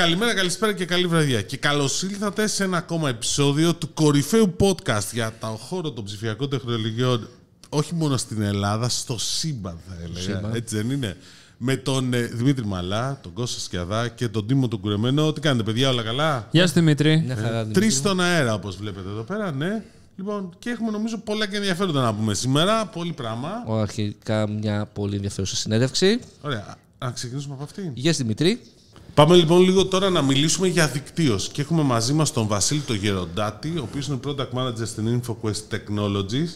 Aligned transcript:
Καλημέρα, 0.00 0.34
καλησπέρα 0.34 0.72
και 0.72 0.84
καλή 0.84 1.06
βραδιά. 1.06 1.42
Και 1.42 1.56
καλώς 1.56 2.02
ήλθατε 2.02 2.46
σε 2.46 2.64
ένα 2.64 2.76
ακόμα 2.76 3.08
επεισόδιο 3.08 3.74
του 3.74 3.94
κορυφαίου 3.94 4.56
podcast 4.60 5.12
για 5.12 5.32
το 5.40 5.46
χώρο 5.46 5.90
των 5.90 6.04
ψηφιακών 6.04 6.50
τεχνολογιών, 6.50 7.28
όχι 7.68 7.94
μόνο 7.94 8.16
στην 8.16 8.42
Ελλάδα, 8.42 8.88
στο 8.88 9.18
σύμπαν 9.18 9.78
θα 9.88 9.94
έλεγα. 10.02 10.20
Σύμπαν. 10.20 10.54
Έτσι 10.54 10.76
δεν 10.76 10.90
είναι; 10.90 11.16
Με 11.56 11.76
τον 11.76 12.14
ε, 12.14 12.20
Δημήτρη 12.20 12.66
Μαλά, 12.66 13.18
τον 13.22 13.32
Κώστα 13.32 13.60
Σκιαδά 13.60 14.08
και 14.08 14.28
τον 14.28 14.46
Τίμο 14.46 14.68
τον 14.68 14.80
Κουρεμένο. 14.80 15.32
Τι 15.32 15.40
κάνετε, 15.40 15.62
παιδιά, 15.62 15.88
όλα 15.88 16.02
καλά; 16.02 16.48
Γεια 16.50 16.66
σου 16.66 16.72
Δημήτρη. 16.72 17.22
Μια 17.26 17.36
χαρά, 17.36 17.60
Δημήτρη 17.62 17.80
Τρεις 17.80 17.94
μου. 17.94 18.00
στον 18.00 18.20
αέρα, 18.20 18.54
όπως 18.54 18.76
βλέπετε 18.76 19.08
εδώ 19.08 19.22
πέρα, 19.22 19.52
ναι. 19.52 19.82
Λοιπόν, 20.16 20.54
και 20.58 20.70
έχουμε 20.70 20.90
νομίζω 20.90 21.18
πολλά 21.18 21.46
και 21.46 21.56
ενδιαφέροντα 21.56 22.02
να 22.02 22.14
πούμε 22.14 22.34
σήμερα. 22.34 22.86
Πολύ 22.86 23.12
πράγμα. 23.12 23.64
Ο, 23.66 23.78
Αρχικά 23.78 24.48
μια 24.48 24.86
πολύ 24.92 25.14
ενδιαφέρουσα 25.14 25.56
συνέντευξη. 25.56 26.20
Ωραία. 26.40 26.76
Να 26.98 27.10
ξεκινήσουμε 27.10 27.54
από 27.54 27.62
αυτήν. 27.62 27.90
Γεια 27.94 28.12
σου 28.12 28.18
Δημήτρη. 28.22 28.60
Πάμε 29.14 29.34
λοιπόν 29.34 29.60
λίγο 29.60 29.86
τώρα 29.86 30.10
να 30.10 30.22
μιλήσουμε 30.22 30.66
για 30.66 30.86
δικτύωση. 30.86 31.50
Και 31.50 31.60
έχουμε 31.60 31.82
μαζί 31.82 32.12
μας 32.12 32.32
τον 32.32 32.46
Βασίλη 32.46 32.80
τον 32.80 32.96
Γεροντάτη, 32.96 33.68
ο 33.68 33.82
οποίος 33.82 34.06
είναι 34.06 34.18
Product 34.26 34.58
Manager 34.58 34.86
στην 34.86 35.22
InfoQuest 35.22 35.74
Technologies. 35.74 36.48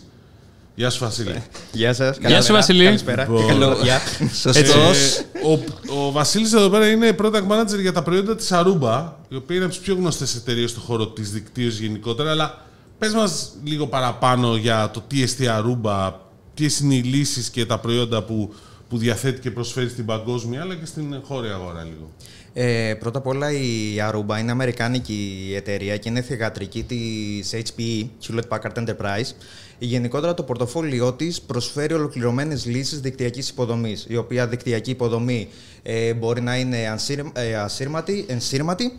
Γεια 0.75 0.91
σου 0.91 0.99
Βασίλη. 0.99 1.43
Γεια 1.73 1.93
σας. 1.93 2.19
Γεια 2.19 2.43
σου, 2.43 2.53
Βασιλή. 2.53 2.85
Καλησπέρα. 2.85 3.23
Λοιπόν. 3.23 3.41
Και 3.41 3.53
καλό. 3.53 3.77
Γεια. 3.83 4.01
Σωστός. 4.35 5.17
Ε, 5.17 5.25
ο, 5.47 6.07
ο 6.07 6.11
Βασίλης 6.13 6.53
εδώ 6.53 6.69
πέρα 6.69 6.91
είναι 6.91 7.17
Product 7.19 7.47
Manager 7.49 7.81
για 7.81 7.93
τα 7.93 8.03
προϊόντα 8.03 8.37
της 8.37 8.49
Aruba, 8.53 9.05
η 9.29 9.37
οποία 9.37 9.57
είναι 9.57 9.65
από 9.65 9.75
τις 9.75 9.83
πιο 9.83 9.95
γνωστές 9.95 10.35
εταιρείες 10.35 10.71
στον 10.71 10.83
χώρο 10.83 11.07
της 11.07 11.31
δικτύωσης 11.31 11.81
γενικότερα, 11.81 12.31
αλλά 12.31 12.65
πες 12.99 13.13
μας 13.13 13.51
λίγο 13.65 13.87
παραπάνω 13.87 14.57
για 14.57 14.91
το 14.91 15.03
τι 15.07 15.23
εστί 15.23 15.47
Aruba, 15.49 16.13
ποιες 16.55 16.81
είναι 16.81 16.95
οι 16.95 17.03
λύσεις 17.03 17.51
και 17.51 17.67
τα 17.67 17.79
προϊόντα 17.79 18.23
που, 18.23 18.55
που 18.89 18.99
διαθέτει 18.99 19.41
και 19.41 19.51
προσφέρει 19.51 19.89
στην 19.89 20.05
παγκόσμια, 20.05 20.61
αλλά 20.61 20.75
και 20.75 20.87
στην 20.87 21.21
χώρια 21.23 21.55
αγορά 21.55 21.83
λίγο. 21.83 22.11
Ε, 22.57 22.95
πρώτα 22.99 23.19
απ' 23.19 23.27
όλα 23.27 23.53
η 23.53 23.97
Aruba 24.11 24.39
είναι 24.41 24.51
αμερικάνικη 24.51 25.53
εταιρεία 25.57 25.97
και 25.97 26.09
είναι 26.09 26.21
θηγατρική 26.21 26.83
της 26.83 27.55
HPE, 27.55 28.07
Hewlett 28.29 28.49
Packard 28.59 28.85
Enterprise. 28.85 29.31
Γενικότερα 29.79 30.35
το 30.35 30.43
πορτοφόλιό 30.43 31.13
της 31.13 31.41
προσφέρει 31.41 31.95
ολοκληρωμένες 31.95 32.67
λύσεις 32.67 33.01
δικτυακής 33.01 33.49
υποδομής, 33.49 34.07
η 34.09 34.17
οποία 34.17 34.47
δικτυακή 34.47 34.91
υποδομή 34.91 35.49
ε, 35.83 36.15
μπορεί 36.15 36.41
να 36.41 36.57
είναι 36.57 36.89
ανσύρ- 36.89 37.39
ε, 37.39 37.55
ασύρματη, 37.57 38.25
ενσύρματη 38.29 38.93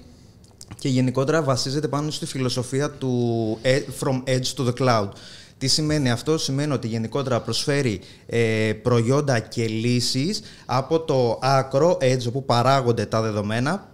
και 0.80 0.90
γενικότερα 0.90 1.42
βασίζεται 1.44 1.88
πάνω 1.88 2.12
στη 2.12 2.26
φιλοσοφία 2.26 2.90
του 2.92 3.58
ε- 3.62 3.82
From 4.00 4.24
Edge 4.28 4.54
to 4.58 4.68
the 4.68 4.74
Cloud. 4.80 5.10
Τι 5.58 5.68
σημαίνει 5.68 6.12
αυτό, 6.12 6.38
σημαίνει 6.38 6.74
ότι 6.74 6.88
γενικότερα 6.88 7.42
προσφέρει 7.42 8.02
ε, 8.26 8.74
προϊόντα 8.82 9.40
και 9.40 9.68
λύσεις 9.68 10.42
από 10.66 11.00
το 11.00 11.40
άκρο 11.42 11.98
edge 12.02 12.28
όπου 12.28 12.46
παράγονται 12.46 13.06
τα 13.06 13.22
δεδομένα. 13.22 13.88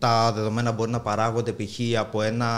Τα 0.00 0.32
δεδομένα 0.32 0.72
μπορεί 0.72 0.90
να 0.90 1.00
παράγονται 1.00 1.52
π.χ. 1.52 1.98
από 1.98 2.22
ένα 2.22 2.48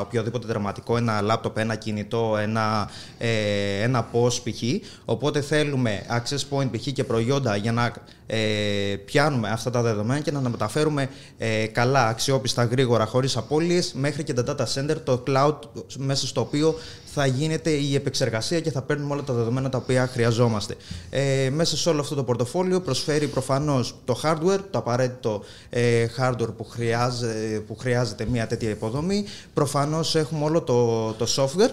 οποιοδήποτε 0.00 0.46
δραματικό, 0.46 0.96
ένα 0.96 1.20
λάπτοπ, 1.20 1.58
ένα 1.58 1.74
κινητό, 1.74 2.36
ένα, 2.40 2.90
ε, 3.18 3.82
ένα 3.82 4.08
POS 4.12 4.32
π.χ. 4.32 4.62
Οπότε 5.04 5.40
θέλουμε 5.40 6.02
access 6.10 6.56
point 6.56 6.68
π.χ. 6.70 6.92
και 6.92 7.04
προϊόντα 7.04 7.56
για 7.56 7.72
να 7.72 7.92
ε, 8.26 8.96
πιάνουμε 9.04 9.48
αυτά 9.48 9.70
τα 9.70 9.82
δεδομένα 9.82 10.20
και 10.20 10.30
να 10.30 10.42
τα 10.42 10.48
μεταφέρουμε 10.48 11.08
ε, 11.38 11.66
καλά, 11.66 12.06
αξιόπιστα, 12.06 12.64
γρήγορα, 12.64 13.06
χωρίς 13.06 13.36
απώλειες 13.36 13.92
μέχρι 13.92 14.22
και 14.22 14.32
τα 14.32 14.44
data 14.46 14.64
center, 14.74 14.96
το 15.04 15.22
cloud 15.26 15.56
μέσα 15.96 16.26
στο 16.26 16.40
οποίο 16.40 16.74
θα 17.14 17.26
γίνεται 17.26 17.70
η 17.70 17.94
επεξεργασία 17.94 18.60
και 18.60 18.70
θα 18.70 18.82
παίρνουμε 18.82 19.12
όλα 19.12 19.22
τα 19.22 19.32
δεδομένα 19.32 19.68
τα 19.68 19.78
οποία 19.78 20.06
χρειαζόμαστε. 20.06 20.76
Ε, 21.10 21.50
μέσα 21.52 21.76
σε 21.76 21.88
όλο 21.88 22.00
αυτό 22.00 22.14
το 22.14 22.24
πορτοφόλιο 22.24 22.80
προσφέρει 22.80 23.26
προφανώς 23.26 23.94
το 24.04 24.20
hardware, 24.22 24.60
το 24.70 24.78
απαραίτητο 24.78 25.42
ε, 25.70 26.06
hardware 26.18 26.54
που, 26.56 26.64
χρειάζε, 26.64 27.62
που 27.66 27.76
χρειάζεται 27.76 28.26
μια 28.30 28.46
τέτοια 28.46 28.70
υποδομή. 28.70 29.24
Προφανώς 29.54 30.14
έχουμε 30.14 30.44
όλο 30.44 30.62
το, 30.62 31.12
το 31.12 31.26
software 31.36 31.70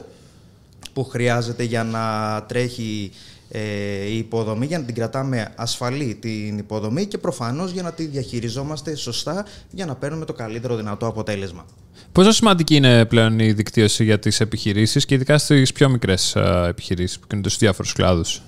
που 0.94 1.03
χρειάζεται 1.03 1.64
για 1.64 1.84
να 1.84 2.02
τρέχει 2.47 3.12
ε, 3.50 3.62
η 4.06 4.18
υποδομή, 4.18 4.66
για 4.66 4.80
να 4.80 4.85
την 4.85 4.96
κρατάμε 4.96 5.53
ασφαλή 5.56 6.16
την 6.16 6.58
υποδομή 6.58 7.06
και 7.06 7.18
προφανώς 7.18 7.72
για 7.72 7.84
να 7.84 7.91
τη 7.91 8.06
διαχειριζόμαστε 8.06 8.96
σωστά 8.96 9.46
για 9.72 9.85
να 9.85 9.96
παίρνουμε 9.96 10.25
το 10.25 10.34
καλύτερο 10.34 10.75
δυνατό 10.75 11.08
αποτέλεσμα. 11.08 11.66
Πόσο 12.12 12.31
σημαντική 12.31 12.75
είναι 12.75 13.06
πλέον 13.06 13.40
η 13.40 13.52
δικτύωση 13.52 14.03
για 14.03 14.20
τις 14.20 14.40
επιχειρήσεις 14.40 15.06
και 15.06 15.16
ειδικά 15.16 15.38
στις 15.38 15.72
πιο 15.72 15.90
μικρές 15.90 16.36
α, 16.36 16.68
επιχειρήσεις 16.68 17.20
που 17.20 17.28
κινούνται 17.28 17.50
στους 17.50 17.62
διάφορους 17.62 17.94
κλάδους; 17.94 18.42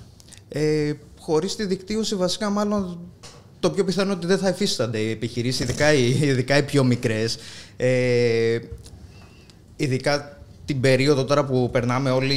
Ε, 0.50 0.94
χωρίς 1.20 1.56
τη 1.56 1.66
δικτύωση 1.66 2.16
βασικά 2.16 2.50
μάλλον 2.50 3.00
το 3.60 3.70
πιο 3.70 3.84
πιθανό 3.84 4.14
ότι 4.14 4.28
δεν 4.28 4.38
θα 4.38 4.50
υφίστανται 4.50 4.98
οι 4.98 5.10
επιχειρήσεις, 5.10 5.60
ειδικά 5.60 5.94
οι, 5.94 6.10
ειδικά 6.22 6.58
οι 6.58 6.64
πιο 6.64 6.84
μικρές. 6.84 7.38
Ε, 7.78 8.60
ειδικά 9.76 10.41
την 10.72 10.82
περίοδο 10.82 11.24
τώρα 11.24 11.46
που 11.46 11.70
περνάμε 11.72 12.12
όλη 12.12 12.36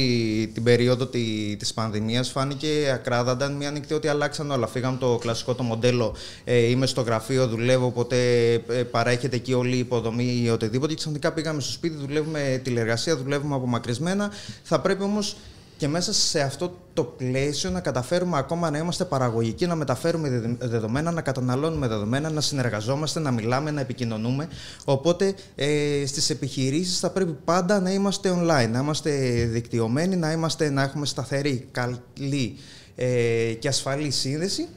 την 0.53 0.63
περίοδο 0.63 1.05
τη, 1.05 1.55
της 1.59 1.73
πανδημίας 1.73 2.29
φάνηκε 2.29 2.67
ακράδαντα 2.93 3.49
μια 3.49 3.71
νυχτή 3.71 3.93
ότι 3.93 4.07
αλλάξαν 4.07 4.51
όλα. 4.51 4.67
Φύγαμε 4.67 4.97
το 4.97 5.17
κλασικό 5.21 5.53
το 5.53 5.63
μοντέλο 5.63 6.15
ε, 6.43 6.57
είμαι 6.57 6.85
στο 6.85 7.01
γραφείο, 7.01 7.47
δουλεύω, 7.47 7.85
οπότε 7.85 8.15
ε, 8.53 8.83
παρέχεται 8.91 9.35
εκεί 9.35 9.53
όλη 9.53 9.75
η 9.75 9.79
υποδομή 9.79 10.41
ή 10.43 10.49
οτιδήποτε 10.49 10.93
και 10.93 10.99
ξαφνικά 10.99 11.33
πήγαμε 11.33 11.61
στο 11.61 11.71
σπίτι, 11.71 11.95
δουλεύουμε 11.95 12.61
τηλεργασία, 12.63 13.17
δουλεύουμε 13.17 13.55
απομακρυσμένα. 13.55 14.31
Θα 14.63 14.79
πρέπει 14.79 15.03
όμως 15.03 15.35
και 15.77 15.87
μέσα 15.87 16.13
σε 16.13 16.41
αυτό 16.41 16.77
το 16.93 17.03
πλαίσιο 17.03 17.69
να 17.69 17.79
καταφέρουμε 17.79 18.37
ακόμα 18.37 18.69
να 18.69 18.77
είμαστε 18.77 19.05
παραγωγικοί, 19.05 19.65
να 19.65 19.75
μεταφέρουμε 19.75 20.29
δεδε- 20.29 20.63
δεδομένα, 20.63 21.11
να 21.11 21.21
καταναλώνουμε 21.21 21.87
δεδομένα, 21.87 22.29
να 22.29 22.41
συνεργαζόμαστε, 22.41 23.19
να 23.19 23.31
μιλάμε, 23.31 23.71
να 23.71 23.81
επικοινωνούμε. 23.81 24.47
Οπότε 24.85 25.33
ε, 25.55 26.03
στις 26.05 26.29
επιχειρήσεις 26.29 26.99
θα 26.99 27.09
πρέπει 27.09 27.37
πάντα 27.45 27.79
να 27.79 27.91
είμαστε 27.91 28.31
online, 28.31 28.69
να 28.71 28.79
είμαστε 28.79 29.11
δικτυωμένοι, 29.51 30.15
να, 30.15 30.31
είμαστε, 30.31 30.69
να 30.69 30.81
έχουμε 30.81 31.05
σταθερή, 31.05 31.67
καλή 31.71 32.57
ε, 32.95 33.53
και 33.59 33.67
ασφαλή 33.67 34.11
σύνδεση 34.11 34.67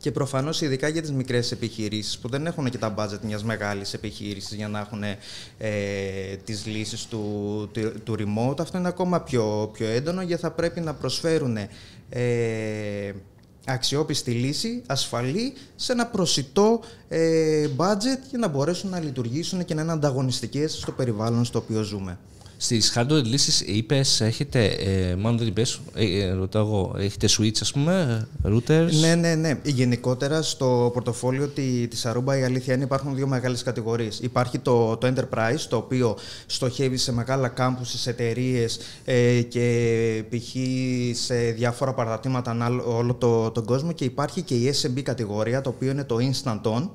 και 0.00 0.12
προφανώς 0.12 0.60
ειδικά 0.60 0.88
για 0.88 1.00
τις 1.00 1.12
μικρές 1.12 1.52
επιχειρήσεις 1.52 2.18
που 2.18 2.28
δεν 2.28 2.46
έχουν 2.46 2.70
και 2.70 2.78
τα 2.78 2.94
budget 2.98 3.18
μιας 3.22 3.44
μεγάλης 3.44 3.94
επιχείρησης 3.94 4.56
για 4.56 4.68
να 4.68 4.78
έχουν 4.78 5.02
ε, 5.58 6.36
τις 6.44 6.66
λύσεις 6.66 7.06
του, 7.06 7.68
του, 7.72 7.92
του 8.04 8.16
remote, 8.18 8.60
αυτό 8.60 8.78
είναι 8.78 8.88
ακόμα 8.88 9.20
πιο, 9.20 9.70
πιο 9.72 9.86
έντονο 9.86 10.22
γιατί 10.22 10.42
θα 10.42 10.50
πρέπει 10.50 10.80
να 10.80 10.94
προσφέρουν 10.94 11.56
ε, 12.08 13.12
αξιόπιστη 13.66 14.30
λύση, 14.30 14.82
ασφαλή, 14.86 15.52
σε 15.76 15.92
ένα 15.92 16.06
προσιτό 16.06 16.80
ε, 17.08 17.68
budget 17.76 18.20
για 18.28 18.38
να 18.38 18.48
μπορέσουν 18.48 18.90
να 18.90 19.00
λειτουργήσουν 19.00 19.64
και 19.64 19.74
να 19.74 19.82
είναι 19.82 19.92
ανταγωνιστικές 19.92 20.72
στο 20.72 20.92
περιβάλλον 20.92 21.44
στο 21.44 21.58
οποίο 21.58 21.82
ζούμε. 21.82 22.18
Στις 22.60 22.92
hardware 22.96 23.22
λύσει 23.24 23.64
είπες, 23.64 24.20
έχετε. 24.20 24.64
Ε, 24.64 25.16
μάλλον 25.16 25.38
δεν 25.38 25.46
είπες, 25.46 25.80
ε, 25.94 26.04
ε, 26.04 26.32
ρωτάω 26.32 26.66
εγώ, 26.66 26.94
έχετε 26.98 27.28
switch, 27.38 27.58
ας 27.60 27.72
πούμε, 27.72 28.26
routers; 28.44 28.88
Ναι, 29.00 29.14
ναι, 29.14 29.34
ναι. 29.34 29.60
Γενικότερα 29.64 30.42
στο 30.42 30.90
πορτοφόλιο 30.92 31.46
τη 31.46 31.88
της 31.88 32.06
Aruba 32.06 32.38
η 32.40 32.42
αλήθεια 32.42 32.74
είναι 32.74 32.84
υπάρχουν 32.84 33.14
δύο 33.14 33.26
μεγάλες 33.26 33.62
κατηγορίες. 33.62 34.18
Υπάρχει 34.22 34.58
το, 34.58 34.96
το 34.96 35.12
Enterprise, 35.14 35.60
το 35.68 35.76
οποίο 35.76 36.16
στοχεύει 36.46 36.96
σε 36.96 37.12
μεγάλα 37.12 37.48
κάμπους, 37.48 38.00
σε 38.00 38.10
εταιρείες 38.10 38.78
ε, 39.04 39.40
και 39.42 40.24
π.χ. 40.30 40.56
σε 41.12 41.34
διάφορα 41.34 41.94
παραδείγματα 41.94 42.50
ανά 42.50 42.82
όλο 42.86 43.14
το, 43.14 43.50
τον 43.50 43.64
κόσμο 43.64 43.92
και 43.92 44.04
υπάρχει 44.04 44.42
και 44.42 44.54
η 44.54 44.74
SMB 44.82 45.02
κατηγορία, 45.02 45.60
το 45.60 45.68
οποίο 45.68 45.90
είναι 45.90 46.04
το 46.04 46.16
Instant 46.20 46.60
On, 46.62 46.88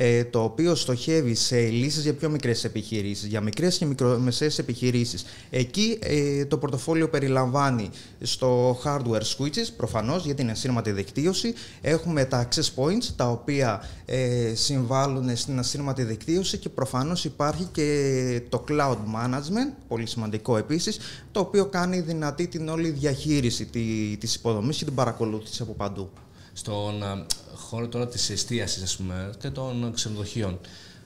ε, 0.00 0.24
το 0.24 0.42
οποίο 0.42 0.74
στοχεύει 0.74 1.34
σε 1.34 1.60
λύσεις 1.60 2.02
για 2.02 2.14
πιο 2.14 2.28
μικρές 2.30 2.64
επιχειρήσεις, 2.64 3.28
για 3.28 3.40
μικρές 3.40 3.78
και 3.78 3.84
μικρομεσαίες 3.86 4.58
επιχειρήσεις. 4.58 5.24
Εκεί 5.50 5.98
ε, 6.02 6.44
το 6.44 6.58
πορτοφόλιο 6.58 7.08
περιλαμβάνει 7.08 7.90
στο 8.20 8.78
hardware 8.84 9.22
switches, 9.36 9.68
προφανώς 9.76 10.24
για 10.24 10.34
την 10.34 10.50
ασύρματη 10.50 10.90
δικτύωση. 10.92 11.54
Έχουμε 11.80 12.24
τα 12.24 12.48
access 12.48 12.82
points, 12.82 13.04
τα 13.16 13.30
οποία 13.30 13.88
ε, 14.06 14.52
συμβάλλουν 14.54 15.36
στην 15.36 15.58
ασύρματη 15.58 16.02
δικτύωση 16.02 16.58
και 16.58 16.68
προφανώς 16.68 17.24
υπάρχει 17.24 17.64
και 17.72 18.42
το 18.48 18.64
cloud 18.68 18.96
management, 18.96 19.72
πολύ 19.88 20.06
σημαντικό 20.06 20.56
επίσης, 20.56 20.98
το 21.32 21.40
οποίο 21.40 21.66
κάνει 21.66 22.00
δυνατή 22.00 22.46
την 22.46 22.68
όλη 22.68 22.90
διαχείριση 22.90 23.64
τη- 23.66 24.16
της 24.20 24.34
υποδομής 24.34 24.76
και 24.76 24.84
την 24.84 24.94
παρακολούθηση 24.94 25.62
από 25.62 25.72
παντού. 25.72 26.10
Στον 26.52 27.02
α, 27.02 27.26
χώρο 27.68 27.88
τώρα 27.88 28.08
της 28.08 28.30
εστίασης, 28.30 28.82
ας 28.82 28.96
πούμε, 28.96 29.30
και 29.38 29.50
των 29.50 29.92
ξενοδοχείων. 29.94 30.58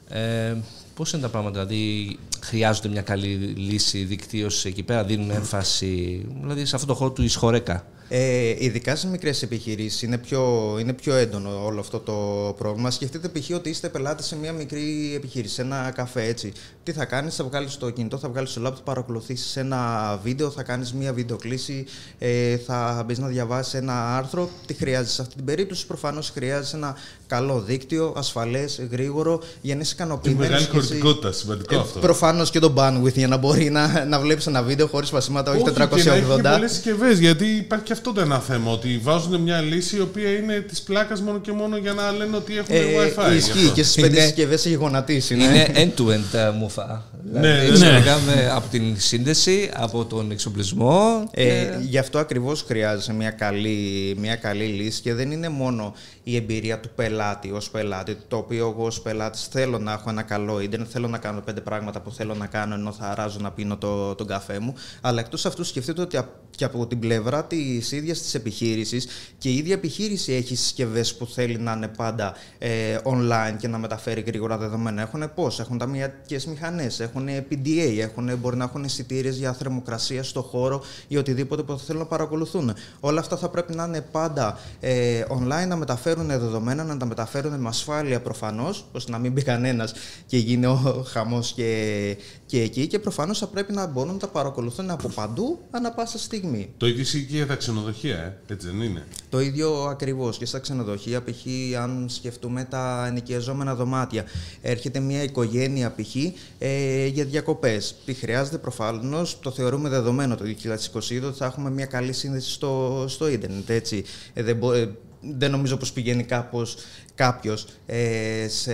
Ε, 0.09 0.57
πώς 0.95 1.13
είναι 1.13 1.23
τα 1.23 1.29
πράγματα, 1.29 1.65
δηλαδή 1.65 2.19
χρειάζονται 2.41 2.89
μια 2.89 3.03
καλή 3.03 3.27
λύση 3.57 4.05
δικτύωση 4.05 4.69
εκεί 4.69 4.83
πέρα, 4.83 5.05
δίνουν 5.05 5.31
έμφαση, 5.31 6.27
δηλαδή 6.41 6.65
σε 6.65 6.75
αυτό 6.75 6.87
το 6.87 6.95
χώρο 6.95 7.11
του 7.11 7.23
εισχωρέκα. 7.23 7.87
Ε, 8.15 8.55
ειδικά 8.59 8.97
σε 8.97 9.09
μικρές 9.09 9.43
επιχειρήσεις 9.43 10.03
είναι 10.03 10.19
πιο, 10.19 10.77
είναι 10.81 10.93
πιο 10.93 11.15
έντονο 11.15 11.65
όλο 11.65 11.81
αυτό 11.81 11.99
το 11.99 12.13
πρόβλημα. 12.59 12.91
Σκεφτείτε 12.91 13.29
π.χ. 13.29 13.51
ότι 13.55 13.69
είστε 13.69 13.89
πελάτη 13.89 14.23
σε 14.23 14.37
μια 14.37 14.53
μικρή 14.53 15.13
επιχείρηση, 15.17 15.55
σε 15.55 15.63
ένα 15.63 15.93
καφέ 15.95 16.23
έτσι. 16.25 16.53
Τι 16.83 16.93
θα 16.93 17.05
κάνεις, 17.05 17.35
θα 17.35 17.45
βγάλεις 17.45 17.77
το 17.77 17.91
κινητό, 17.91 18.19
θα 18.19 18.29
βγάλεις 18.29 18.53
το 18.53 18.61
λάπτο, 18.61 18.77
θα 18.77 18.83
παρακολουθήσει 18.83 19.61
ένα 19.61 20.21
βίντεο, 20.23 20.51
θα 20.51 20.63
κάνεις 20.63 20.93
μια 20.93 21.13
βιντεοκλήση, 21.13 21.85
ε, 22.19 22.57
θα 22.57 23.03
μπεις 23.07 23.19
να 23.19 23.27
διαβάσεις 23.27 23.75
ένα 23.75 24.17
άρθρο. 24.17 24.51
Τι 24.67 24.75
χρειάζεσαι 24.75 25.15
σε 25.15 25.23
αυτή 25.23 25.35
την 25.35 25.45
περίπτωση, 25.45 25.87
προφανώς 25.87 26.31
χρειάζεσαι 26.31 26.77
ένα 26.77 26.97
καλό 27.27 27.61
δίκτυο, 27.61 28.13
ασφαλές, 28.17 28.81
γρήγορο, 28.91 29.43
για 29.61 29.75
να 29.75 29.81
είσαι 29.81 29.93
ικανοποιημένος. 29.95 30.49
Μεγάλη 30.49 30.67
χωρητικότητα, 30.67 31.33
σημαντικό 31.33 31.75
Ε, 31.75 31.79
αυτό. 31.79 31.99
Προφανώς 31.99 32.51
και 32.51 32.59
το 32.59 32.75
bandwidth 32.77 33.15
για 33.15 33.29
να 33.29 33.37
μπορεί 33.37 33.71
να, 33.71 34.05
να 34.05 34.21
βλέπεις 34.21 34.47
ένα 34.47 34.63
βίντεο 34.63 34.87
χωρίς 34.87 35.09
σπασίματα, 35.09 35.51
όχι, 35.51 35.63
Και 35.63 35.71
να 35.71 35.85
έχει 35.85 36.09
480. 36.09 36.37
και 36.43 36.49
πολλές 36.49 36.71
συσκευές, 36.73 37.19
γιατί 37.19 37.47
υπάρχει 37.47 37.85
και 37.85 37.93
αυτό 38.03 38.15
το 38.15 38.21
ένα 38.21 38.39
θέμα. 38.39 38.71
Ότι 38.73 39.01
βάζουν 39.03 39.41
μια 39.41 39.61
λύση 39.61 39.97
η 39.97 40.01
οποία 40.01 40.31
είναι 40.33 40.61
της 40.61 40.83
πλάκας 40.83 41.21
μόνο 41.21 41.39
και 41.41 41.53
μόνο 41.53 41.77
για 41.77 41.93
να 41.93 42.11
λένε 42.13 42.37
ότι 42.37 42.57
έχουν 42.59 42.75
Ε, 42.75 42.81
WiFi. 42.81 43.37
ισχύει 43.37 43.59
γι' 43.59 43.61
αυτό. 43.63 43.75
και 43.75 43.83
στις 43.83 43.95
πέντε 44.03 44.07
Είναι- 44.17 44.21
συσκευές 44.27 44.67
έχει 44.67 44.75
γονατίσει. 44.75 45.35
ναι. 45.35 45.45
Είναι 45.45 45.67
end-to-end 45.75 46.35
ε, 46.39 46.51
μουφά. 46.59 47.05
Ναι, 47.33 47.41
Δηλαδή, 47.41 47.71
ναι. 47.71 47.77
συνολικά 47.77 48.19
με- 48.27 48.51
από 48.55 48.69
την 48.71 48.95
σύνδεση, 48.99 49.71
από 49.75 50.05
τον 50.05 50.31
εξοπλισμό. 50.31 51.29
Ε, 51.31 51.45
και- 51.45 51.69
γι' 51.81 51.99
αυτό 51.99 52.19
ακριβώς 52.19 52.65
χρειάζεται 52.67 53.13
μια 53.13 53.31
καλή, 53.31 54.15
μια 54.21 54.37
καλή 54.37 54.65
λύση 54.65 55.01
και 55.01 55.15
δεν 55.15 55.31
είναι 55.31 55.49
μόνο 55.49 55.95
η 56.23 56.37
εμπειρία 56.37 56.81
του 56.81 56.91
πελάτη 56.95 57.51
ως 57.51 57.71
πελάτη, 57.71 58.17
το 58.29 58.37
οποίο 58.37 58.69
εγώ 58.69 58.85
ως 58.85 59.01
πελάτης 59.01 59.47
θέλω 59.47 59.79
να 59.79 59.93
έχω 59.93 60.11
ένα 60.11 60.23
καλό 60.23 60.61
ίντερνετ, 60.61 60.89
θέλω 60.93 61.09
να 61.09 61.19
κάνω 61.19 61.41
πέντε 61.41 61.61
πράγματα 61.61 62.01
που 62.01 62.11
θέλω 62.11 62.35
να 62.35 62.47
κάνω 62.47 62.75
ενώ 62.75 62.93
θα 62.93 63.07
αράζω 63.07 63.39
να 63.41 63.51
πίνω 63.51 63.77
το, 63.77 64.15
τον 64.15 64.27
καφέ 64.27 64.59
μου, 64.59 64.75
αλλά 65.01 65.21
εκτός 65.21 65.47
αυτού 65.47 65.65
σκεφτείτε 65.65 66.01
ότι 66.01 66.17
α- 66.17 66.29
και 66.57 66.65
από 66.65 66.87
την 66.87 66.99
πλευρά 66.99 67.45
της 67.45 67.93
ίδιας 67.93 68.21
της 68.21 68.35
επιχείρησης 68.35 69.07
και 69.39 69.49
η 69.49 69.57
ίδια 69.57 69.75
επιχείρηση 69.75 70.33
έχει 70.33 70.57
συσκευές 70.57 71.15
που 71.15 71.27
θέλει 71.27 71.59
να 71.59 71.73
είναι 71.73 71.89
πάντα 71.89 72.35
ε, 72.59 72.99
online 73.03 73.57
και 73.59 73.69
να 73.69 73.79
μεταφέρει 73.79 74.21
γρήγορα 74.21 74.59
δεδομένα. 74.59 75.03
Έχουν 75.03 75.31
πώς, 75.35 75.61
έχουν 75.61 75.79
ταμιακές 75.79 76.47
μηχανές, 76.47 77.01
έχουν 77.01 77.29
PDA, 77.51 77.97
έχουν, 77.99 78.39
μπορεί 78.39 78.57
να 78.57 78.65
έχουν 78.65 78.85
εισιτήρε 78.85 79.29
για 79.29 79.53
θερμοκρασία 79.53 80.23
στο 80.23 80.43
χώρο 80.43 80.83
ή 81.09 81.17
οτιδήποτε 81.17 81.63
που 81.63 81.79
θα 81.79 81.85
θέλουν 81.85 82.01
να 82.01 82.07
παρακολουθούν. 82.07 82.75
Όλα 83.01 83.21
αυτά 83.21 83.37
θα 83.37 83.49
πρέπει 83.49 83.75
να 83.75 83.85
είναι 83.85 84.01
πάντα 84.01 84.59
ε, 84.81 85.25
online, 85.29 85.67
να 85.69 85.77
μεταφέρουν 85.77 86.12
δεδομένα, 86.17 86.85
να 86.85 86.97
τα 86.97 87.07
μεταφέρουν 87.07 87.61
με 87.61 87.69
ασφάλεια 87.69 88.21
προφανώς, 88.21 88.85
ώστε 88.93 89.11
να 89.11 89.19
μην 89.19 89.33
μπει 89.33 89.43
κανένας 89.43 89.93
και 90.27 90.37
γίνει 90.39 90.67
ο 90.67 91.05
χαμός 91.09 91.53
και, 91.53 92.17
και 92.47 92.63
εκεί. 92.63 92.87
Και 92.87 92.99
προφανώς 92.99 93.39
θα 93.39 93.47
πρέπει 93.47 93.73
να 93.73 93.87
μπορούν 93.87 94.13
να 94.13 94.19
τα 94.19 94.29
παρακολουθούν 94.29 94.91
από 94.91 95.09
παντού 95.09 95.59
ανά 95.71 95.91
πάσα 95.91 96.19
στιγμή. 96.19 96.73
Το 96.77 96.87
ίδιο 96.87 97.01
ισχύει 97.01 97.25
και 97.25 97.37
για 97.37 97.47
τα 97.47 97.55
ξενοδοχεία, 97.55 98.17
ε. 98.17 98.53
έτσι 98.53 98.67
δεν 98.67 98.81
είναι; 98.81 99.07
Το 99.29 99.41
ίδιο 99.41 99.83
ακριβώς 99.83 100.39
και 100.39 100.47
στα 100.47 100.59
ξενοδοχεία, 100.59 101.23
π.χ. 101.23 101.47
αν 101.83 102.07
σκεφτούμε 102.09 102.65
τα 102.65 103.05
ενοικιαζόμενα 103.07 103.75
δωμάτια. 103.75 104.25
Έρχεται 104.63 105.01
μια 105.01 105.23
οικογένεια 105.23 105.95
π.χ. 105.97 106.15
Ε, 106.59 107.07
για 107.07 107.25
διακοπές. 107.25 107.95
Τι 108.05 108.15
χρειάζεται 108.15 108.59
προφανώς, 108.59 109.39
το 109.41 109.51
θεωρούμε 109.51 109.89
δεδομένο 109.89 110.37
το 110.37 110.45
2020 110.45 111.23
ότι 111.27 111.37
θα 111.39 111.45
έχουμε 111.47 111.71
μια 111.71 111.87
καλή 111.87 112.13
σύνδεση 112.13 112.51
στο, 112.51 113.05
στο 113.09 113.29
ίντερνετ. 113.29 113.71
Έτσι. 113.71 114.05
Ε, 114.35 114.43
δεν, 114.43 114.57
μπο- 114.57 114.73
ε, 114.73 114.91
δεν 115.23 115.51
νομίζω 115.51 115.77
πως 115.77 115.93
πηγαίνει 115.93 116.25
κάπως 116.25 116.77
κάποιος 117.15 117.67
ε, 117.87 118.47
σε 118.49 118.73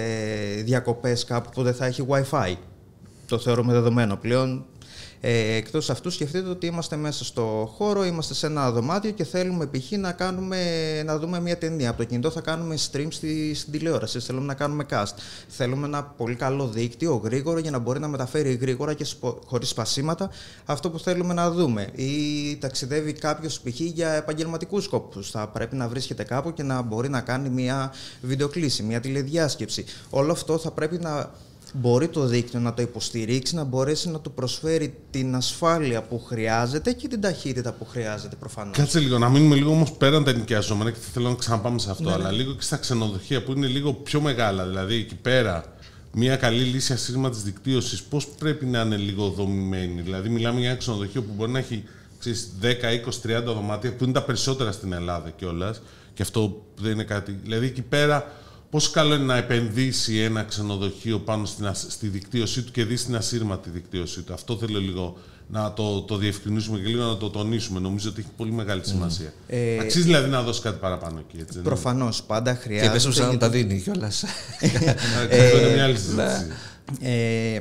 διακοπές 0.62 1.24
κάπου 1.24 1.50
που 1.50 1.62
δεν 1.62 1.74
θα 1.74 1.86
έχει 1.86 2.06
Wi-Fi. 2.08 2.54
Το 3.26 3.38
θεωρούμε 3.38 3.72
δεδομένο 3.72 4.16
πλέον. 4.16 4.64
Ε, 5.20 5.54
εκτός 5.56 5.90
αυτού 5.90 6.10
σκεφτείτε 6.10 6.48
ότι 6.48 6.66
είμαστε 6.66 6.96
μέσα 6.96 7.24
στο 7.24 7.72
χώρο, 7.76 8.04
είμαστε 8.04 8.34
σε 8.34 8.46
ένα 8.46 8.70
δωμάτιο 8.70 9.10
και 9.10 9.24
θέλουμε 9.24 9.66
π.χ. 9.66 9.90
να, 9.90 10.12
κάνουμε, 10.12 10.58
να 11.02 11.18
δούμε 11.18 11.40
μια 11.40 11.58
ταινία. 11.58 11.88
Από 11.88 11.98
το 11.98 12.04
κινητό 12.04 12.30
θα 12.30 12.40
κάνουμε 12.40 12.76
stream 12.90 13.06
στη, 13.10 13.54
στην 13.54 13.72
τηλεόραση, 13.72 14.20
θέλουμε 14.20 14.46
να 14.46 14.54
κάνουμε 14.54 14.86
cast. 14.90 15.14
Θέλουμε 15.48 15.86
ένα 15.86 16.02
πολύ 16.02 16.34
καλό 16.34 16.66
δίκτυο, 16.66 17.20
γρήγορο, 17.24 17.58
για 17.58 17.70
να 17.70 17.78
μπορεί 17.78 18.00
να 18.00 18.08
μεταφέρει 18.08 18.54
γρήγορα 18.54 18.94
και 18.94 19.04
σπο- 19.04 19.40
χωρίς 19.46 19.68
σπασίματα 19.68 20.30
αυτό 20.64 20.90
που 20.90 20.98
θέλουμε 20.98 21.34
να 21.34 21.50
δούμε. 21.50 21.88
Ή 21.94 22.56
ταξιδεύει 22.56 23.12
κάποιος 23.12 23.60
π.χ. 23.60 23.80
για 23.80 24.12
επαγγελματικούς 24.12 24.84
σκόπους. 24.84 25.30
Θα 25.30 25.48
πρέπει 25.48 25.76
να 25.76 25.88
βρίσκεται 25.88 26.24
κάπου 26.24 26.52
και 26.52 26.62
να 26.62 26.82
μπορεί 26.82 27.08
να 27.08 27.20
κάνει 27.20 27.48
μια 27.48 27.92
βιντεοκλήση, 28.22 28.82
μια 28.82 29.00
τηλεδιάσκεψη. 29.00 29.84
Όλο 30.10 30.32
αυτό 30.32 30.58
θα 30.58 30.70
πρέπει 30.70 30.98
να 30.98 31.30
μπορεί 31.72 32.08
το 32.08 32.26
δίκτυο 32.26 32.60
να 32.60 32.74
το 32.74 32.82
υποστηρίξει, 32.82 33.54
να 33.54 33.64
μπορέσει 33.64 34.10
να 34.10 34.20
του 34.20 34.32
προσφέρει 34.32 34.94
την 35.10 35.34
ασφάλεια 35.34 36.02
που 36.02 36.22
χρειάζεται 36.24 36.92
και 36.92 37.08
την 37.08 37.20
ταχύτητα 37.20 37.72
που 37.72 37.84
χρειάζεται 37.84 38.36
προφανώς. 38.36 38.76
Κάτσε 38.76 38.98
λίγο, 39.00 39.18
να 39.18 39.28
μείνουμε 39.28 39.54
λίγο 39.54 39.70
όμως 39.70 39.92
πέραν 39.92 40.24
τα 40.24 40.32
νοικιαζόμενα 40.32 40.90
και 40.90 40.98
θέλω 41.12 41.28
να 41.28 41.34
ξαναπάμε 41.34 41.78
σε 41.78 41.90
αυτό. 41.90 42.08
Ναι, 42.08 42.12
αλλά 42.12 42.30
λίγο 42.30 42.52
και 42.52 42.62
στα 42.62 42.76
ξενοδοχεία 42.76 43.42
που 43.42 43.52
είναι 43.52 43.66
λίγο 43.66 43.92
πιο 43.92 44.20
μεγάλα. 44.20 44.66
Δηλαδή 44.66 44.94
εκεί 44.94 45.14
πέρα 45.14 45.64
μια 46.12 46.36
καλή 46.36 46.62
λύση 46.62 46.92
ασύρματης 46.92 47.42
δικτύωσης, 47.42 48.02
πώς 48.02 48.26
πρέπει 48.26 48.66
να 48.66 48.80
είναι 48.80 48.96
λίγο 48.96 49.28
δομημένη; 49.28 50.00
Δηλαδή, 50.00 50.28
μιλάμε 50.28 50.60
για 50.60 50.68
ένα 50.68 50.78
ξενοδοχείο 50.78 51.22
που 51.22 51.32
μπορεί 51.36 51.50
να 51.50 51.58
έχει 51.58 51.84
ξέρεις, 52.18 52.50
10, 52.60 52.90
20, 52.90 53.20
30 53.20 53.42
δωμάτια, 53.44 53.94
που 53.94 54.04
είναι 54.04 54.12
τα 54.12 54.22
περισσότερα 54.22 54.72
στην 54.72 54.92
Ελλάδα 54.92 55.30
κιόλας. 55.30 55.80
Και 56.14 56.22
αυτό 56.22 56.64
δεν 56.80 56.92
είναι 56.92 57.04
κάτι. 57.04 57.38
Δηλαδή, 57.42 57.66
εκεί 57.66 57.82
πέρα, 57.82 58.32
πόσο 58.70 58.90
καλό 58.90 59.14
είναι 59.14 59.24
να 59.24 59.36
επενδύσει 59.36 60.18
ένα 60.18 60.42
ξενοδοχείο 60.42 61.18
πάνω 61.18 61.44
στην, 61.44 61.66
ασ- 61.66 61.90
στη 61.90 62.08
δικτύωσή 62.08 62.62
του 62.62 62.72
και 62.72 62.84
δεις 62.84 63.00
στην 63.00 63.16
ασύρματη 63.16 63.70
δικτύωσή 63.70 64.20
του. 64.22 64.32
Αυτό 64.32 64.56
θέλω 64.56 64.78
λίγο 64.80 65.16
να 65.50 65.72
το, 65.72 66.00
το 66.02 66.16
διευκρινίσουμε 66.16 66.78
και 66.78 66.88
λίγο 66.88 67.02
να 67.04 67.16
το 67.16 67.30
τονίσουμε. 67.30 67.80
Νομίζω 67.80 68.08
ότι 68.10 68.20
έχει 68.20 68.28
πολύ 68.36 68.50
μεγάλη 68.52 68.82
σημασία. 68.84 69.32
Ε, 69.46 69.78
Αξίζει 69.78 70.04
δηλαδή 70.04 70.30
να 70.30 70.42
δώσεις 70.42 70.62
κάτι 70.62 70.78
παραπάνω 70.80 71.18
εκεί. 71.18 71.36
Έτσι, 71.36 71.44
δεν 71.52 71.60
είναι; 71.60 71.68
Προφανώς, 71.68 72.22
πάντα 72.22 72.52
Και 72.52 72.58
χρειάζεται... 72.60 72.92
πες 72.92 73.06
μου 73.06 73.12
σαν 73.12 73.22
να 73.24 73.28
γιατί- 73.30 73.44
τα 73.44 73.50
δίνει 73.50 73.80
κιόλας. 73.80 74.22
Ε, 74.60 75.46
Αυτό 75.50 75.58
είναι 75.58 75.72
μια 75.74 75.84
άλλη 75.84 75.96
συζήτηση. 75.96 76.46
Ε, 77.00 77.60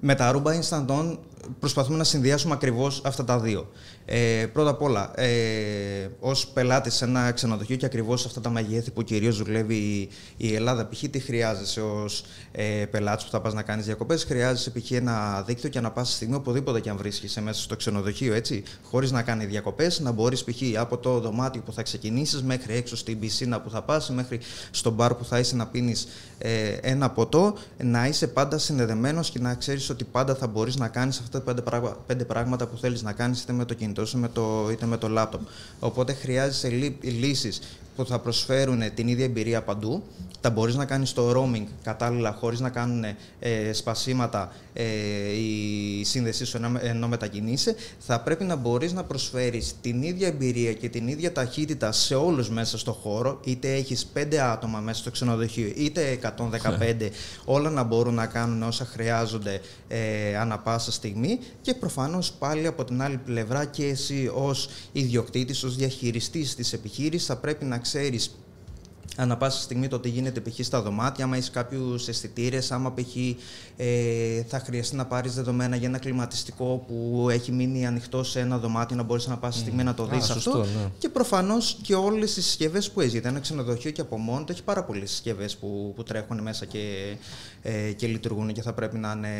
με 0.00 0.14
τα 0.14 0.32
Aruba 0.34 0.50
Instant 0.60 0.86
On 0.86 1.16
προσπαθούμε 1.58 1.98
να 1.98 2.04
συνδυάσουμε 2.04 2.54
ακριβώς 2.54 3.00
αυτά 3.04 3.24
τα 3.24 3.38
δύο. 3.38 3.68
Ε, 4.04 4.46
πρώτα 4.52 4.70
απ' 4.70 4.82
όλα, 4.82 5.20
ε, 5.20 6.08
ως 6.20 6.46
πελάτης 6.46 6.94
σε 6.94 7.04
ένα 7.04 7.32
ξενοδοχείο 7.32 7.76
και 7.76 7.86
ακριβώς 7.86 8.26
αυτά 8.26 8.40
τα 8.40 8.50
μεγέθη 8.50 8.90
που 8.90 9.02
κυρίως 9.02 9.36
δουλεύει 9.36 9.74
η, 9.74 10.10
η 10.36 10.54
Ελλάδα, 10.54 10.88
π.χ. 10.88 11.02
τι 11.10 11.18
χρειάζεσαι 11.18 11.80
ως 11.80 12.24
ε, 12.52 12.84
πελάτης 12.90 13.24
που 13.24 13.30
θα 13.30 13.40
πας 13.40 13.54
να 13.54 13.62
κάνεις 13.62 13.84
διακοπές, 13.84 14.24
χρειάζεσαι 14.24 14.70
π.χ. 14.70 14.90
ένα 14.90 15.42
δίκτυο 15.46 15.68
και 15.68 15.80
να 15.80 15.90
πας 15.90 16.12
στιγμή 16.12 16.34
οπουδήποτε 16.34 16.80
και 16.80 16.90
αν 16.90 16.96
βρίσκεσαι 16.96 17.40
μέσα 17.40 17.62
στο 17.62 17.76
ξενοδοχείο, 17.76 18.34
έτσι, 18.34 18.62
χωρίς 18.82 19.10
να 19.10 19.22
κάνει 19.22 19.46
διακοπές, 19.46 20.00
να 20.00 20.12
μπορείς 20.12 20.44
π.χ. 20.44 20.62
από 20.78 20.98
το 20.98 21.20
δωμάτιο 21.20 21.62
που 21.62 21.72
θα 21.72 21.82
ξεκινήσεις 21.82 22.42
μέχρι 22.42 22.74
έξω 22.74 22.96
στην 22.96 23.18
πισίνα 23.18 23.60
που 23.60 23.70
θα 23.70 23.82
πας, 23.82 24.10
μέχρι 24.10 24.40
στο 24.70 24.90
μπαρ 24.90 25.14
που 25.14 25.24
θα 25.24 25.38
είσαι 25.38 25.56
να 25.56 25.66
πίνεις 25.66 26.08
ε, 26.38 26.68
ένα 26.68 27.10
ποτό, 27.10 27.56
να 27.82 28.06
είσαι 28.06 28.26
πάντα 28.26 28.58
συνδεδεμένος 28.58 29.30
και 29.30 29.38
να 29.38 29.54
ξέρεις 29.54 29.90
ότι 29.90 30.04
πάντα 30.04 30.34
θα 30.34 30.46
μπορείς 30.46 30.76
να 30.76 30.88
κάνεις 30.88 31.18
αυτά 31.18 31.35
τα 31.38 31.42
πέντε, 31.44 31.60
πράγμα- 31.60 31.96
πέντε 32.06 32.24
πράγματα 32.24 32.66
που 32.66 32.76
θέλεις 32.76 33.02
να 33.02 33.12
κάνεις 33.12 33.42
είτε 33.42 33.52
με 33.52 33.64
το 33.64 33.74
κινητό 33.74 34.06
σου 34.06 34.18
με 34.18 34.28
το, 34.28 34.68
είτε 34.70 34.86
με 34.86 34.96
το 34.96 35.08
λάπτοπ. 35.08 35.40
Οπότε 35.78 36.12
χρειάζεσαι 36.12 36.68
λύ- 36.68 37.04
λύσεις 37.04 37.60
που 37.96 38.06
θα 38.06 38.18
προσφέρουν 38.18 38.94
την 38.94 39.08
ίδια 39.08 39.24
εμπειρία 39.24 39.62
παντού. 39.62 40.02
Τα 40.40 40.50
μπορείς 40.50 40.74
να 40.74 40.84
κάνεις 40.84 41.12
το 41.12 41.30
roaming 41.30 41.66
κατάλληλα 41.82 42.32
χωρίς 42.32 42.60
να 42.60 42.70
κάνουν 42.70 43.04
ε, 43.38 43.72
σπασίματα 43.72 44.52
ε, 44.72 44.84
η 45.36 46.04
σύνδεσή 46.04 46.44
σου 46.44 46.56
ενώ, 46.56 46.78
ενώ 46.80 47.08
μετακινείσαι. 47.08 47.74
Θα 47.98 48.20
πρέπει 48.20 48.44
να 48.44 48.56
μπορείς 48.56 48.92
να 48.92 49.04
προσφέρεις 49.04 49.74
την 49.80 50.02
ίδια 50.02 50.26
εμπειρία 50.26 50.72
και 50.72 50.88
την 50.88 51.08
ίδια 51.08 51.32
ταχύτητα 51.32 51.92
σε 51.92 52.14
όλους 52.14 52.50
μέσα 52.50 52.78
στο 52.78 52.92
χώρο. 52.92 53.40
Είτε 53.44 53.72
έχεις 53.74 54.12
5 54.14 54.34
άτομα 54.34 54.78
μέσα 54.78 54.98
στο 55.00 55.10
ξενοδοχείο, 55.10 55.72
είτε 55.76 56.18
115. 56.22 57.10
όλα 57.44 57.70
να 57.70 57.82
μπορούν 57.82 58.14
να 58.14 58.26
κάνουν 58.26 58.62
όσα 58.62 58.84
χρειάζονται 58.84 59.60
ε, 59.88 60.36
ανά 60.36 60.58
πάσα 60.58 60.92
στιγμή. 60.92 61.38
Και 61.60 61.74
προφανώς 61.74 62.32
πάλι 62.32 62.66
από 62.66 62.84
την 62.84 63.02
άλλη 63.02 63.16
πλευρά 63.16 63.64
και 63.64 63.84
εσύ 63.86 64.30
ως 64.34 64.68
ιδιοκτήτης, 64.92 65.62
ως 65.62 65.76
διαχειριστής 65.76 66.54
της 66.54 66.72
επιχείρησης 66.72 67.26
θα 67.26 67.36
πρέπει 67.36 67.64
να 67.64 67.78
ξέρεις 67.86 68.30
Ανά 69.16 69.36
πάσα 69.36 69.60
στιγμή 69.60 69.88
το 69.88 69.98
τι 69.98 70.08
γίνεται 70.08 70.40
π.χ. 70.40 70.58
στα 70.60 70.82
δωμάτια, 70.82 71.24
άμα 71.24 71.36
έχεις 71.36 71.50
κάποιους 71.50 72.08
αισθητήρες, 72.08 72.72
άμα 72.72 72.92
π.χ. 72.92 73.16
Ε, 73.76 74.42
θα 74.48 74.58
χρειαστεί 74.60 74.96
να 74.96 75.06
πάρεις 75.06 75.34
δεδομένα 75.34 75.76
για 75.76 75.88
ένα 75.88 75.98
κλιματιστικό 75.98 76.84
που 76.88 77.26
έχει 77.30 77.52
μείνει 77.52 77.86
ανοιχτό 77.86 78.24
σε 78.24 78.40
ένα 78.40 78.58
δωμάτιο, 78.58 78.96
να 78.96 79.02
μπορείς 79.02 79.26
ανά 79.26 79.36
πάσα 79.36 79.58
στιγμή 79.58 79.82
να 79.82 79.94
το 79.94 80.02
Α, 80.02 80.06
δεις 80.06 80.24
σωστό, 80.24 80.50
αυτό. 80.50 80.62
ναι. 80.62 80.90
Και 80.98 81.08
προφανώς 81.08 81.78
και 81.82 81.94
όλες 81.94 82.34
τις 82.34 82.44
συσκευές 82.44 82.90
που 82.90 83.00
έχει. 83.00 83.10
Γιατί 83.10 83.28
ένα 83.28 83.40
ξενοδοχείο 83.40 83.90
και 83.90 84.00
από 84.00 84.18
μόνο 84.18 84.44
του 84.44 84.52
έχει 84.52 84.62
πάρα 84.62 84.84
πολλές 84.84 85.10
συσκευές 85.10 85.56
που, 85.56 85.92
που 85.96 86.02
τρέχουν 86.02 86.42
μέσα 86.42 86.64
και, 86.64 87.16
ε, 87.62 87.92
και 87.92 88.06
λειτουργούν 88.06 88.52
και 88.52 88.62
θα 88.62 88.72
πρέπει 88.72 88.98
να 88.98 89.12
είναι 89.16 89.30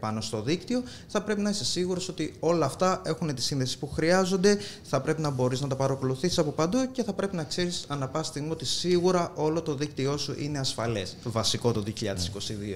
πάνω 0.00 0.20
στο 0.20 0.42
δίκτυο. 0.42 0.82
Θα 1.08 1.22
πρέπει 1.22 1.40
να 1.40 1.50
είσαι 1.50 1.64
σίγουρος 1.64 2.08
ότι 2.08 2.34
όλα 2.40 2.66
αυτά 2.66 3.02
έχουν 3.04 3.34
τη 3.34 3.42
σύνδεση 3.42 3.78
που 3.78 3.88
χρειάζονται. 3.88 4.58
Θα 4.82 5.00
πρέπει 5.00 5.20
να 5.20 5.30
μπορείς 5.30 5.60
να 5.60 5.68
τα 5.68 5.76
παρακολουθήσει 5.76 6.40
από 6.40 6.50
παντού 6.50 6.78
και 6.92 7.02
θα 7.02 7.12
πρέπει 7.12 7.36
να 7.36 7.44
ξέρεις 7.44 7.84
ανά 7.88 8.08
πάσα 8.08 8.24
στιγμή 8.24 8.50
ότι 8.50 8.64
σίγουρα 8.64 8.98
όλο 9.34 9.62
το 9.62 9.74
δίκτυό 9.74 10.16
σου 10.16 10.34
είναι 10.38 10.58
ασφαλές. 10.58 11.16
Βασικό 11.22 11.72
το 11.72 11.82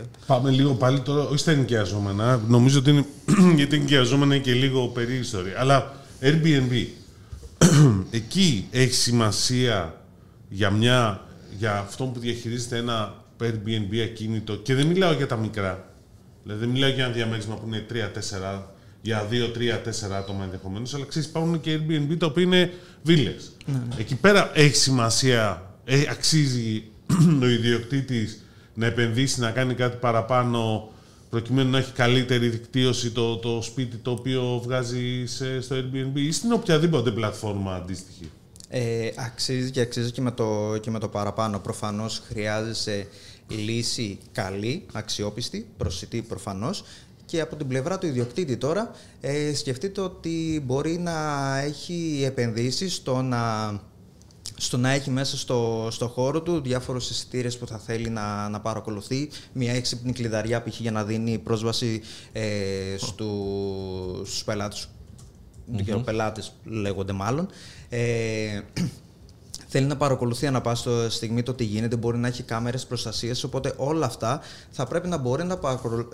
2022. 0.00 0.02
Πάμε 0.26 0.50
λίγο 0.50 0.74
πάλι 0.74 1.00
τώρα, 1.00 1.22
όχι 1.22 1.38
στα 1.38 1.50
ενοικιαζόμενα. 1.50 2.40
Νομίζω 2.48 2.78
ότι 2.78 2.90
είναι. 2.90 3.06
γιατί 3.56 3.76
ενοικιαζόμενα 3.76 4.34
είναι 4.34 4.44
και 4.44 4.52
λίγο 4.52 4.86
περίεργη 4.86 5.20
ιστορία. 5.20 5.60
Αλλά 5.60 5.92
Airbnb. 6.20 6.86
εκεί 8.10 8.66
έχει 8.70 8.94
σημασία 8.94 10.00
για, 10.48 10.70
μια, 10.70 11.20
για 11.58 11.78
αυτό 11.78 12.04
που 12.04 12.20
διαχειρίζεται 12.20 12.76
ένα 12.76 13.14
Airbnb 13.40 14.00
ακίνητο 14.04 14.56
και 14.56 14.74
δεν 14.74 14.86
μιλάω 14.86 15.12
για 15.12 15.26
τα 15.26 15.36
μικρά. 15.36 15.88
Δηλαδή 16.42 16.60
δεν 16.60 16.68
μιλάω 16.68 16.90
για 16.90 17.04
ένα 17.04 17.12
διαμέρισμα 17.12 17.54
που 17.54 17.66
είναι 17.66 17.86
3-4, 17.92 18.60
για 19.00 19.28
2-3-4 19.30 20.12
άτομα 20.12 20.44
ενδεχομένως, 20.44 20.94
αλλά 20.94 21.04
ξέρεις, 21.04 21.28
υπάρχουν 21.28 21.60
και 21.60 21.78
Airbnb 21.78 22.16
τα 22.18 22.26
οποία 22.26 22.42
είναι 22.42 22.72
βίλες. 23.02 23.52
Ναι, 23.66 23.80
Εκεί 23.98 24.14
πέρα 24.14 24.50
έχει 24.54 24.74
σημασία, 24.76 25.73
ε, 25.84 26.02
αξίζει 26.10 26.84
ο 27.42 27.48
ιδιοκτήτης 27.48 28.44
να 28.74 28.86
επενδύσει, 28.86 29.40
να 29.40 29.50
κάνει 29.50 29.74
κάτι 29.74 29.96
παραπάνω 29.96 30.88
προκειμένου 31.30 31.70
να 31.70 31.78
έχει 31.78 31.92
καλύτερη 31.92 32.48
δικτύωση 32.48 33.10
το, 33.10 33.36
το 33.36 33.62
σπίτι 33.62 33.96
το 33.96 34.10
οποίο 34.10 34.60
βγάζει 34.64 35.26
σε, 35.26 35.60
στο 35.60 35.76
Airbnb 35.76 36.12
ή 36.14 36.32
στην 36.32 36.52
οποιαδήποτε 36.52 37.10
πλατφόρμα 37.10 37.74
αντίστοιχη; 37.74 38.30
Ε, 38.68 39.10
αξίζει 39.16 39.70
και 39.70 39.80
αξίζει 39.80 40.10
και 40.10 40.20
με, 40.20 40.30
το, 40.30 40.78
και 40.80 40.90
με 40.90 40.98
το 40.98 41.08
παραπάνω. 41.08 41.58
Προφανώς 41.58 42.22
χρειάζεσαι 42.28 43.06
λύση 43.48 44.18
καλή, 44.32 44.86
αξιόπιστη, 44.92 45.66
προσιτή 45.76 46.22
προφανώς. 46.22 46.84
Και 47.26 47.40
από 47.40 47.56
την 47.56 47.68
πλευρά 47.68 47.98
του 47.98 48.06
ιδιοκτήτη 48.06 48.56
τώρα, 48.56 48.90
ε, 49.20 49.54
σκεφτείτε 49.54 50.00
ότι 50.00 50.62
μπορεί 50.66 50.98
να 50.98 51.58
έχει 51.58 52.22
επενδύσεις 52.26 52.94
στο 52.94 53.22
να, 53.22 53.72
στο 54.56 54.76
να 54.76 54.90
έχει 54.90 55.10
μέσα 55.10 55.36
στο, 55.36 55.88
στο 55.90 56.08
χώρο 56.08 56.42
του 56.42 56.60
διάφορους 56.60 57.10
εισιτήρε 57.10 57.50
που 57.50 57.66
θα 57.66 57.78
θέλει 57.78 58.08
να, 58.08 58.48
να 58.48 58.60
παρακολουθεί. 58.60 59.30
Μια 59.52 59.72
έξυπνη 59.72 60.12
κλειδαριά 60.12 60.62
π.χ. 60.62 60.80
για 60.80 60.90
να 60.90 61.04
δίνει 61.04 61.38
πρόσβαση 61.38 62.02
ε, 62.32 62.96
στου, 62.98 63.30
στους 64.24 64.44
πελάτες 64.44 64.88
mm 65.72 66.04
πελάτες 66.04 66.52
λέγονται 66.64 67.12
μάλλον. 67.12 67.48
Ε, 67.88 68.60
θέλει 69.68 69.86
να 69.86 69.96
παρακολουθεί 69.96 70.46
ανά 70.46 70.60
πάσα 70.60 71.10
στιγμή 71.10 71.42
το 71.42 71.54
τι 71.54 71.64
γίνεται, 71.64 71.96
μπορεί 71.96 72.18
να 72.18 72.28
έχει 72.28 72.42
κάμερες 72.42 72.86
προστασίας, 72.86 73.44
οπότε 73.44 73.74
όλα 73.76 74.06
αυτά 74.06 74.40
θα 74.70 74.86
πρέπει 74.86 75.08
να 75.08 75.16
μπορεί 75.16 75.44
να, 75.44 75.58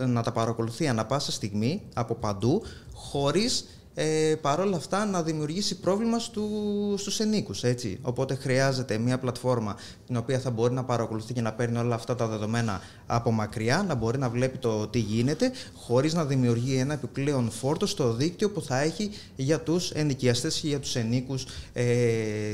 να 0.07 0.23
τα 0.23 0.33
παρακολουθεί 0.33 0.89
ανά 0.89 1.07
πάσα 1.07 1.33
στιγμή, 1.33 1.83
από 1.95 2.15
παντού, 2.15 2.63
χωρίς 2.93 3.65
ε, 3.95 4.35
παρόλα 4.41 4.77
αυτά 4.77 5.05
να 5.07 5.23
δημιουργήσει 5.23 5.81
πρόβλημα 5.81 6.19
στου, 6.19 6.49
στους 6.97 7.21
ενίκους. 7.21 7.63
Έτσι. 7.63 7.99
Οπότε 8.03 8.35
χρειάζεται 8.35 8.99
μια 8.99 9.19
πλατφόρμα 9.19 9.77
την 10.07 10.17
οποία 10.17 10.39
θα 10.39 10.51
μπορεί 10.51 10.75
να 10.75 10.85
παρακολουθεί 10.85 11.33
και 11.33 11.41
να 11.41 11.53
παίρνει 11.53 11.79
όλα 11.79 11.95
αυτά 11.95 12.15
τα 12.15 12.27
δεδομένα 12.27 12.81
από 13.07 13.31
μακριά, 13.31 13.85
να 13.89 13.95
μπορεί 13.95 14.19
να 14.19 14.29
βλέπει 14.29 14.59
το 14.59 14.87
τι 14.87 14.99
γίνεται, 14.99 15.51
χωρίς 15.75 16.15
να 16.15 16.25
δημιουργεί 16.25 16.77
ένα 16.77 16.93
επιπλέον 16.93 17.51
φόρτο 17.51 17.87
στο 17.87 18.13
δίκτυο 18.13 18.51
που 18.51 18.63
θα 18.63 18.81
έχει 18.81 19.11
για 19.37 19.61
τους 19.61 19.91
ενοικιαστές 19.91 20.61
και 20.61 20.69
για 20.69 20.81
τους 20.81 20.97
ενίκους 20.97 21.47
ε, 21.73 21.85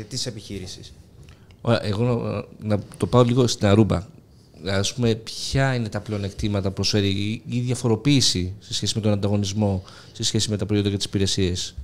της 0.08 0.26
επιχείρησης. 0.26 0.92
Εγώ 1.80 2.04
να, 2.58 2.76
να 2.76 2.82
το 2.96 3.06
πάω 3.06 3.22
λίγο 3.22 3.46
στην 3.46 3.66
Αρούμπα 3.66 4.06
ας 4.64 4.94
πούμε, 4.94 5.14
ποια 5.14 5.74
είναι 5.74 5.88
τα 5.88 6.00
πλεονεκτήματα 6.00 6.68
που 6.68 6.74
προσφέρει 6.74 7.42
η 7.46 7.60
διαφοροποίηση 7.60 8.52
σε 8.58 8.74
σχέση 8.74 8.92
με 8.96 9.00
τον 9.00 9.12
ανταγωνισμό, 9.12 9.82
σε 10.12 10.22
σχέση 10.22 10.50
με 10.50 10.56
τα 10.56 10.66
προϊόντα 10.66 10.90
και 10.90 10.96
τις 10.96 11.06
υπηρεσίες; 11.06 11.74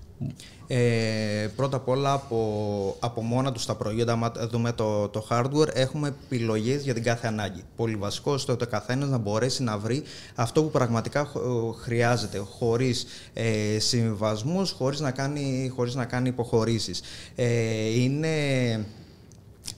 Ε, 0.67 1.49
πρώτα 1.57 1.77
απ' 1.77 1.89
όλα 1.89 2.13
από, 2.13 2.97
από 3.01 3.23
μόνα 3.23 3.53
τους 3.53 3.67
τα 3.67 3.75
προϊόντα, 3.75 4.13
άμα 4.13 4.33
δούμε 4.51 4.73
το, 4.73 5.09
το 5.09 5.27
hardware, 5.31 5.69
έχουμε 5.75 6.09
επιλογές 6.09 6.83
για 6.83 6.95
την 6.95 7.03
κάθε 7.03 7.27
ανάγκη. 7.27 7.63
Πολύ 7.77 7.97
βασικό 7.97 8.39
στο 8.39 8.53
ότι 8.53 8.65
ο 8.65 8.67
καθένας 8.67 9.09
να 9.09 9.19
μπορέσει 9.19 9.63
να 9.63 9.79
βρει 9.79 10.03
αυτό 10.35 10.63
που 10.63 10.71
πραγματικά 10.71 11.33
χρειάζεται, 11.81 12.39
χωρίς 12.39 13.07
ε, 13.33 13.79
συμβιβασμούς, 13.79 14.71
χωρίς 14.71 15.01
να 15.01 15.11
κάνει, 15.11 15.73
χωρίς 15.75 15.95
να 15.95 16.05
κάνει 16.05 16.29
υποχωρήσεις. 16.29 17.01
Ε, 17.35 18.01
είναι 18.01 18.29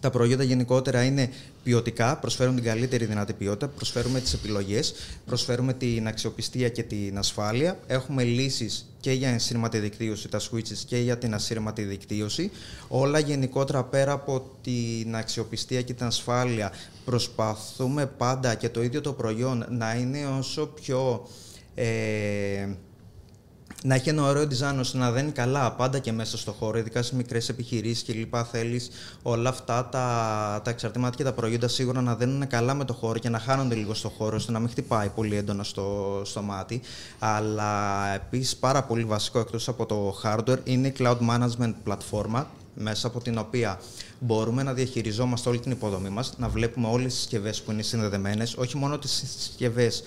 τα 0.00 0.10
προϊόντα 0.10 0.42
γενικότερα 0.42 1.04
είναι 1.04 1.30
ποιοτικά, 1.64 2.18
προσφέρουν 2.18 2.54
την 2.54 2.64
καλύτερη 2.64 3.04
δυνατή 3.04 3.32
ποιότητα, 3.32 3.68
προσφέρουμε 3.68 4.20
τις 4.20 4.32
επιλογές, 4.32 4.94
προσφέρουμε 5.26 5.72
την 5.72 6.06
αξιοπιστία 6.06 6.68
και 6.68 6.82
την 6.82 7.18
ασφάλεια. 7.18 7.78
Έχουμε 7.86 8.22
λύσεις 8.22 8.94
και 9.00 9.12
για 9.12 9.28
ενσύρματη 9.28 9.78
δικτύωση, 9.78 10.28
τα 10.28 10.40
switches 10.40 10.78
και 10.86 10.96
για 10.96 11.18
την 11.18 11.34
ασύρματη 11.34 11.82
δικτύωση. 11.82 12.50
Όλα 12.88 13.18
γενικότερα 13.18 13.84
πέρα 13.84 14.12
από 14.12 14.50
την 14.62 15.16
αξιοπιστία 15.16 15.82
και 15.82 15.92
την 15.92 16.06
ασφάλεια 16.06 16.72
προσπαθούμε 17.04 18.06
πάντα 18.06 18.54
και 18.54 18.68
το 18.68 18.82
ίδιο 18.82 19.00
το 19.00 19.12
προϊόν 19.12 19.66
να 19.70 19.94
είναι 19.94 20.26
όσο 20.38 20.66
πιο... 20.66 21.28
Ε, 21.74 22.68
να 23.86 23.94
έχει 23.94 24.08
ένα 24.08 24.22
ωραίο 24.22 24.42
design 24.42 24.76
ώστε 24.78 24.98
να 24.98 25.10
δένει 25.10 25.30
καλά 25.30 25.72
πάντα 25.72 25.98
και 25.98 26.12
μέσα 26.12 26.38
στο 26.38 26.52
χώρο, 26.52 26.78
ειδικά 26.78 27.02
σε 27.02 27.16
μικρές 27.16 27.48
επιχειρήσεις 27.48 28.04
κλπ. 28.04 28.34
Θέλεις 28.50 28.90
όλα 29.22 29.48
αυτά 29.48 29.88
τα, 29.88 30.60
τα 30.64 30.70
εξαρτήματα 30.70 31.16
και 31.16 31.24
τα 31.24 31.32
προϊόντα 31.32 31.68
σίγουρα 31.68 32.00
να 32.00 32.14
δένουν 32.14 32.46
καλά 32.46 32.74
με 32.74 32.84
το 32.84 32.92
χώρο 32.92 33.18
και 33.18 33.28
να 33.28 33.38
χάνονται 33.38 33.74
λίγο 33.74 33.94
στο 33.94 34.08
χώρο 34.08 34.36
ώστε 34.36 34.52
να 34.52 34.58
μην 34.58 34.68
χτυπάει 34.68 35.08
πολύ 35.08 35.36
έντονα 35.36 35.62
στο, 35.62 36.20
στο 36.24 36.42
μάτι. 36.42 36.80
Αλλά 37.18 38.06
επίσης 38.14 38.56
πάρα 38.56 38.82
πολύ 38.82 39.04
βασικό 39.04 39.38
εκτός 39.38 39.68
από 39.68 39.86
το 39.86 40.20
hardware 40.22 40.58
είναι 40.64 40.88
η 40.88 40.94
cloud 40.98 41.18
management 41.30 41.72
πλατφόρμα 41.84 42.50
μέσα 42.74 43.06
από 43.06 43.20
την 43.20 43.38
οποία 43.38 43.80
μπορούμε 44.18 44.62
να 44.62 44.72
διαχειριζόμαστε 44.72 45.48
όλη 45.48 45.58
την 45.58 45.70
υποδομή 45.70 46.08
μας, 46.08 46.34
να 46.38 46.48
βλέπουμε 46.48 46.88
όλες 46.88 47.12
τις 47.12 47.14
συσκευές 47.22 47.62
που 47.62 47.70
είναι 47.72 47.82
συνδεδεμένες, 47.82 48.54
όχι 48.56 48.76
μόνο 48.76 48.98
τις 48.98 49.24
συσκευές 49.26 50.02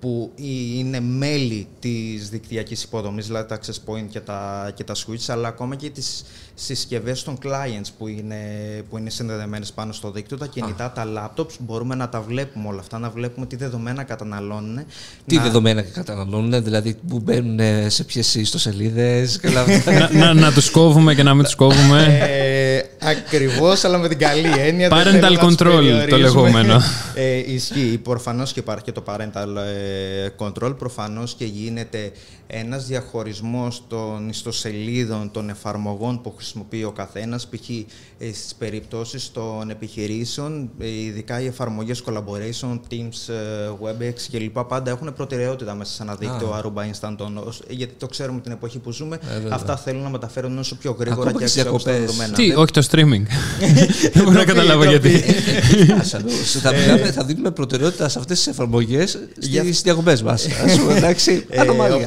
που 0.00 0.32
είναι 0.36 1.00
μέλη 1.00 1.66
της 1.80 2.05
δικτυακής 2.36 2.82
υποδομής, 2.82 3.26
δηλαδή 3.26 3.48
τα 3.48 3.58
access 3.58 3.90
point 3.90 4.06
και 4.10 4.20
τα, 4.20 4.70
και 4.74 4.84
τα 4.84 4.94
switch, 4.94 5.24
αλλά 5.26 5.48
ακόμα 5.48 5.74
και 5.74 5.90
τις 5.90 6.24
συσκευές 6.54 7.22
των 7.22 7.38
clients 7.42 7.88
που 7.98 8.08
είναι, 8.08 8.36
που 8.90 8.98
είναι 8.98 9.10
συνδεδεμένες 9.10 9.72
πάνω 9.72 9.92
στο 9.92 10.10
δίκτυο, 10.10 10.36
τα 10.36 10.46
κινητά, 10.46 10.92
τα 10.92 11.04
laptops, 11.16 11.52
μπορούμε 11.58 11.94
να 11.94 12.08
τα 12.08 12.20
βλέπουμε 12.20 12.68
όλα 12.68 12.80
αυτά, 12.80 12.98
να 12.98 13.10
βλέπουμε 13.10 13.46
τι 13.46 13.56
δεδομένα 13.56 14.02
καταναλώνουν. 14.02 14.78
Τι 15.26 15.36
να... 15.36 15.42
δεδομένα 15.42 15.82
καταναλώνουν, 15.82 16.64
δηλαδή 16.64 16.96
που 17.08 17.20
μπαίνουν 17.20 17.90
σε 17.90 18.04
ποιες 18.04 18.34
ιστοσελίδες. 18.34 19.40
να, 19.42 20.12
να, 20.12 20.34
να 20.34 20.52
τους 20.52 20.70
κόβουμε 20.70 21.14
και 21.14 21.22
να 21.22 21.34
μην 21.34 21.44
τους 21.44 21.54
κόβουμε. 21.54 22.18
ε, 22.20 22.82
ακριβώς, 23.00 23.84
αλλά 23.84 23.98
με 23.98 24.08
την 24.08 24.18
καλή 24.18 24.52
έννοια. 24.58 24.88
Parental 24.90 25.38
control 25.38 26.06
το 26.08 26.16
λεγόμενο. 26.16 26.80
ε, 27.14 27.52
ισχύει. 27.52 28.00
Προφανώς 28.02 28.52
και 28.52 28.60
υπάρχει 28.60 28.84
και 28.84 28.92
το 28.92 29.02
parental 29.06 29.56
ε, 29.56 30.28
control, 30.38 30.74
προφανώς 30.78 31.34
και 31.34 31.44
γίνεται 31.44 32.12
ένας 32.46 32.86
διαχωρισμός 32.86 33.82
των 33.88 34.28
ιστοσελίδων, 34.28 35.30
των 35.30 35.48
εφαρμογών 35.48 36.20
που 36.20 36.32
χρησιμοποιεί 36.36 36.84
ο 36.84 36.92
καθένας, 36.92 37.48
π.χ. 37.48 37.68
Ε, 38.18 38.32
στις 38.32 38.54
περιπτώσεις 38.54 39.32
των 39.32 39.70
επιχειρήσεων, 39.70 40.70
ε, 40.78 40.88
ειδικά 40.88 41.40
οι 41.40 41.46
εφαρμογές 41.46 42.02
collaboration, 42.06 42.80
Teams, 42.90 43.34
ε, 43.34 43.70
WebEx 43.82 44.14
κλπ. 44.30 44.58
πάντα 44.58 44.90
έχουν 44.90 45.14
προτεραιότητα 45.14 45.74
μέσα 45.74 45.92
σε 45.92 46.02
ένα 46.02 46.14
δίκτυο 46.14 46.60
Aruba 46.62 46.80
Instant 46.80 47.16
On, 47.16 47.52
γιατί 47.68 47.94
το 47.98 48.06
ξέρουμε 48.06 48.40
την 48.40 48.52
εποχή 48.52 48.78
που 48.78 48.92
ζούμε, 48.92 49.18
αυτά 49.50 49.76
θέλουν 49.76 50.02
να 50.02 50.10
μεταφέρουν 50.10 50.58
όσο 50.58 50.76
πιο 50.76 50.96
γρήγορα 50.98 51.28
Ακόμα 51.28 51.38
και 51.38 51.44
αξιόπιστα 51.44 51.92
δεδομένα. 51.92 52.34
Τι, 52.34 52.54
όχι 52.54 52.72
το 52.72 52.86
streaming. 52.90 53.22
Δεν 54.12 54.24
μπορώ 54.24 54.38
να 54.38 54.44
καταλάβω 54.44 54.84
γιατί. 54.84 55.10
θα, 56.62 56.72
μιλάμε, 56.72 57.12
θα 57.12 57.24
δίνουμε 57.24 57.50
προτεραιότητα 57.50 58.08
σε 58.08 58.18
αυτές 58.18 58.36
τις 58.36 58.46
εφαρμογές 58.46 59.18
στις 59.38 59.82
διακοπές 59.82 60.22
μας. 60.22 60.46
Εντάξει, 60.96 61.46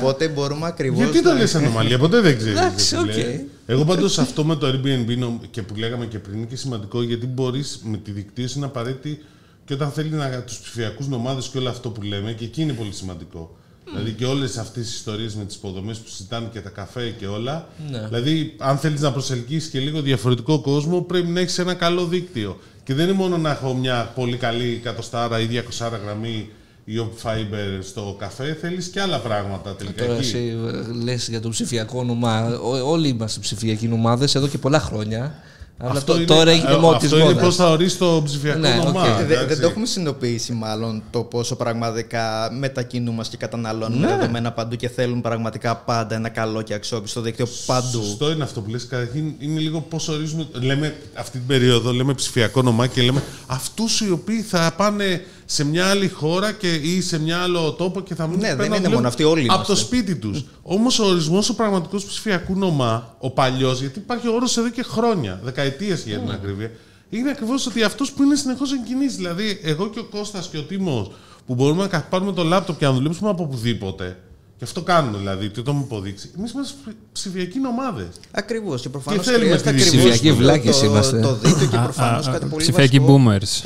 οπότε 0.10 0.28
μπορούμε 0.28 0.68
ακριβώς. 0.68 1.04
Γιατί 1.04 1.24
το 1.24 1.34
λες 1.34 1.56
ανομαλία, 1.56 2.00
ποτέ 2.00 2.20
δεν 2.22 2.38
ξέρεις. 2.38 2.60
Εντάξει, 2.60 2.96
οκ. 2.96 3.48
Εγώ 3.66 3.86
πάντως 3.86 4.20
αυτό 4.20 4.46
με 4.46 4.56
το 4.56 4.68
Airbnb 4.68 5.40
και 5.52 5.62
που 5.62 5.76
λέγαμε 5.76 6.06
και 6.06 6.20
πριν 6.20 6.38
είναι 6.38 6.46
και 6.46 6.56
σημαντικό 6.56 7.04
γιατί 7.04 7.26
μπορείς 7.26 7.82
με 7.84 7.98
τη 7.98 8.12
δικτύωση 8.12 8.60
να 8.60 8.66
απαραίτητη 8.66 9.22
και 9.66 9.74
όταν 9.74 9.92
θέλει 9.92 10.10
να 10.10 10.30
τους 10.30 10.60
ψηφιακούς 10.60 11.08
νομάδες 11.08 11.48
και 11.48 11.58
όλο 11.58 11.70
αυτό 11.70 11.90
που 11.90 12.02
λέμε 12.02 12.32
και 12.32 12.46
εκεί 12.46 12.62
είναι 12.62 12.74
πολύ 12.74 12.94
σημαντικό. 12.94 13.58
Δηλαδή 13.92 14.12
και 14.12 14.26
όλες 14.26 14.58
αυτές 14.58 14.88
τι 14.88 14.94
ιστορίες 14.94 15.36
με 15.36 15.46
τις 15.46 15.56
υποδομές 15.56 15.98
που 15.98 16.10
συζητάνε 16.10 16.50
και 16.52 16.60
τα 16.60 16.70
καφέ 16.70 17.16
και 17.20 17.28
όλα. 17.28 17.68
Ναι. 17.92 18.08
Δηλαδή, 18.08 18.56
αν 18.58 18.78
θέλεις 18.78 19.02
να 19.02 19.12
προσελκύσει 19.12 19.70
και 19.70 19.80
λίγο 19.80 20.02
διαφορετικό 20.02 20.60
κόσμο, 20.60 21.02
πρέπει 21.02 21.28
να 21.28 21.40
έχεις 21.40 21.58
ένα 21.60 21.74
καλό 21.74 22.06
δίκτυο. 22.06 22.60
Και 22.84 22.94
δεν 22.94 23.08
είναι 23.08 23.18
μόνο 23.18 23.38
να 23.38 23.52
έχω 23.52 23.74
μια 23.74 24.12
πολύ 24.16 24.38
καλή 24.38 24.80
εκατοστάρα 24.82 25.40
ή 25.40 25.48
200 25.80 25.92
γραμμή 26.04 26.50
ή 26.92 27.10
Fiber 27.24 27.80
στο 27.82 28.16
καφέ, 28.20 28.58
θέλεις 28.62 28.88
και 28.88 29.02
άλλα 29.02 29.20
πράγματα 29.20 29.76
τελικά. 29.76 30.06
Τώρα 30.06 30.18
εσύ 30.18 30.58
λες 31.04 31.28
για 31.30 31.42
το 31.42 31.50
ψηφιακό 31.50 32.00
όνομα. 32.00 32.60
Όλοι 32.86 33.08
είμαστε 33.08 33.40
ψηφιακοί 33.40 33.90
ομάδες 33.94 34.36
εδώ 34.36 34.48
και 34.48 34.58
πολλά 34.58 34.80
χρόνια. 34.80 35.44
Αλλά 35.82 35.92
αυτό 35.92 36.12
το, 36.12 36.18
είναι, 36.18 36.26
τώρα 36.26 36.52
έχει 36.52 36.66
ε, 36.66 36.88
Αυτό 36.96 37.18
είναι 37.18 37.34
πώς 37.34 37.56
θα 37.56 37.70
ορίσει 37.70 37.98
το 37.98 38.22
ψηφιακό 38.26 38.60
ναι, 38.60 38.78
όνομα. 38.82 39.04
Okay. 39.04 39.26
Δεν, 39.26 39.48
δεν 39.48 39.60
το 39.60 39.68
έχουμε 39.68 39.86
συνειδητοποιήσει 39.86 40.54
μάλλον 40.54 41.04
το 41.12 41.24
πόσο 41.24 41.56
πραγματικά 41.56 42.52
μετακινούμαστε 42.60 43.38
και 43.38 43.46
καταναλώνουμε 43.46 44.08
ναι. 44.08 44.16
δεδομένα 44.16 44.52
παντού 44.52 44.76
και 44.76 44.90
θέλουν 44.90 45.22
πραγματικά 45.22 45.76
πάντα 45.76 46.16
ένα 46.16 46.30
καλό 46.30 46.62
και 46.62 46.74
αξιόπιστο 46.74 47.22
δίκτυο 47.22 47.48
παντού. 47.66 48.04
Σωστό 48.04 48.32
είναι 48.32 48.44
αυτό 48.44 48.62
που 48.62 48.70
λες. 48.70 48.88
Καταρχήν 48.88 49.34
είναι 49.40 49.60
λίγο 49.60 49.82
πώς 49.82 50.08
ορίζουμε. 50.08 50.48
Λέμε 50.52 50.96
αυτή 51.14 51.38
την 51.38 51.48
περίοδο, 51.48 51.92
λέμε 51.92 52.14
ψηφιακό 52.14 52.60
όνομα 52.60 52.88
και 52.88 53.02
λέμε 53.02 53.24
αυτούς 53.48 54.02
οι 54.02 54.12
οποίοι 54.12 54.42
θα 54.42 54.74
πάνε 54.78 55.26
σε 55.52 55.64
μια 55.66 55.90
άλλη 55.90 56.08
χώρα 56.10 56.52
και, 56.52 56.74
ή 56.74 57.02
σε 57.02 57.20
μια 57.20 57.38
άλλο 57.42 57.72
τόπο 57.72 58.02
και 58.02 58.16
θα 58.16 58.28
μην 58.28 58.40
Ναι, 58.40 58.48
τους 58.48 58.48
δεν 58.48 58.58
παίρνουν 58.58 58.70
να 58.72 58.76
είναι 58.76 58.76
δουλεύουν 58.76 58.96
μόνο 58.96 59.08
αυτοί, 59.08 59.24
όλοι 59.24 59.44
Από 59.44 59.54
είμαστε. 59.54 59.74
το 59.74 59.80
σπίτι 59.80 60.16
τους. 60.16 60.44
Όμως 60.62 61.00
ο 61.00 61.06
ορισμός 61.06 61.50
ο 61.50 61.56
πραγματικός 61.56 62.06
ψηφιακού 62.06 62.56
νομά, 62.56 63.16
ο 63.20 63.30
παλιός, 63.30 63.80
γιατί 63.80 64.00
υπάρχει 64.00 64.28
όρος 64.28 64.58
εδώ 64.58 64.70
και 64.70 64.84
χρόνια, 64.84 65.40
δεκαετίες 65.44 66.04
για 66.04 66.18
Ναι. 66.18 66.24
την 66.24 66.32
ακρίβεια, 66.32 66.72
είναι 67.10 67.30
ακριβώς 67.30 67.66
ότι 67.66 67.84
αυτός 67.84 68.12
που 68.12 68.24
είναι 68.24 68.36
συνεχώς 68.36 68.72
εν 68.72 68.84
κινήσει. 68.84 69.16
Δηλαδή, 69.16 69.60
εγώ 69.64 69.90
και 69.90 70.00
ο 70.00 70.04
Κώστας 70.04 70.48
και 70.48 70.58
ο 70.58 70.64
Τίμος 70.64 71.12
που 71.46 71.56
μπορούμε 71.56 71.82
να 71.82 71.88
κα- 71.88 72.06
πάρουμε 72.10 72.32
το 72.34 72.44
λάπτοπ 72.44 72.78
και 72.78 72.86
να 72.86 72.92
δουλέψουμε 72.92 73.30
από 73.30 73.44
οπουδήποτε. 73.44 74.18
Και 74.60 74.66
αυτό 74.66 74.82
κάνουμε 74.82 75.18
δηλαδή, 75.18 75.50
τι 75.50 75.62
το 75.62 75.72
έχουμε 75.72 75.84
υποδείξει. 75.86 76.30
Εμείς 76.38 76.52
είμαστε 76.52 76.74
ψηφιακοί 77.12 77.60
νομάδες. 77.60 78.08
Ακριβώς. 78.32 78.82
Και 78.82 78.90
προφανώς 78.90 79.20
Τι 79.26 79.32
θέλουμε 79.32 79.46
χρειάζεται 79.46 79.70
στη 79.70 79.80
ακριβώς 79.90 80.02
ψηφιακή 80.12 80.30
το- 80.30 80.36
βλάκες 80.36 80.80
το- 80.80 80.86
είμαστε. 80.86 81.20
Το 81.20 81.36
δίκτυο 81.36 81.68
και 81.68 81.76
Α, 81.78 81.82
προφανώς 81.82 82.28
α, 82.28 82.32
κάτι 82.32 82.46
πολύ 82.46 82.62
Ψηφιακοί 82.64 83.00
βασικό. 83.00 83.22
boomers. 83.26 83.64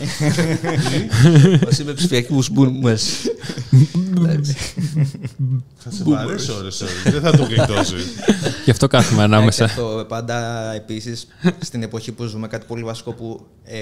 Μας 1.66 1.80
είμαι 1.80 1.94
ψηφιακούς 1.94 2.50
boomers. 2.56 3.02
Θα 5.78 5.92
σε 5.92 6.04
βαρέσει 6.04 6.52
ώρες, 6.52 6.82
ώρες. 6.82 7.04
Δεν 7.04 7.22
θα 7.22 7.32
το 7.32 7.44
γλιτώσει. 7.44 7.96
Γι' 8.66 8.72
αυτό 8.72 8.88
κάθομαι 8.88 9.22
Ναι, 9.22 9.28
και 9.28 9.34
ανάμεσα. 9.36 9.66
αυτό 9.66 10.06
πάντα 10.08 10.72
επίσης 10.74 11.28
στην 11.60 11.84
εποχή 11.84 12.12
που 12.12 12.24
ζούμε, 12.24 12.48
κάτι 12.48 12.66
πολύ 12.68 12.84
βασικό 12.84 13.12
που 13.14 13.46
ε, 13.64 13.78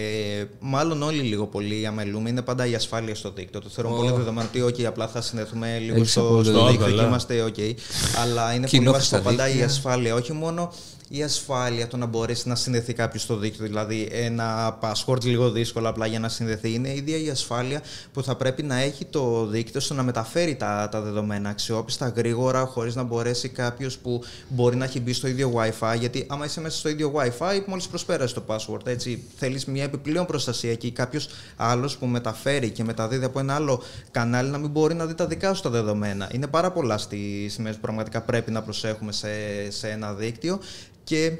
μάλλον 0.59 1.01
όλοι 1.03 1.21
λίγο 1.21 1.45
πολύ 1.47 1.85
αμελούμε 1.87 2.29
είναι 2.29 2.41
πάντα 2.41 2.65
η 2.65 2.75
ασφάλεια 2.75 3.15
στο 3.15 3.31
δίκτυο. 3.35 3.59
Το 3.61 3.69
θεωρούμε 3.69 3.95
πολύ 3.97 4.11
δεδομένο 4.11 4.47
ότι 4.51 4.63
okay, 4.81 4.83
απλά 4.83 5.07
θα 5.07 5.21
συνδεθούμε 5.21 5.77
λίγο 5.79 5.95
Έχεις 5.95 6.11
στο, 6.11 6.21
απόλυτο 6.21 6.43
στο 6.51 6.59
δίκιο. 6.67 6.69
δίκτυο 6.71 6.85
και 6.87 6.95
Καλά. 6.95 7.07
είμαστε 7.07 7.43
OK. 7.47 7.73
Αλλά 8.21 8.53
είναι 8.53 8.67
Κοινό 8.67 8.83
πολύ 8.83 8.97
βασικό 8.97 9.17
στα 9.19 9.29
πάντα 9.29 9.45
η 9.47 9.49
δίκτυα. 9.49 9.65
ασφάλεια. 9.67 10.13
Όχι 10.13 10.33
μόνο 10.33 10.71
η 11.13 11.23
ασφάλεια 11.23 11.87
το 11.87 11.97
να 11.97 12.05
μπορέσει 12.05 12.47
να 12.47 12.55
συνδεθεί 12.55 12.93
κάποιος 12.93 13.21
στο 13.21 13.35
δίκτυο, 13.37 13.65
δηλαδή 13.65 14.07
ένα 14.11 14.77
password 14.81 15.23
λίγο 15.23 15.51
δύσκολο 15.51 15.89
απλά 15.89 16.05
για 16.05 16.19
να 16.19 16.29
συνδεθεί. 16.29 16.73
Είναι 16.73 16.89
η 16.89 16.95
ίδια 16.95 17.17
η 17.17 17.29
ασφάλεια 17.29 17.81
που 18.13 18.23
θα 18.23 18.35
πρέπει 18.35 18.63
να 18.63 18.75
έχει 18.75 19.05
το 19.05 19.45
δίκτυο 19.45 19.79
στο 19.79 19.93
να 19.93 20.03
μεταφέρει 20.03 20.55
τα, 20.55 20.89
τα 20.91 21.01
δεδομένα 21.01 21.49
αξιόπιστα, 21.49 22.07
γρήγορα, 22.07 22.65
χωρίς 22.65 22.95
να 22.95 23.03
μπορέσει 23.03 23.49
κάποιος 23.49 23.97
που 23.97 24.23
μπορεί 24.47 24.75
να 24.75 24.85
έχει 24.85 24.99
μπει 24.99 25.13
στο 25.13 25.27
ίδιο 25.27 25.53
WiFi. 25.55 25.95
Γιατί 25.99 26.25
άμα 26.29 26.45
είσαι 26.45 26.61
μέσα 26.61 26.77
στο 26.77 26.89
ίδιο 26.89 27.13
WiFi, 27.15 27.63
μόλις 27.65 27.87
προσπέρασε 27.87 28.33
το 28.33 28.43
password, 28.47 28.87
έτσι 28.87 29.23
θέλεις 29.37 29.65
μια 29.65 29.83
επιπλέον 29.83 30.25
προστασία 30.25 30.75
και 30.75 30.91
κάποιος 30.91 31.29
άλλος 31.55 31.97
που 31.97 32.05
μεταφέρει 32.05 32.69
και 32.69 32.83
μεταδίδει 32.83 33.25
από 33.25 33.39
ένα 33.39 33.55
άλλο 33.55 33.83
κανάλι 34.11 34.49
να 34.49 34.57
μην 34.57 34.69
μπορεί 34.69 34.93
να 34.93 35.05
δει 35.05 35.13
τα 35.13 35.25
δικά 35.25 35.53
σου 35.53 35.61
τα 35.61 35.69
δεδομένα. 35.69 36.29
Είναι 36.33 36.47
πάρα 36.47 36.71
πολλά 36.71 36.97
στις 36.97 37.53
σημαίες 37.53 37.75
που 37.75 37.81
πραγματικά 37.81 38.21
πρέπει 38.21 38.51
να 38.51 38.61
προσέχουμε 38.61 39.11
σε, 39.11 39.29
σε 39.69 39.89
ένα 39.89 40.13
δίκτυο 40.13 40.59
και 41.03 41.31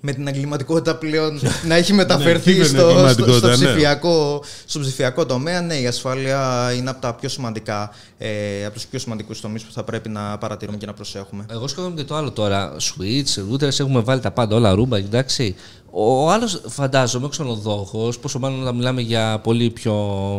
με 0.00 0.12
την 0.12 0.26
εγκληματικότητα 0.26 0.96
πλέον 0.96 1.40
να 1.68 1.74
έχει 1.74 1.92
μεταφερθεί 1.92 2.52
κύβερνο 2.52 2.78
στο, 2.78 2.78
στο, 2.78 2.90
στο, 2.90 2.98
εγκληματικότητα, 2.98 3.48
ναι. 3.48 3.54
ψηφιακό, 3.54 4.42
στο 4.66 4.80
ψηφιακό 4.80 5.26
τομέα, 5.26 5.60
ναι, 5.60 5.74
η 5.74 5.86
ασφάλεια 5.86 6.72
είναι 6.76 6.90
από 6.90 7.00
τα 7.00 7.14
πιο 7.14 7.28
σημαντικά, 7.28 7.90
ε, 8.18 8.64
από 8.64 8.74
τους 8.74 8.86
πιο 8.86 8.98
σημαντικούς 8.98 9.40
τομείς 9.40 9.62
που 9.62 9.72
θα 9.72 9.84
πρέπει 9.84 10.08
να 10.08 10.38
παρατηρούμε 10.38 10.78
και 10.78 10.86
να 10.86 10.92
προσέχουμε. 10.92 11.46
Εγώ 11.50 11.68
σκέφτομαι 11.68 11.96
και 11.96 12.04
το 12.04 12.14
άλλο 12.14 12.30
τώρα. 12.30 12.76
Switch, 12.76 13.52
routers, 13.52 13.80
έχουμε 13.80 14.00
βάλει 14.00 14.20
τα 14.20 14.30
πάντα, 14.30 14.56
όλα 14.56 14.74
ρούμπα, 14.74 14.96
εντάξει. 14.96 15.54
Ο 15.98 16.30
άλλος, 16.30 16.62
φαντάζομαι, 16.66 17.28
ξενοδόχος, 17.28 18.18
πόσο 18.18 18.38
μάλλον 18.38 18.62
όταν 18.62 18.76
μιλάμε 18.76 19.00
για 19.00 19.40
πολύ 19.42 19.70
πιο 19.70 19.94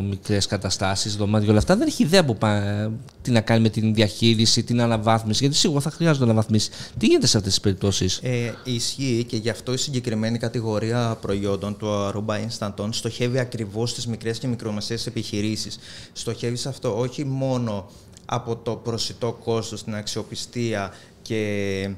μικρές 0.09 0.45
καταστάσεις, 0.45 1.15
δωμάτια 1.15 1.49
όλα 1.49 1.57
αυτά, 1.57 1.75
δεν 1.75 1.87
έχει 1.87 2.03
ιδέα 2.03 2.25
που 2.25 2.35
πά- 2.35 2.91
τι 3.21 3.31
να 3.31 3.41
κάνει 3.41 3.61
με 3.61 3.69
την 3.69 3.93
διαχείριση, 3.93 4.63
την 4.63 4.81
αναβάθμιση, 4.81 5.39
γιατί 5.43 5.55
σίγουρα 5.57 5.81
θα 5.81 5.89
χρειάζονται 5.89 6.23
αναβαθμίσεις. 6.23 6.69
Τι 6.97 7.05
γίνεται 7.07 7.27
σε 7.27 7.37
αυτές 7.37 7.53
τις 7.53 7.61
περιπτώσεις; 7.61 8.19
Ε, 8.23 8.55
ισχύει 8.63 9.25
και 9.27 9.37
γι' 9.37 9.49
αυτό 9.49 9.73
η 9.73 9.77
συγκεκριμένη 9.77 10.37
κατηγορία 10.37 11.17
προϊόντων 11.21 11.77
του 11.77 11.87
Aruba 11.87 12.33
Instant 12.33 12.73
On 12.75 12.89
στοχεύει 12.89 13.39
ακριβώς 13.39 13.89
στις 13.89 14.07
μικρές 14.07 14.37
και 14.39 14.47
μικρομεσαίες 14.47 15.05
επιχειρήσεις. 15.05 15.79
Στοχεύει 16.13 16.55
σε 16.55 16.69
αυτό 16.69 16.97
όχι 16.99 17.25
μόνο 17.25 17.89
από 18.25 18.55
το 18.55 18.71
προσιτό 18.71 19.37
κόστος, 19.43 19.83
την 19.83 19.95
αξιοπιστία 19.95 20.93
και 21.21 21.89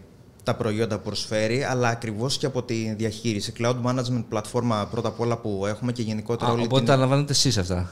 τα 0.50 0.56
προϊόντα 0.56 0.96
που 0.98 1.04
προσφέρει, 1.04 1.64
αλλά 1.64 1.88
ακριβώς 1.90 2.38
και 2.38 2.46
από 2.46 2.64
τη 2.64 2.94
διαχείριση. 2.98 3.54
Cloud 3.58 3.76
Management 3.86 4.24
πλατφόρμα 4.30 4.88
πρώτα 4.92 5.08
απ' 5.08 5.20
όλα 5.20 5.38
που 5.38 5.66
έχουμε 5.66 5.92
και 5.92 6.02
γενικότερα 6.02 6.52
όλη 6.52 6.64
Οπότε 6.64 6.78
την... 6.78 6.86
τα 6.86 6.94
αναλαμβάνετε 6.94 7.32
εσείς 7.32 7.58
αυτά; 7.58 7.90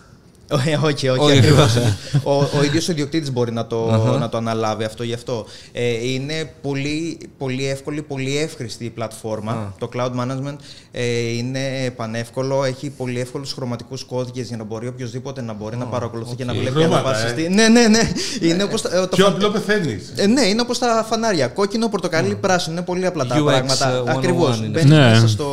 Όχι, 0.52 0.74
όχι, 0.84 1.08
όχι 1.10 1.20
Όχι, 1.20 1.38
ακριβώς. 1.38 1.76
ο, 2.24 2.32
ο 2.60 2.64
ίδιος 2.66 2.88
ο 2.88 2.92
ιδιοκτήτης 2.92 3.32
μπορεί 3.32 3.52
να 3.52 3.68
το, 3.68 3.86
να 4.20 4.30
το 4.30 4.38
αναλάβει 4.38 4.84
αυτό 4.84 5.04
γι' 5.04 5.14
αυτό. 5.14 5.46
Ε, 5.72 6.08
είναι 6.14 6.52
πολύ, 6.62 7.18
πολύ 7.38 7.68
εύκολη, 7.70 8.02
πολύ 8.02 8.38
εύχρηστη 8.38 8.86
η 8.86 8.90
πλατφόρμα. 8.90 9.74
Το 9.80 9.90
Cloud 9.96 10.12
Management 10.20 10.56
ε, 10.92 11.04
είναι 11.38 11.60
πανεύκολο, 11.96 12.64
έχει 12.64 12.90
πολύ 12.90 13.20
εύκολους 13.20 13.54
χρωματικούς 13.54 14.04
κώδικες 14.04 14.48
για 14.48 14.58
να 14.58 14.64
μπορεί 14.64 14.88
οποιοδήποτε 14.88 15.42
να 15.42 15.54
μπορεί 15.54 15.78
να 15.78 15.86
παρακολουθεί 15.86 16.36
και 16.36 16.46
να 16.46 16.54
βλέπει 16.54 16.70
Χρώματα, 16.80 16.94
αναβάσεις. 17.00 17.32
ε. 17.46 17.50
Ναι, 17.50 17.68
ναι, 17.68 17.88
ναι. 17.88 18.12
Είναι 18.42 18.64
όπως, 18.64 18.82
τα- 18.82 18.90
ε, 18.98 19.00
το 19.00 19.08
Πιο 19.16 19.24
φαν- 19.26 19.36
απλό 19.36 19.50
πεθαίνεις. 19.50 20.14
ε, 20.16 20.28
ναι, 20.28 20.42
είναι 20.42 20.62
όπως 20.62 20.78
τα 20.80 21.06
φανάρια. 21.10 21.48
Κόκκινο, 21.48 21.88
πορτοκαλί, 21.88 22.36
πράσινο. 22.36 22.76
Είναι 22.76 22.86
πολύ 22.86 23.06
απλά 23.06 23.26
τα 23.26 23.40
UX, 23.40 23.44
πράγματα. 23.46 23.90
ε, 23.90 24.00
101 24.00 24.18
Ακριβώς. 24.18 24.58
είναι. 24.58 24.68
Μπαίνει 24.68 24.90
Ναι. 24.90 25.10
μέσα 25.10 25.28
στο. 25.28 25.48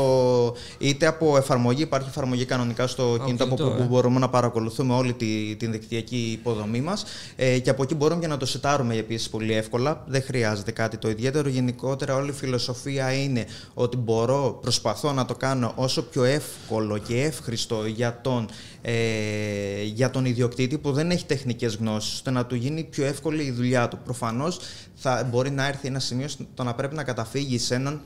είτε 0.78 1.06
από 1.06 1.36
εφαρμογή, 1.36 1.82
υπάρχει 1.82 2.08
εφαρμογή 2.10 2.44
κανονικά 2.44 2.86
στο 2.86 3.02
κινητό 3.24 3.44
από 3.44 3.54
κινητό, 3.54 3.74
όπου 3.74 3.82
ε. 3.82 3.86
μπορούμε 3.86 4.18
να 4.18 4.28
παρακολουθούμε 4.28 4.83
όλη 4.90 5.12
τη, 5.12 5.56
την 5.56 5.72
δικτυακή 5.72 6.30
υποδομή 6.32 6.80
μας. 6.80 7.04
Ε, 7.36 7.58
και 7.58 7.70
από 7.70 7.82
εκεί 7.82 7.94
μπορούμε 7.94 8.20
και 8.20 8.26
να 8.26 8.36
το 8.36 8.46
σετάρουμε 8.46 8.94
επίσης 8.94 9.28
πολύ 9.28 9.52
εύκολα. 9.52 10.04
Δεν 10.06 10.22
χρειάζεται 10.22 10.72
κάτι 10.72 10.96
το 10.96 11.08
ιδιαίτερο. 11.08 11.48
Γενικότερα, 11.48 12.14
όλη 12.14 12.30
η 12.30 12.32
φιλοσοφία 12.32 13.12
είναι 13.12 13.46
ότι 13.74 13.96
μπορώ, 13.96 14.58
προσπαθώ 14.62 15.12
να 15.12 15.24
το 15.24 15.34
κάνω 15.34 15.72
όσο 15.76 16.02
πιο 16.02 16.24
εύκολο 16.24 16.98
και 16.98 17.22
εύχριστο 17.22 17.86
για 17.86 18.20
τον, 18.22 18.48
ε, 18.82 19.82
για 19.82 20.10
τον 20.10 20.24
ιδιοκτήτη 20.24 20.78
που 20.78 20.92
δεν 20.92 21.10
έχει 21.10 21.24
τεχνικές 21.24 21.74
γνώσεις, 21.76 22.12
ώστε 22.12 22.30
να 22.30 22.46
του 22.46 22.54
γίνει 22.54 22.84
πιο 22.84 23.04
εύκολη 23.04 23.42
η 23.42 23.50
δουλειά 23.50 23.88
του. 23.88 23.98
Προφανώς 24.04 24.58
θα 24.94 25.28
μπορεί 25.30 25.50
να 25.50 25.66
έρθει 25.66 25.86
ένα 25.86 25.98
σημείο 25.98 26.28
στο 26.28 26.62
να 26.62 26.74
πρέπει 26.74 26.94
να 26.94 27.04
καταφύγει 27.04 27.58
σε 27.58 27.74
έναν 27.74 28.00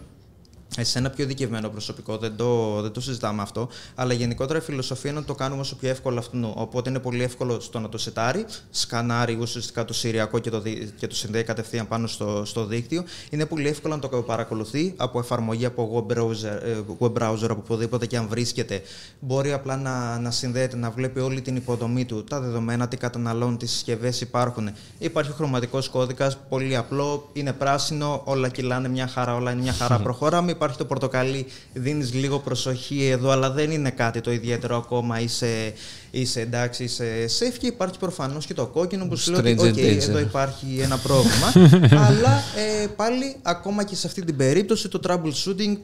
σε 0.84 0.98
ένα 0.98 1.10
πιο 1.10 1.24
ειδικευμένο 1.24 1.68
προσωπικό, 1.68 2.16
δεν 2.16 2.36
το, 2.36 2.80
δεν 2.82 2.92
το 2.92 3.00
συζητάμε 3.00 3.42
αυτό. 3.42 3.68
Αλλά 3.94 4.12
γενικότερα 4.12 4.58
η 4.58 4.62
φιλοσοφία 4.62 5.10
είναι 5.10 5.20
να 5.20 5.24
το 5.26 5.34
κάνουμε 5.34 5.60
όσο 5.60 5.76
πιο 5.76 5.88
εύκολο 5.88 6.18
αυτού. 6.18 6.52
Οπότε 6.54 6.90
είναι 6.90 6.98
πολύ 6.98 7.22
εύκολο 7.22 7.60
στο 7.60 7.78
να 7.78 7.88
το 7.88 7.98
σετάρει, 7.98 8.44
σκανάρει 8.70 9.38
ουσιαστικά 9.40 9.84
το 9.84 9.92
Συριακό 9.92 10.38
και 10.38 10.50
το, 10.50 10.60
δι- 10.60 10.94
και 10.96 11.06
το 11.06 11.14
συνδέει 11.14 11.42
κατευθείαν 11.42 11.88
πάνω 11.88 12.06
στο, 12.06 12.42
στο 12.44 12.64
δίκτυο. 12.64 13.04
Είναι 13.30 13.46
πολύ 13.46 13.68
εύκολο 13.68 13.94
να 13.94 14.00
το 14.00 14.08
παρακολουθεί 14.08 14.94
από 14.96 15.18
εφαρμογή, 15.18 15.64
από 15.64 16.06
web 16.08 16.12
browser, 16.16 16.62
ε, 16.62 16.76
web 16.98 17.12
browser 17.12 17.48
από 17.48 17.60
οπουδήποτε 17.62 18.06
και 18.06 18.16
αν 18.16 18.28
βρίσκεται. 18.28 18.82
Μπορεί 19.20 19.52
απλά 19.52 19.76
να, 19.76 20.18
να 20.18 20.30
συνδέεται, 20.30 20.76
να 20.76 20.90
βλέπει 20.90 21.20
όλη 21.20 21.40
την 21.40 21.56
υποδομή 21.56 22.04
του, 22.04 22.24
τα 22.24 22.40
δεδομένα, 22.40 22.88
τι 22.88 22.96
καταναλώνει, 22.96 23.56
τι 23.56 23.66
συσκευές 23.66 24.20
υπάρχουν. 24.20 24.70
Υπάρχει 24.98 25.32
χρωματικός 25.32 25.88
κώδικας, 25.88 26.36
πολύ 26.48 26.76
απλό, 26.76 27.28
είναι 27.32 27.52
πράσινο, 27.52 28.22
όλα 28.24 28.48
κυλάνε 28.48 28.88
μια 28.88 29.06
χαρά, 29.06 29.34
όλα 29.34 29.50
είναι 29.50 29.62
μια 29.62 29.72
χαρά. 29.72 29.98
Προχωράμε. 29.98 30.50
Υπάρχει 30.68 30.88
το 30.88 30.94
πορτοκαλί, 30.94 31.46
δίνεις 31.72 32.14
λίγο 32.14 32.38
προσοχή 32.38 33.06
εδώ, 33.06 33.30
αλλά 33.30 33.50
δεν 33.50 33.70
είναι 33.70 33.90
κάτι 33.90 34.20
το 34.20 34.32
ιδιαίτερο 34.32 34.76
ακόμα. 34.76 35.20
Είσαι, 35.20 35.72
είσαι 36.10 36.40
εντάξει, 36.40 36.84
είσαι 36.84 37.26
safe 37.38 37.56
και 37.58 37.66
υπάρχει 37.66 37.98
προφανώς 37.98 38.46
και 38.46 38.54
το 38.54 38.66
κόκκινο 38.66 39.06
που 39.06 39.16
σου 39.16 39.32
λέει 39.32 39.52
ότι 39.52 39.62
Stranger 39.62 39.68
«OK, 39.68 39.74
Danger». 39.74 40.08
εδώ 40.08 40.18
υπάρχει 40.18 40.78
ένα 40.80 40.98
πρόβλημα. 41.06 41.52
αλλά 42.06 42.42
ε, 42.82 42.86
πάλι, 42.86 43.36
ακόμα 43.42 43.84
και 43.84 43.94
σε 43.94 44.06
αυτή 44.06 44.24
την 44.24 44.36
περίπτωση, 44.36 44.88
το 44.88 45.00
troubleshooting 45.06 45.76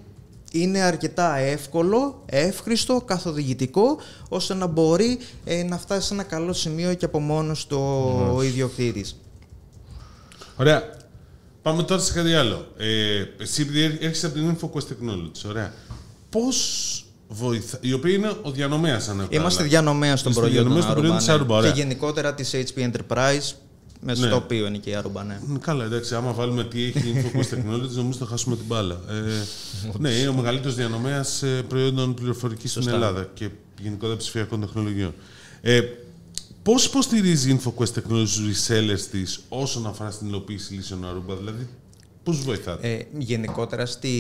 είναι 0.52 0.80
αρκετά 0.80 1.36
εύκολο, 1.36 2.22
εύχριστο, 2.26 3.02
καθοδηγητικό, 3.06 3.98
ώστε 4.28 4.54
να 4.54 4.66
μπορεί 4.66 5.18
ε, 5.44 5.62
να 5.62 5.78
φτάσει 5.78 6.06
σε 6.06 6.14
ένα 6.14 6.22
καλό 6.22 6.52
σημείο 6.52 6.94
και 6.94 7.04
από 7.04 7.20
μόνος 7.20 7.66
του 7.66 7.78
ο 8.34 8.42
ιδιοκτήτης. 8.42 9.20
Ωραία. 10.56 11.02
Πάμε 11.64 11.82
τώρα 11.82 12.00
σε 12.00 12.12
κάτι 12.12 12.34
άλλο. 12.34 12.66
Ε, 12.76 13.24
εσύ 13.38 13.62
επειδή 13.62 13.82
έρχεσαι 13.82 14.26
από 14.26 14.34
την 14.34 14.56
InfoQuest 14.56 14.82
Technologies, 14.82 15.48
ωραία. 15.48 15.72
Πώς 16.30 16.58
βοηθά, 17.28 17.78
η 17.80 17.92
οποία 17.92 18.14
είναι 18.14 18.32
ο 18.42 18.50
διανομέας, 18.50 19.08
αν 19.08 19.26
Είμαστε 19.30 19.62
διανομέας 19.62 20.22
των 20.22 20.30
Είστε 20.32 20.42
προϊόντων 20.44 20.72
διανομέας 20.72 20.86
των 20.86 20.94
προϊόντων 20.94 21.18
της 21.18 21.28
Aruba, 21.28 21.38
ναι. 21.38 21.44
Aruba, 21.44 21.58
ωραία. 21.58 21.70
και 21.70 21.80
γενικότερα 21.80 22.34
της 22.34 22.54
HP 22.54 22.78
Enterprise, 22.80 23.52
μέσα 24.00 24.20
Ναι. 24.20 24.26
στο 24.26 24.36
οποίο 24.36 24.66
είναι 24.66 24.78
και 24.78 24.90
η 24.90 24.96
Aruba, 25.02 25.22
ναι. 25.26 25.38
Μ, 25.46 25.54
Καλά, 25.56 25.84
εντάξει, 25.84 26.14
άμα 26.14 26.32
βάλουμε 26.32 26.64
τι 26.64 26.84
έχει 26.84 26.98
η 26.98 27.14
InfoQuest 27.14 27.54
Technologies, 27.54 27.94
νομίζω 27.94 28.18
θα 28.18 28.26
χάσουμε 28.26 28.56
την 28.56 28.64
μπάλα. 28.66 29.00
Ε, 29.08 29.92
ναι, 29.98 30.10
είναι 30.10 30.28
ο 30.28 30.32
μεγαλύτερος 30.34 30.74
διανομέας 30.74 31.44
προϊόντων 31.68 32.14
πληροφορικής 32.14 32.70
στην 32.70 32.88
Ελλάδα 32.88 33.28
και 33.34 33.48
γενικότερα 33.82 34.16
ψηφιακών 34.16 34.60
τεχνολογιών. 34.60 35.14
Ε, 35.60 35.80
Πώς 36.64 36.84
υποστηρίζει 36.84 37.50
η 37.50 37.60
InfoQuest 37.60 37.92
Technologies 37.94 38.28
του 38.28 38.50
resellers 38.52 39.00
της 39.10 39.40
όσον 39.48 39.86
αφορά 39.86 40.10
στην 40.10 40.26
υλοποίηση 40.26 40.74
λύσεων 40.74 41.04
Aruba, 41.04 41.36
δηλαδή 41.38 41.68
Πώς 42.24 42.40
βοηθάτε; 42.40 42.88
Ε, 42.92 43.02
γενικότερα 43.18 43.86
στη, 43.86 44.10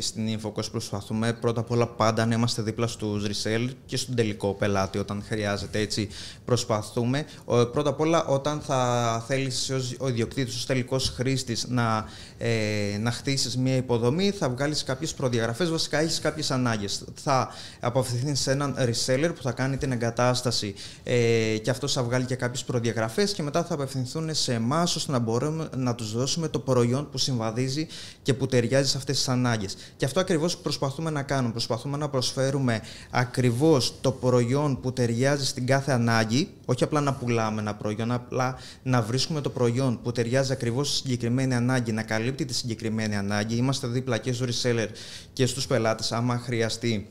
στην 0.00 0.38
InfoCost 0.38 0.70
προσπαθούμε 0.70 1.32
πρώτα 1.32 1.60
απ' 1.60 1.70
όλα 1.70 1.86
πάντα 1.86 2.26
να 2.26 2.34
είμαστε 2.34 2.62
δίπλα 2.62 2.86
στους 2.86 3.24
resell 3.26 3.68
και 3.86 3.96
στον 3.96 4.14
τελικό 4.14 4.54
πελάτη 4.54 4.98
όταν 4.98 5.22
χρειάζεται. 5.26 5.78
Έτσι 5.78 6.08
προσπαθούμε. 6.44 7.24
Ο, 7.44 7.66
πρώτα 7.66 7.90
απ' 7.90 8.00
όλα 8.00 8.24
όταν 8.24 8.60
θα 8.60 9.24
θέλεις 9.26 9.70
ως 9.70 9.94
ο 9.98 10.08
ιδιοκτήτης, 10.08 10.54
ως 10.54 10.66
τελικός 10.66 11.08
χρήστης 11.08 11.66
να, 11.68 12.04
ε, 12.38 12.98
να 13.00 13.10
χτίσεις 13.10 13.56
μια 13.56 13.76
υποδομή 13.76 14.30
θα 14.30 14.48
βγάλεις 14.48 14.84
κάποιες 14.84 15.14
προδιαγραφές, 15.14 15.70
βασικά 15.70 16.00
έχεις 16.00 16.20
κάποιες 16.20 16.50
ανάγκες. 16.50 17.04
Θα 17.14 17.50
αποφευθύνεις 17.80 18.40
σε 18.40 18.50
έναν 18.50 18.76
reseller 18.78 19.30
που 19.34 19.42
θα 19.42 19.52
κάνει 19.52 19.76
την 19.76 19.92
εγκατάσταση 19.92 20.74
ε, 21.04 21.56
και 21.62 21.70
αυτός 21.70 21.92
θα 21.92 22.02
βγάλει 22.02 22.24
και 22.24 22.34
κάποιες 22.34 22.64
προδιαγραφές 22.64 23.32
και 23.32 23.42
μετά 23.42 23.64
θα 23.64 23.74
απευθυνθούν 23.74 24.34
σε 24.34 24.54
εμάς 24.54 24.96
ώστε 24.96 25.12
να 25.12 25.18
μπορούμε 25.18 25.68
να 25.76 25.94
τους 25.94 26.12
δώσουμε 26.12 26.48
το 26.48 26.58
προϊόν 26.58 27.08
που 27.10 27.18
συμβαδίζει 27.42 27.86
και 28.22 28.34
που 28.34 28.46
ταιριάζει 28.46 28.90
σε 28.90 28.96
αυτές 28.96 29.16
τις 29.16 29.28
ανάγκες. 29.28 29.76
Και 29.96 30.04
αυτό 30.04 30.20
ακριβώς 30.20 30.56
προσπαθούμε 30.56 31.10
να 31.10 31.22
κάνουμε. 31.22 31.52
Προσπαθούμε 31.52 31.96
να 31.96 32.08
προσφέρουμε 32.08 32.80
ακριβώς 33.10 33.94
το 34.00 34.12
προϊόν 34.12 34.80
που 34.80 34.92
ταιριάζει 34.92 35.46
στην 35.46 35.66
κάθε 35.66 35.92
ανάγκη, 35.92 36.48
όχι 36.64 36.84
απλά 36.84 37.00
να 37.00 37.14
πουλάμε 37.14 37.60
ένα 37.60 37.74
προϊόν, 37.74 38.12
απλά 38.12 38.58
να 38.82 39.02
βρίσκουμε 39.02 39.40
το 39.40 39.50
προϊόν 39.50 40.00
που 40.02 40.12
ταιριάζει 40.12 40.52
ακριβώς 40.52 40.88
στη 40.88 40.96
συγκεκριμένη 40.96 41.54
ανάγκη, 41.54 41.92
να 41.92 42.02
καλύπτει 42.02 42.44
τη 42.44 42.54
συγκεκριμένη 42.54 43.16
ανάγκη. 43.16 43.56
Είμαστε 43.56 43.86
δίπλα 43.86 44.18
και 44.18 44.32
στους 44.32 44.62
reseller 44.62 44.88
και 45.32 45.46
στους 45.46 45.66
πελάτες, 45.66 46.12
άμα 46.12 46.38
χρειαστεί 46.38 47.06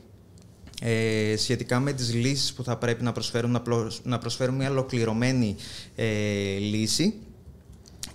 ε, 0.80 1.34
σχετικά 1.36 1.80
με 1.80 1.92
τις 1.92 2.14
λύσεις 2.14 2.52
που 2.52 2.64
θα 2.64 2.76
πρέπει 2.76 3.02
να 3.02 3.12
προσφέρουν, 3.12 3.62
να 4.02 4.18
προσφέρουν 4.18 4.54
μια 4.54 4.70
ολοκληρωμένη 4.70 5.56
ε, 5.94 6.04
λύση 6.58 7.14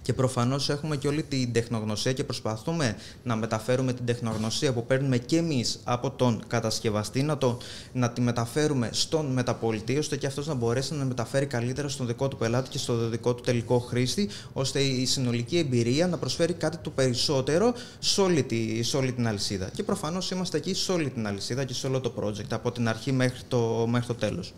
και 0.07 0.13
προφανώς 0.13 0.69
έχουμε 0.69 0.97
και 0.97 1.07
όλη 1.07 1.23
την 1.23 1.53
τεχνογνωσία 1.53 2.13
και 2.13 2.23
προσπαθούμε 2.23 2.95
να 3.23 3.35
μεταφέρουμε 3.35 3.93
την 3.93 4.05
τεχνογνωσία 4.05 4.73
που 4.73 4.85
παίρνουμε 4.85 5.17
και 5.17 5.37
εμείς 5.37 5.79
από 5.83 6.11
τον 6.11 6.43
κατασκευαστή, 6.47 7.23
να, 7.23 7.37
το, 7.37 7.57
να 7.93 8.09
τη 8.09 8.21
μεταφέρουμε 8.21 8.89
στον 8.91 9.25
μεταπολιτή, 9.25 9.97
ώστε 9.97 10.17
και 10.17 10.27
αυτός 10.27 10.47
να 10.47 10.53
μπορέσει 10.53 10.93
να 10.93 11.05
μεταφέρει 11.05 11.45
καλύτερα 11.45 11.87
στον 11.87 12.07
δικό 12.07 12.27
του 12.27 12.37
πελάτη 12.37 12.69
και 12.69 12.77
στο 12.77 13.09
δικό 13.09 13.35
του 13.35 13.43
τελικό 13.43 13.79
χρήστη, 13.79 14.29
ώστε 14.53 14.79
η 14.79 15.05
συνολική 15.05 15.57
εμπειρία 15.57 16.07
να 16.07 16.17
προσφέρει 16.17 16.53
κάτι 16.53 16.77
το 16.77 16.89
περισσότερο 16.89 17.73
σε 17.99 18.21
όλη, 18.21 18.43
τη, 18.43 18.83
σε 18.83 18.97
όλη 18.97 19.11
την 19.11 19.27
αλυσίδα. 19.27 19.69
Και 19.75 19.83
προφανώς 19.83 20.31
είμαστε 20.31 20.57
εκεί 20.57 20.73
σε 20.73 20.91
όλη 20.91 21.09
την 21.09 21.27
αλυσίδα 21.27 21.63
και 21.63 21.73
σε 21.73 21.87
όλο 21.87 21.99
το 21.99 22.13
project, 22.21 22.49
από 22.49 22.71
την 22.71 22.87
αρχή 22.87 23.11
μέχρι 23.11 23.39
το, 23.47 23.85
μέχρι 23.89 24.07
το 24.07 24.15
τέλος. 24.15 24.53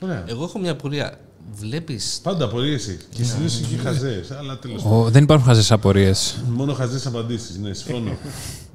Ωραία. 0.00 0.24
Εγώ 0.28 0.44
έχω 0.44 0.58
μια 0.58 0.70
απορία. 0.70 1.18
Βλέπεις. 1.54 2.20
Πάντα 2.22 2.44
απορίες 2.44 2.96
Και 3.10 3.24
συνήθως 3.24 3.60
και 3.68 3.76
χαζές. 3.76 4.30
Αλλά 4.30 4.58
τέλος 4.58 4.84
Ο, 4.84 5.10
δεν 5.10 5.22
υπάρχουν 5.22 5.46
χαζές 5.46 5.72
απορίες. 5.72 6.38
Μόνο 6.48 6.72
χαζές 6.72 7.06
απαντήσεις. 7.06 7.56
Ναι, 7.58 7.72
συμφωνώ. 7.72 8.10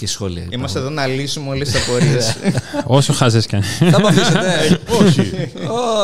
Και 0.00 0.06
σχόλια. 0.06 0.46
Είμαστε 0.50 0.78
εδώ 0.78 0.90
να 0.90 1.06
λύσουμε 1.06 1.50
όλες 1.50 1.70
τις 1.70 1.82
απορίες. 1.82 2.36
Όσο 2.98 3.12
χαζέ 3.12 3.40
κι 3.40 3.56
αν. 3.56 3.62
Θα 3.62 4.00
με 4.00 4.08
αφήσετε. 4.08 4.80
Όχι. 5.04 5.32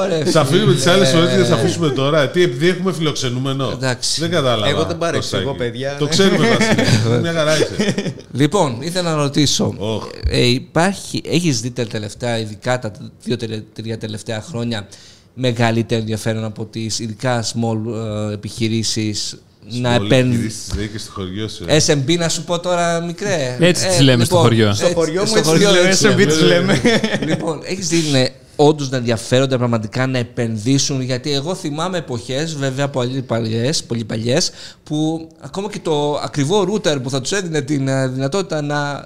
Ωραία. 0.03 0.25
Θα 0.25 0.41
αφήνουμε 0.41 0.75
τις 0.75 0.87
άλλες 0.87 1.15
ώρες 1.15 1.49
θα 1.49 1.55
αφήσουμε 1.55 1.89
τώρα. 1.89 2.29
Τι, 2.29 2.43
επειδή 2.43 2.69
έχουμε 2.69 2.93
φιλοξενούμενο. 2.93 3.71
Εντάξει. 3.73 4.21
Δεν 4.21 4.31
κατάλαβα. 4.31 4.69
Εγώ 4.69 4.85
δεν 4.85 4.99
παρεξηγώ, 4.99 5.43
πώς 5.43 5.57
θα 5.57 5.65
γίνει. 5.65 5.71
παιδιά. 5.71 5.97
Το 5.99 6.07
ξέρουμε, 6.07 6.49
Βασίλη. 6.59 7.21
Μια 7.21 7.33
χαρά 7.33 7.57
είσαι. 7.57 8.15
Λοιπόν, 8.33 8.77
ήθελα 8.81 9.11
να 9.11 9.23
ρωτήσω. 9.23 9.75
Οχ. 9.79 10.05
Ε, 10.29 10.47
υπάρχει, 10.47 11.23
έχεις 11.27 11.61
δει 11.61 11.71
τα 11.71 11.87
τελευταία, 11.87 12.39
ειδικά 12.39 12.79
τα 12.79 12.91
δύο-τρία 13.23 13.99
τελευταία 13.99 14.41
χρόνια, 14.41 14.89
μεγαλύτερο 15.35 16.01
ενδιαφέρον 16.01 16.45
από 16.45 16.65
τις 16.65 16.99
ειδικά 16.99 17.45
small 17.45 17.95
ε, 18.31 18.33
επιχειρήσεις 18.33 19.37
να 19.69 19.97
Πολύ 19.97 20.07
επένδυουν. 20.15 20.37
γυρίσεις, 20.41 20.75
λέει 20.77 20.89
και 20.89 20.99
στο 20.99 21.11
χωριό 21.13 21.49
σου. 21.49 21.65
ε. 21.67 21.77
SMB 21.87 22.19
να 22.19 22.29
σου 22.29 22.45
πω 22.45 22.61
τώρα 22.61 23.01
μικρέ. 23.01 23.57
Έτσι 23.61 23.87
τις 23.87 24.01
λέμε 24.01 24.25
στο 24.25 24.37
χωριό. 24.37 24.75
Στο 24.75 24.87
χωριό 24.95 25.21
μου 25.21 25.27
στο 25.27 25.39
έτσι 25.39 25.51
χωριό 25.51 25.71
λέμε, 25.71 25.89
έτσι 25.89 26.07
SMB 26.17 26.27
τις 26.27 26.41
λέμε. 26.41 26.81
λοιπόν, 27.27 27.61
έχεις 27.65 27.89
δει 27.89 28.03
ναι, 28.11 28.25
όντως 28.57 28.91
να 28.91 28.97
ενδιαφέρονται 28.97 29.57
πραγματικά 29.57 30.07
να 30.07 30.19
επενδύσουν. 30.19 31.01
Γιατί 31.01 31.33
εγώ 31.33 31.55
θυμάμαι 31.55 31.99
εποχές, 31.99 32.55
βέβαια 32.57 32.89
πολύ 32.89 33.23
παλιές, 33.23 33.85
πολύ 33.85 34.05
παλιές, 34.05 34.51
που 34.85 35.29
ακόμα 35.41 35.71
και 35.71 35.79
το 35.83 36.15
ακριβό 36.25 36.67
router 36.73 37.03
που 37.03 37.11
θα 37.11 37.21
τους 37.21 37.33
έδινε 37.33 37.61
την 37.63 37.89
ε, 37.89 38.09
δυνατότητα 38.09 38.63
να 38.63 39.05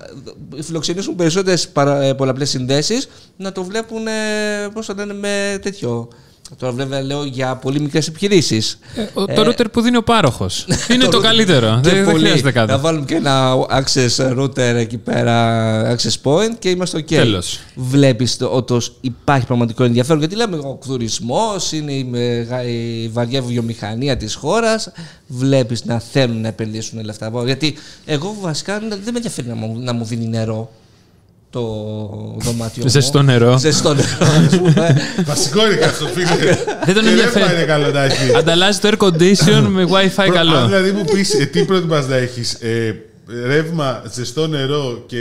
φιλοξενήσουν 0.63 1.17
περισσότερες 1.17 1.69
πολλαπλές 2.17 2.51
συνδέσεις, 2.51 3.09
να 3.37 3.53
το 3.53 3.65
βλέπουν, 3.65 4.03
πώς 4.73 4.87
το 4.87 4.95
λένε, 4.97 5.15
με 5.15 5.59
τέτοιο. 5.63 6.09
Τώρα 6.59 6.73
βέβαια 6.73 7.03
λέω 7.03 7.25
για 7.25 7.57
πολύ 7.57 7.81
μικρές 7.81 8.09
επιχειρήσεις. 8.09 8.79
το 9.15 9.47
router 9.49 9.65
που 9.73 9.81
δίνει 9.81 9.97
ο 9.97 10.03
πάροχος. 10.03 10.67
Είναι 10.93 11.05
το 11.05 11.21
καλύτερο. 11.21 11.81
Δεν 11.83 12.05
δεν 12.05 12.15
χρειάζεται 12.17 12.43
Να 12.43 12.51
κάτι. 12.67 12.81
βάλουμε 12.81 13.05
και 13.05 13.15
ένα 13.15 13.53
access 13.71 14.39
router 14.39 14.59
εκεί 14.59 14.97
πέρα, 14.99 15.97
access 15.97 16.15
point 16.23 16.51
και 16.59 16.71
είμαστε 16.71 16.99
ok. 16.99 17.05
Τέλος. 17.05 17.59
Βλέπεις 17.75 18.37
ότι 18.41 18.77
υπάρχει 19.01 19.47
πραγματικό 19.47 19.85
ενδιαφέρον. 19.85 20.19
Γιατί 20.19 20.37
λέμε 20.37 20.57
ο 20.57 20.75
κτουρισμός, 20.81 21.73
είναι 21.73 21.93
η, 21.93 22.05
μεγα- 22.05 22.65
η 22.65 23.09
βαριά 23.13 23.43
βιομηχανία 23.43 24.17
της 24.17 24.35
χώρας. 24.35 24.89
Βλέπεις 25.27 25.85
να 25.85 25.99
θέλουν 25.99 26.41
να 26.41 26.49
επενδύσουν 26.49 27.05
λεφτά. 27.05 27.31
Γιατί 27.45 27.75
εγώ 28.05 28.37
βασικά 28.41 28.79
δεν 28.79 28.89
με 29.05 29.13
ενδιαφέρει 29.15 29.49
να 29.49 29.55
μου, 29.55 29.79
να 29.81 29.93
μου 29.93 30.05
δίνει 30.05 30.27
νερό 30.29 30.71
το 31.51 31.61
δωμάτιο. 32.39 32.83
μου. 32.83 32.89
Ζεστό 32.89 33.23
νερό. 33.23 33.59
Ζεστό 33.59 33.95
νερό, 33.95 34.07
ας 34.49 34.57
πούμε. 34.59 34.97
Βασικό 35.27 35.67
είναι 35.67 35.75
και 35.77 35.85
αυτό, 35.85 36.07
φίλε. 36.07 36.57
Δεν 36.85 36.95
τον 36.95 37.03
Και 37.03 37.09
ενδιαφέρει. 37.09 37.45
ρεύμα 37.45 37.53
είναι 37.59 37.65
καλό 37.65 37.91
να 37.91 38.05
έχει. 38.05 38.35
Ανταλλάσσει 38.37 38.81
το 38.81 38.89
air 38.93 39.05
condition 39.07 39.67
με 39.69 39.85
wifi 39.91 40.13
Αν 40.25 40.31
καλό. 40.33 40.65
δηλαδή 40.67 40.91
μου 40.91 41.05
πεις 41.05 41.49
τι 41.53 41.65
προτιμάς 41.65 42.07
να 42.09 42.17
έχεις, 42.17 42.59
ρεύμα, 43.47 44.03
ζεστό 44.15 44.47
νερό 44.47 45.05
και 45.07 45.19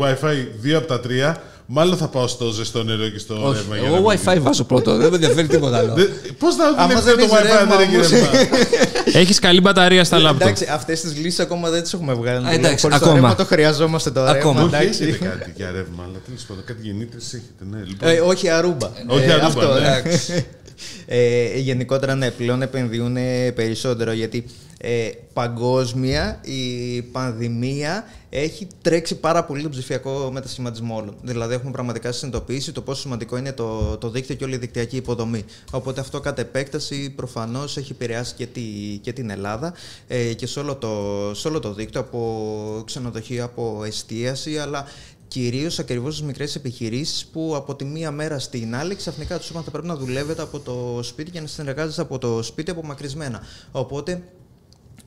WiFi 0.00 0.34
δύο 0.60 0.78
από 0.78 0.86
τα 0.86 1.00
τρία, 1.00 1.42
μάλλον 1.66 1.96
θα 1.96 2.08
πάω 2.08 2.26
στο 2.26 2.50
ζεστό 2.50 2.82
νερό 2.82 3.08
και 3.08 3.18
στο 3.18 3.34
Όχι, 3.48 3.56
ρεύμα. 3.56 3.76
για 3.76 3.86
εγώ 3.86 3.94
να 3.96 4.00
μην- 4.00 4.20
WiFi 4.24 4.38
βάζω 4.40 4.64
πρώτο. 4.64 4.96
Δεν 4.96 5.08
με 5.08 5.14
ενδιαφέρει 5.14 5.46
τίποτα 5.46 5.76
άλλο. 5.78 5.94
Πώς 6.38 6.54
θα 6.54 6.64
Άμα 6.76 7.00
δουλεύει 7.00 7.04
δεν 7.04 7.28
το 7.28 7.34
έχεις 7.36 7.50
WiFi 7.50 7.60
αν 7.60 7.68
δεν 7.68 7.78
ρεύμα 7.78 7.82
έχει 7.82 7.96
όμως. 7.96 8.10
ρεύμα. 8.10 9.18
Έχεις 9.20 9.38
καλή 9.38 9.60
μπαταρία 9.60 10.04
στα 10.04 10.18
λάπτοπ. 10.18 10.40
Εντάξει, 10.42 10.66
αυτές 10.70 11.00
τις 11.00 11.16
λύσεις 11.16 11.38
ακόμα 11.40 11.70
δεν 11.70 11.82
τις 11.82 11.92
έχουμε 11.92 12.14
βγάλει. 12.14 12.46
Α, 12.46 12.50
εντάξει, 12.52 12.80
Χωρίς 12.80 12.98
το 12.98 13.04
ακόμα. 13.04 13.12
ρεύμα 13.14 13.34
το 13.34 13.44
χρειαζόμαστε 13.44 14.10
το 14.10 14.20
ρεύμα. 14.24 14.38
Ακόμα. 14.38 14.62
Όχι, 14.62 14.74
εντάξει. 14.74 15.02
έχετε 15.02 15.24
κάτι 15.26 15.52
για 15.56 15.70
ρεύμα, 15.70 16.02
αλλά 16.08 16.18
τέλος 16.26 16.42
πάντων 16.42 16.64
κάτι 16.64 16.78
γεννήτρες 16.82 17.24
έχετε. 17.26 17.64
Ναι, 17.70 17.82
λοιπόν. 17.86 18.08
Ε, 18.08 18.20
όχι 18.20 18.48
αρούμπα. 18.48 18.90
Όχι 19.06 19.24
Ε, 19.24 19.32
Αρούμπα, 19.32 19.46
αυτό, 19.46 19.72
ναι. 19.72 19.78
εντάξει. 19.78 20.44
Ε, 21.06 21.58
γενικότερα 21.58 22.14
ναι, 22.14 22.30
πλέον 22.30 22.62
επενδύουν 22.62 23.16
περισσότερο 23.54 24.12
γιατί 24.12 24.44
ε, 24.78 24.90
παγκόσμια 25.32 26.40
η 26.42 27.02
πανδημία 27.02 28.04
έχει 28.36 28.66
τρέξει 28.82 29.14
πάρα 29.14 29.44
πολύ 29.44 29.62
τον 29.62 29.70
ψηφιακό 29.70 30.30
μετασχηματισμό 30.32 30.96
όλων. 30.96 31.16
Δηλαδή 31.22 31.54
έχουμε 31.54 31.70
πραγματικά 31.70 32.12
συνειδητοποιήσει 32.12 32.72
το 32.72 32.80
πόσο 32.80 33.00
σημαντικό 33.00 33.36
είναι 33.36 33.52
το, 33.52 33.96
το 33.96 34.10
δίκτυο 34.10 34.34
και 34.34 34.44
όλη 34.44 34.54
η 34.54 34.58
δικτυακή 34.58 34.96
υποδομή. 34.96 35.44
Οπότε 35.70 36.00
αυτό 36.00 36.20
κατ' 36.20 36.38
επέκταση 36.38 37.10
προφανώς 37.10 37.76
έχει 37.76 37.92
επηρεάσει 37.92 38.34
και, 38.34 38.46
τη, 38.46 38.62
και 39.00 39.12
την 39.12 39.30
Ελλάδα 39.30 39.74
ε, 40.08 40.32
και 40.32 40.46
σε 40.46 40.60
όλο, 40.60 40.76
το, 40.76 41.30
σε 41.34 41.48
όλο 41.48 41.60
το 41.60 41.72
δίκτυο 41.72 42.00
από 42.00 42.82
ξενοδοχεία, 42.86 43.44
από 43.44 43.82
εστίαση 43.84 44.58
αλλά 44.58 44.86
Κυρίως 45.28 45.78
ακριβώς 45.78 46.14
στις 46.14 46.26
μικρές 46.26 46.54
επιχειρήσεις 46.54 47.26
που 47.26 47.52
από 47.56 47.74
τη 47.74 47.84
μία 47.84 48.10
μέρα 48.10 48.38
στην 48.38 48.74
άλλη 48.74 48.94
ξαφνικά 48.94 49.38
τους 49.38 49.48
είπαν 49.48 49.62
θα 49.62 49.70
πρέπει 49.70 49.86
να 49.86 49.96
δουλεύετε 49.96 50.42
από 50.42 50.60
το 50.60 51.02
σπίτι 51.02 51.30
και 51.30 51.40
να 51.40 51.46
συνεργάζεστε 51.46 52.02
από 52.02 52.18
το 52.18 52.42
σπίτι 52.42 52.70
απομακρυσμένα. 52.70 53.42
Οπότε 53.72 54.22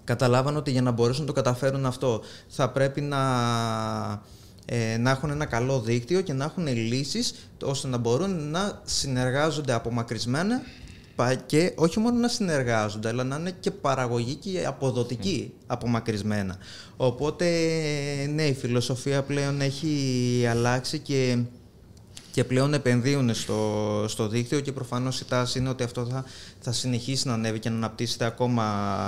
καταλάβαν 0.07 0.57
ότι 0.57 0.71
για 0.71 0.81
να 0.81 0.91
μπορέσουν 0.91 1.21
να 1.21 1.27
το 1.27 1.33
καταφέρουν 1.33 1.85
αυτό 1.85 2.21
θα 2.47 2.69
πρέπει 2.69 3.01
να, 3.01 3.21
ε, 4.65 4.97
να 4.97 5.09
έχουν 5.09 5.29
ένα 5.29 5.45
καλό 5.45 5.79
δίκτυο 5.79 6.21
και 6.21 6.33
να 6.33 6.43
έχουν 6.45 6.67
λύσεις 6.67 7.49
ώστε 7.63 7.87
να 7.87 7.97
μπορούν 7.97 8.49
να 8.49 8.81
συνεργάζονται 8.83 9.73
απομακρυσμένα 9.73 10.61
πα- 11.15 11.35
και 11.35 11.71
όχι 11.75 11.99
μόνο 11.99 12.19
να 12.19 12.27
συνεργάζονται, 12.27 13.07
αλλά 13.07 13.23
να 13.23 13.35
είναι 13.35 13.53
και 13.59 13.71
παραγωγικοί 13.71 14.51
και 14.51 14.65
αποδοτικοί 14.65 15.53
απομακρυσμένα. 15.67 16.55
Οπότε, 16.97 17.45
ναι, 18.33 18.43
η 18.43 18.53
φιλοσοφία 18.53 19.23
πλέον 19.23 19.61
έχει 19.61 20.45
αλλάξει 20.49 20.99
και, 20.99 21.37
και 22.37 22.43
πλέον 22.43 22.73
επενδύουν 22.73 23.33
στο, 23.33 24.05
στο 24.07 24.27
δίκτυο 24.27 24.59
και 24.59 24.71
προφανώς 24.71 25.19
η 25.19 25.25
τάση 25.25 25.59
είναι 25.59 25.69
ότι 25.69 25.83
αυτό 25.83 26.05
θα, 26.05 26.25
θα 26.59 26.71
συνεχίσει 26.71 27.27
να 27.27 27.33
ανέβει 27.33 27.59
και 27.59 27.69
να 27.69 27.75
αναπτύσσεται 27.75 28.25
ακόμα, 28.25 28.63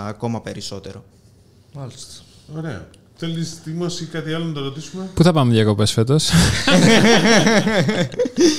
ακόμα 0.07 0.41
περισσότερο. 0.41 1.03
Μάλιστα. 1.73 2.23
Ωραία. 2.55 2.87
Θέλεις 3.21 3.49
τίμωση 3.63 4.03
ή 4.03 4.05
κάτι 4.05 4.33
άλλο 4.33 4.45
να 4.45 4.53
το 4.53 4.59
ρωτήσουμε; 4.63 5.03
Πού 5.13 5.23
θα 5.23 5.31
πάμε 5.33 5.53
διακοπές 5.53 5.91
φέτος; 5.91 6.29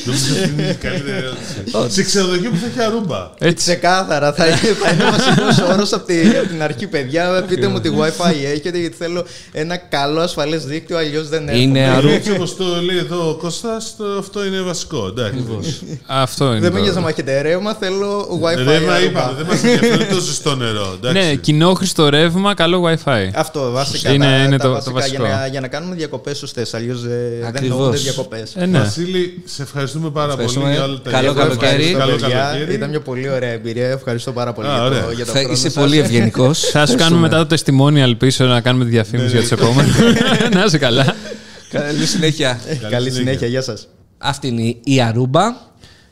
Νομίζω 0.04 0.24
ότι 0.42 0.50
είναι 0.52 0.62
η 0.70 0.74
καλύτερη 0.74 1.16
ερώτηση. 1.16 1.94
Σε 1.94 2.02
ξενοδοχείο 2.02 2.50
που 2.50 2.56
θα 2.56 2.66
έχει 2.66 2.80
αρούμπα. 2.88 3.30
Έτσι. 3.38 3.54
Ξεκάθαρα. 3.54 4.32
Θα, 4.32 4.44
θα 4.82 4.90
είναι 4.92 5.04
βασικός 5.10 5.68
όρος 5.72 5.92
από, 5.92 6.06
τη- 6.06 6.28
από 6.38 6.48
την 6.48 6.62
αρχή, 6.62 6.86
παιδιά. 6.86 7.44
Πείτε 7.48 7.68
μου 7.68 7.80
τι 7.80 7.90
WiFi 7.98 8.32
έχετε, 8.54 8.78
γιατί 8.78 8.96
θέλω 8.96 9.26
ένα 9.52 9.76
καλό 9.76 10.20
ασφαλές 10.20 10.64
δίκτυο, 10.64 10.96
αλλιώς 10.98 11.28
δεν 11.28 11.48
έχω. 11.48 11.58
Είναι 11.58 11.80
αρού. 11.88 12.08
Έτσι 12.08 12.30
όπω 12.30 12.44
το 12.54 12.64
λέει 12.82 12.96
εδώ 12.98 13.28
ο 13.30 13.34
Κώστας, 13.34 13.94
το- 13.96 14.04
αυτό 14.18 14.44
είναι 14.46 14.60
βασικό. 14.60 15.06
Εντάξει. 15.06 15.44
Αυτό 16.06 16.44
είναι. 16.50 16.60
Δεν 16.60 16.72
με 16.72 16.78
το- 16.78 16.84
νοιάζει 16.84 17.00
να 17.00 17.08
έχετε 17.08 17.40
ρεύμα, 17.40 17.74
θέλω 17.74 18.40
WiFi. 18.42 18.64
Ρεύμα 18.66 18.96
Aruba. 18.98 19.04
είπαμε, 19.04 19.32
δεν 19.36 19.46
μας 19.46 19.62
ενδιαφέρει 19.64 20.04
το 20.06 20.20
ζεστό 20.20 20.54
νερό. 20.56 20.96
εντάξει. 21.02 21.22
Ναι, 21.28 21.34
κοινόχρηστο 21.34 22.08
ρεύμα, 22.08 22.54
καλό 22.54 22.82
WiFi. 22.88 23.28
Αυτό 23.34 23.70
βασικά. 23.70 24.10
Είναι- 24.52 24.58
τα, 24.62 24.68
είναι 24.68 24.76
τα 24.76 24.82
το- 24.82 24.88
το 24.90 24.92
βασικά, 24.96 25.18
βασικό. 25.18 25.24
Για 25.26 25.36
να, 25.36 25.46
για 25.46 25.60
να 25.60 25.68
κάνουμε 25.68 25.94
διακοπές 25.94 26.38
σωστές. 26.38 26.74
Αλλιώς 26.74 27.02
δεν 27.02 27.44
Ακριβώς. 27.46 27.76
εννοούνται 27.76 27.96
διακοπές. 27.96 28.54
Ε, 28.56 28.66
ναι. 28.66 28.78
Βασίλη, 28.78 29.42
σε 29.44 29.62
ευχαριστούμε 29.62 30.10
πάρα 30.10 30.34
πολύ 30.36 30.44
Ευχαριστούμε. 30.44 30.72
για 30.72 30.84
όλα 30.84 31.00
τα 31.00 31.10
Καλό 31.10 31.32
διάφορα. 31.32 31.56
καλοκαίρι. 31.56 31.92
Καλό 31.92 32.10
Παιδιά, 32.16 32.28
καλοκαίρι. 32.28 32.74
Ήταν 32.74 32.88
μια 32.90 33.00
πολύ 33.00 33.28
ωραία 33.28 33.50
εμπειρία. 33.50 33.88
Ευχαριστώ 33.88 34.32
πάρα 34.32 34.52
πολύ 34.52 34.68
Α, 34.68 34.72
για, 34.74 34.82
ωραία. 34.84 35.04
το, 35.04 35.10
για 35.10 35.24
το 35.26 35.32
Θα 35.32 35.38
χρόνο 35.38 35.52
είσαι 35.52 35.70
σας. 35.70 35.72
πολύ 35.82 35.98
ευγενικός. 35.98 36.60
Θα 36.72 36.86
σου 36.86 36.96
κάνουμε 36.96 37.20
μετά 37.20 37.46
το 37.46 37.56
testimonial 37.56 38.12
πίσω 38.18 38.44
να 38.44 38.60
κάνουμε 38.60 38.84
τη 38.84 38.90
διαφήμιση 38.90 39.30
για 39.30 39.40
τους 39.40 39.50
επόμενους. 39.50 39.96
Να 40.54 40.64
είσαι 40.64 40.78
καλά. 40.78 41.14
Καλή 41.70 42.06
συνέχεια. 42.06 42.60
Καλή 42.66 42.80
συνέχεια. 42.90 43.10
συνέχεια. 43.12 43.46
Γεια 43.46 43.62
σας. 43.62 43.88
Αυτή 44.18 44.48
είναι 44.48 44.76
η 44.84 45.00
Αρούμπα. 45.00 45.42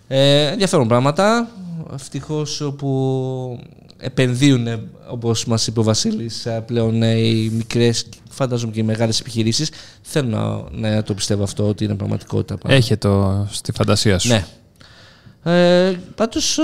Ε, 0.09 0.47
ενδιαφέρον 0.47 0.89
πράγματα. 0.89 1.49
Ευτυχώς 1.95 2.73
που 2.79 2.89
επενδύουν, 3.99 4.67
όπως 5.11 5.45
μας 5.45 5.67
είπε 5.67 5.81
ο 5.81 5.83
Βασίλης, 5.83 6.47
πλέον 6.67 7.03
ε, 7.03 7.17
οι 7.17 7.49
μικρές, 7.49 8.07
φαντάζομαι 8.31 8.73
και 8.73 8.81
οι 8.81 8.83
μεγάλες 8.83 9.21
επιχειρήσεις. 9.21 9.71
Θέλω 10.03 10.29
να, 10.73 10.91
να 10.91 11.03
το 11.03 11.15
πιστεύω 11.15 11.43
αυτό 11.43 11.69
ότι 11.69 11.85
είναι 11.85 11.95
πραγματικότητα. 11.95 12.57
πάντα. 12.57 12.75
Έχει 12.75 12.97
το 12.97 13.47
στη 13.51 13.73
φαντασία 13.73 14.19
σου. 14.19 14.29
Ναι. 14.29 14.45
Ε, 15.43 15.97
Πάντως, 16.15 16.59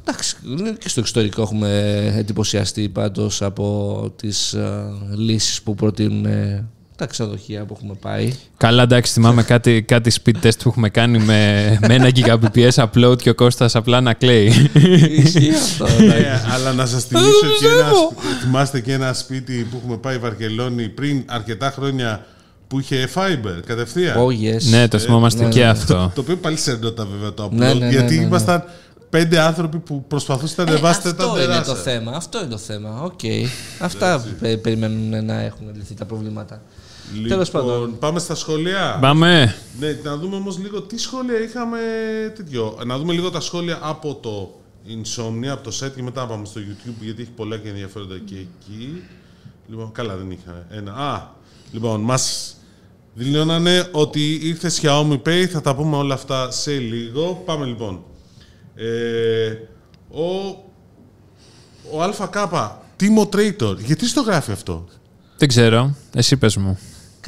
εντάξει, 0.00 0.36
και 0.78 0.88
στο 0.88 1.00
εξωτερικό 1.00 1.42
έχουμε 1.42 2.12
εντυπωσιαστεί 2.16 2.88
πάντως 2.88 3.42
από 3.42 4.12
τις 4.16 4.52
ε, 4.52 4.92
λύσεις 5.16 5.62
που 5.62 5.74
προτείνουν 5.74 6.24
ε, 6.24 6.68
τα 7.00 7.06
ξενοδοχεία 7.06 7.64
που 7.64 7.74
έχουμε 7.78 7.94
πάει. 8.00 8.32
Καλά, 8.56 8.82
εντάξει, 8.82 9.12
θυμάμαι 9.12 9.42
κάτι, 9.42 9.82
κάτι 9.82 10.12
speed 10.22 10.46
test 10.46 10.58
που 10.62 10.68
έχουμε 10.68 10.88
κάνει 10.88 11.18
με, 11.18 11.78
με 11.88 11.94
ένα 11.94 12.08
gigabps 12.14 12.70
upload 12.74 13.16
και 13.22 13.30
ο 13.30 13.34
Κώστας 13.34 13.74
απλά 13.76 14.00
να 14.00 14.14
κλαίει. 14.14 14.70
Ισχύει 15.10 15.50
αυτό. 15.54 15.84
Ε, 15.84 16.40
αλλά 16.54 16.72
να 16.72 16.86
σας 16.86 17.04
θυμίσω 17.04 17.46
και 17.60 17.66
ένα, 17.66 17.88
σπ- 17.88 18.40
θυμάστε 18.42 18.80
και 18.80 18.92
ένα 18.92 19.12
σπίτι 19.12 19.66
που 19.70 19.76
έχουμε 19.82 19.96
πάει 19.96 20.18
Βαρκελόνη 20.18 20.88
πριν 20.88 21.22
αρκετά 21.26 21.70
χρόνια 21.70 22.26
που 22.68 22.80
είχε 22.80 23.08
fiber 23.14 23.60
κατευθείαν. 23.66 24.16
Oh, 24.18 24.28
yes. 24.28 24.62
ναι, 24.70 24.88
το 24.88 24.98
θυμόμαστε 24.98 25.42
ναι, 25.44 25.48
και 25.50 25.60
ναι. 25.60 25.66
αυτό. 25.68 26.12
Το 26.14 26.20
οποίο 26.20 26.36
πάλι 26.36 26.56
σερνόταν 26.56 27.08
βέβαια 27.12 27.34
το 27.34 27.44
upload, 27.44 27.50
Ναι, 27.56 27.66
ναι, 27.66 27.74
ναι, 27.74 27.88
γιατί 27.88 28.14
ναι, 28.14 28.20
ναι. 28.20 28.26
ήμασταν 28.26 28.64
πέντε 29.10 29.38
άνθρωποι 29.40 29.78
που 29.78 30.04
προσπαθούσαν 30.08 30.64
να 30.64 30.70
ανεβάσετε 30.72 31.12
τα 31.12 31.24
αυτό 31.24 31.36
είναι 31.36 31.46
τεράστια. 31.46 31.74
το 31.74 31.80
θέμα. 31.80 32.12
Αυτό 32.16 32.38
είναι 32.38 32.48
το 32.48 32.58
θέμα. 32.58 33.00
Οκ. 33.02 33.20
Αυτά 33.78 34.24
πε- 34.40 34.56
περιμένουν 34.56 35.24
να 35.24 35.40
έχουν 35.40 35.66
λυθεί 35.76 35.94
τα 35.94 36.04
προβλήματα. 36.04 36.62
Τέλος 37.28 37.50
πάντων. 37.50 37.80
Λοιπόν, 37.80 37.98
πάμε 37.98 38.18
στα 38.18 38.34
σχόλια. 38.34 38.98
Πάμε. 39.00 39.54
Ναι, 39.78 39.98
να 40.02 40.16
δούμε 40.16 40.36
όμως 40.36 40.58
λίγο 40.58 40.82
τι 40.82 40.98
σχόλια 40.98 41.40
είχαμε 41.40 41.78
τέτοιο. 42.36 42.78
Να 42.86 42.98
δούμε 42.98 43.12
λίγο 43.12 43.30
τα 43.30 43.40
σχόλια 43.40 43.78
από 43.82 44.14
το 44.14 44.60
Insomnia, 44.86 45.46
από 45.46 45.70
το 45.70 45.76
set 45.80 45.90
και 45.94 46.02
μετά 46.02 46.20
να 46.20 46.26
πάμε 46.26 46.44
στο 46.46 46.60
YouTube 46.60 47.00
γιατί 47.00 47.22
έχει 47.22 47.30
πολλά 47.30 47.56
και 47.56 47.68
ενδιαφέροντα 47.68 48.18
και 48.18 48.34
εκεί. 48.34 49.02
Λοιπόν, 49.68 49.92
καλά 49.92 50.16
δεν 50.16 50.30
είχα 50.30 50.66
ένα. 50.70 50.92
Α, 50.92 51.28
λοιπόν, 51.72 52.00
μας 52.00 52.54
δηλώνανε 53.14 53.88
ότι 53.92 54.34
ήρθε 54.34 54.70
Xiaomi 54.80 55.20
Pay, 55.26 55.46
θα 55.46 55.60
τα 55.60 55.74
πούμε 55.74 55.96
όλα 55.96 56.14
αυτά 56.14 56.50
σε 56.50 56.72
λίγο. 56.72 57.42
Πάμε 57.44 57.66
λοιπόν. 57.66 58.02
Ε, 58.74 59.54
ο, 60.10 60.24
ο 61.92 62.02
ΑΚ, 62.02 62.34
Timo 63.00 63.28
Traitor, 63.34 63.76
γιατί 63.78 64.06
στο 64.06 64.20
γράφει 64.20 64.52
αυτό; 64.52 64.88
Δεν 65.36 65.48
ξέρω. 65.48 65.94
Εσύ 66.14 66.36
πες 66.36 66.56
μου. 66.56 66.78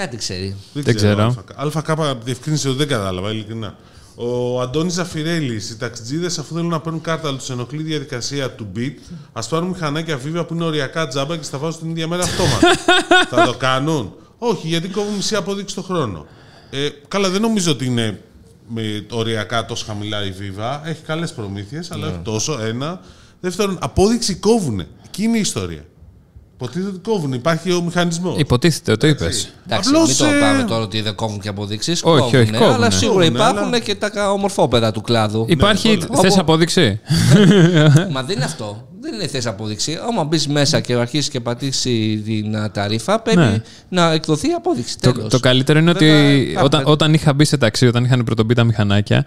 Κάτι 0.03 0.17
ξέρει. 0.17 0.57
Δεν 0.73 0.95
ξέρω. 0.95 1.45
ΑΚ 1.57 1.87
διευκρίνησε 2.25 2.69
ότι 2.69 2.79
δεν 2.79 2.89
κατάλαβα, 2.89 3.31
ειλικρινά. 3.31 3.77
Ο 4.15 4.61
Αντώνης 4.61 4.93
Ζαφυρέλη, 4.93 5.55
οι 5.55 5.77
ταξιτζίδες, 5.79 6.39
αφού 6.39 6.55
θέλουν 6.55 6.69
να 6.69 6.81
παίρνουν 6.81 7.01
κάρτα, 7.01 7.29
αλλά 7.29 7.37
τους 7.37 7.51
ενοχλεί 7.51 7.81
η 7.81 7.85
διαδικασία 7.85 8.51
του 8.51 8.73
beat, 8.77 8.95
ας 9.33 9.49
πάρουν 9.49 9.69
μηχανάκια 9.69 10.17
βίβα 10.17 10.45
που 10.45 10.55
είναι 10.55 10.65
οριακά 10.65 11.09
τζάμπα 11.09 11.37
και 11.37 11.43
στα 11.43 11.59
βάζουν 11.59 11.81
την 11.81 11.91
ίδια 11.91 12.09
μέρα 12.09 12.23
αυτόματα. 12.23 12.69
Θα 13.31 13.45
το 13.45 13.55
κάνουν; 13.55 14.15
Όχι, 14.39 14.69
γιατί 14.69 14.89
κόβουν 14.89 15.15
μισή 15.15 15.37
απόδειξη 15.37 15.75
το 15.75 15.83
χρόνο. 15.83 16.27
Ε, 16.71 16.89
καλά, 17.09 17.31
δεν 17.31 17.41
νομίζω 17.41 17.71
ότι 17.71 17.85
είναι 17.85 18.21
με 18.69 19.07
οριακά 19.11 19.65
τόσο 19.65 19.85
χαμηλά 19.87 20.25
η 20.25 20.33
Viva. 20.39 20.81
Έχει 20.85 21.03
καλές 21.03 21.33
προμήθειες, 21.33 21.91
αλλά 21.91 22.07
όχι 22.07 22.19
τόσο. 22.23 22.61
Ένα. 22.61 23.01
Δεύτερον, 23.41 23.79
απόδειξη 23.81 24.35
κόβουνε. 24.35 24.87
Εκεί 25.05 25.23
είναι 25.23 25.37
η 25.37 25.41
ιστορία. 25.41 25.85
Υποτίθεται 26.63 26.89
ότι 26.89 26.99
κόβουν. 27.11 27.33
Υπάρχει 27.33 27.73
ο 27.73 27.83
μηχανισμός. 27.83 28.39
Υποτίθεται, 28.39 28.97
το 28.97 29.07
είπες. 29.07 29.53
Εντάξει, 29.67 29.89
Απλώς, 29.91 30.09
μην 30.09 30.17
το 30.17 30.25
ε, 30.37 30.41
πάμε 30.41 30.63
τώρα 30.63 30.83
ότι 30.83 31.01
δεν 31.01 31.15
κόβουν 31.15 31.41
και 31.41 31.49
αποδείξεις. 31.49 32.03
όχι, 32.05 32.21
κόβουνε, 32.21 32.45
κόβουνε. 32.59 32.75
Αλλά 32.75 32.91
σίγουρα 32.91 33.25
Κόβουνε, 33.25 33.39
υπάρχουν 33.43 33.67
αλλά- 33.67 33.79
και 33.79 33.95
τα 33.95 34.31
ομορφόπεδα 34.33 34.93
του 34.93 35.01
κλάδου. 35.01 35.45
Υπάρχει. 35.49 35.89
όλα. 35.89 36.21
Θες 36.21 36.31
Όπου- 36.33 36.41
απόδειξη. 36.41 37.01
Μα 38.11 38.23
δεν 38.23 38.37
είναι 38.37 38.45
αυτό. 38.45 38.87
Δεν 39.01 39.15
είναι 39.15 39.27
θέση 39.27 39.49
απόδειξη. 39.49 39.99
Άμα 40.09 40.25
μπεις 40.25 40.47
μέσα 40.49 40.81
και 40.81 40.93
αρχίσεις 40.95 41.29
και 41.31 41.41
πατήσεις 41.41 42.23
την 42.25 42.57
α, 42.57 42.71
ταρήφα, 42.71 43.21
πρέπει 43.21 43.39
Ναι. 43.39 43.63
να 43.89 44.13
εκδοθεί 44.13 44.49
η 44.49 44.53
απόδειξη. 44.53 44.99
Το, 44.99 45.13
Τέλος. 45.13 45.31
το 45.31 45.41
καλύτερο 45.41 45.79
είναι 45.79 45.91
ότι 45.91 46.05
Βέβαια, 46.05 46.33
υπάρχουν- 46.33 46.65
όταν, 46.65 46.83
όταν 46.87 47.15
είχα 47.15 47.33
μπει 47.33 47.45
σε 47.45 47.57
ταξί, 47.57 47.87
όταν 47.87 48.05
είχαν 48.05 48.25
πρωτομπεί 48.25 48.55
τα 48.55 48.65
μηχανάκια, 48.65 49.25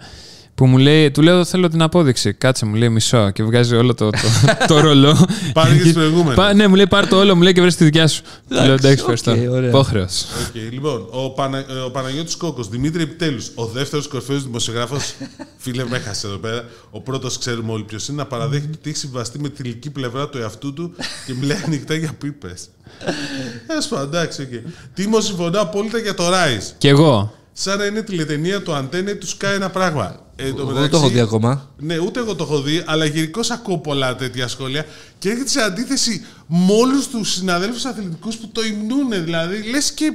που 0.56 0.66
μου 0.66 0.78
λέει, 0.78 1.10
του 1.10 1.22
λέω 1.22 1.44
θέλω 1.44 1.68
την 1.68 1.82
απόδειξη. 1.82 2.32
Κάτσε, 2.32 2.66
μου 2.66 2.74
λέει 2.74 2.88
μισό 2.88 3.30
και 3.30 3.42
βγάζει 3.42 3.74
όλο 3.76 3.94
το, 3.94 4.10
το, 4.10 4.18
το 4.66 4.80
ρολό. 4.80 5.26
Πάρε 5.52 5.74
και 5.76 5.82
τις 5.82 5.92
προηγούμενες. 6.00 6.34
Πά- 6.34 6.54
ναι, 6.54 6.66
μου 6.66 6.74
λέει 6.74 6.86
πάρ 6.86 7.08
το 7.08 7.16
όλο, 7.18 7.36
μου 7.36 7.42
λέει 7.42 7.52
και 7.52 7.60
βρες 7.60 7.76
τη 7.76 7.84
δικιά 7.84 8.06
σου. 8.08 8.22
Του 8.48 8.54
λέω 8.54 8.62
εντάξει, 8.64 8.86
οκ, 8.88 8.98
ευχαριστώ. 8.98 9.30
ωραία. 9.52 9.68
Υπόχρεος. 9.68 10.22
Οκ, 10.48 10.72
λοιπόν, 10.72 11.06
ο, 11.10 11.30
Πανα... 11.30 11.58
ε, 11.58 11.62
ο 11.86 11.90
Παναγιώτης 11.90 12.36
Κόκος, 12.36 12.68
Δημήτρη 12.68 13.02
Επιτέλους, 13.02 13.50
ο 13.54 13.64
δεύτερος 13.66 14.08
κορυφαίος 14.08 14.42
δημοσιογράφος. 14.42 15.14
φίλε, 15.62 15.84
με 15.88 15.96
έχασε 15.96 16.26
εδώ 16.26 16.36
πέρα. 16.36 16.64
Ο 16.90 17.00
πρώτος 17.00 17.38
ξέρουμε 17.38 17.72
όλοι 17.72 17.82
ποιος 17.84 18.08
είναι, 18.08 18.16
να 18.16 18.26
παραδέχεται 18.26 18.72
ότι 18.78 18.88
έχει 18.90 18.98
συμβιβαστεί 18.98 19.38
με 19.38 19.48
τη 19.48 19.62
θηλυκή 19.62 19.90
πλευρά 19.90 20.28
του 20.28 20.38
εαυτού 20.38 20.72
του 20.72 20.92
και 21.26 21.34
μιλάει 21.40 21.58
ανοιχτά 21.66 21.94
για 21.94 22.12
πίπες. 22.18 22.68
Τέλος 23.66 23.86
πάντων, 23.88 24.06
εντάξει, 24.08 24.42
οκ. 24.42 24.48
Τίμος 24.94 25.24
συμφωνώ 25.24 25.60
απόλυτα 25.60 25.98
για 25.98 26.14
το 26.14 26.24
Rise. 26.28 26.72
Κι 26.78 26.88
εγώ. 26.88 27.34
Σαν 27.58 27.78
να 27.78 27.84
είναι 27.84 28.02
τηλεταινία 28.02 28.62
του 28.62 28.74
Αντέννα, 28.74 29.12
τους 29.14 29.30
σκάει 29.30 29.54
ένα 29.54 29.70
πράγμα. 29.70 30.20
Ε, 30.36 30.42
το 30.42 30.48
Εγώ 30.48 30.56
δεν 30.56 30.66
μεταξύ- 30.66 30.90
το 30.90 30.96
έχω 30.96 31.08
δει 31.08 31.20
ακόμα. 31.20 31.70
Ναι, 31.78 31.98
ούτε 31.98 32.20
εγώ 32.20 32.34
το 32.34 32.44
έχω 32.44 32.60
δει, 32.60 32.82
αλλά 32.86 33.04
γενικώ 33.04 33.40
ακούω 33.52 33.78
πολλά 33.78 34.16
τέτοια 34.16 34.48
σχόλια 34.48 34.84
και 35.18 35.30
έρχεται 35.30 35.48
σε 35.48 35.60
αντίθεση 35.60 36.24
με 36.46 36.72
όλους 36.80 37.08
τους 37.08 37.32
συναδέλφους 37.32 37.84
αθλητικούς 37.84 38.36
που 38.36 38.48
το 38.52 38.62
υμνούν. 38.64 39.24
Δηλαδή, 39.24 39.62
λες 39.70 39.92
και. 39.92 40.12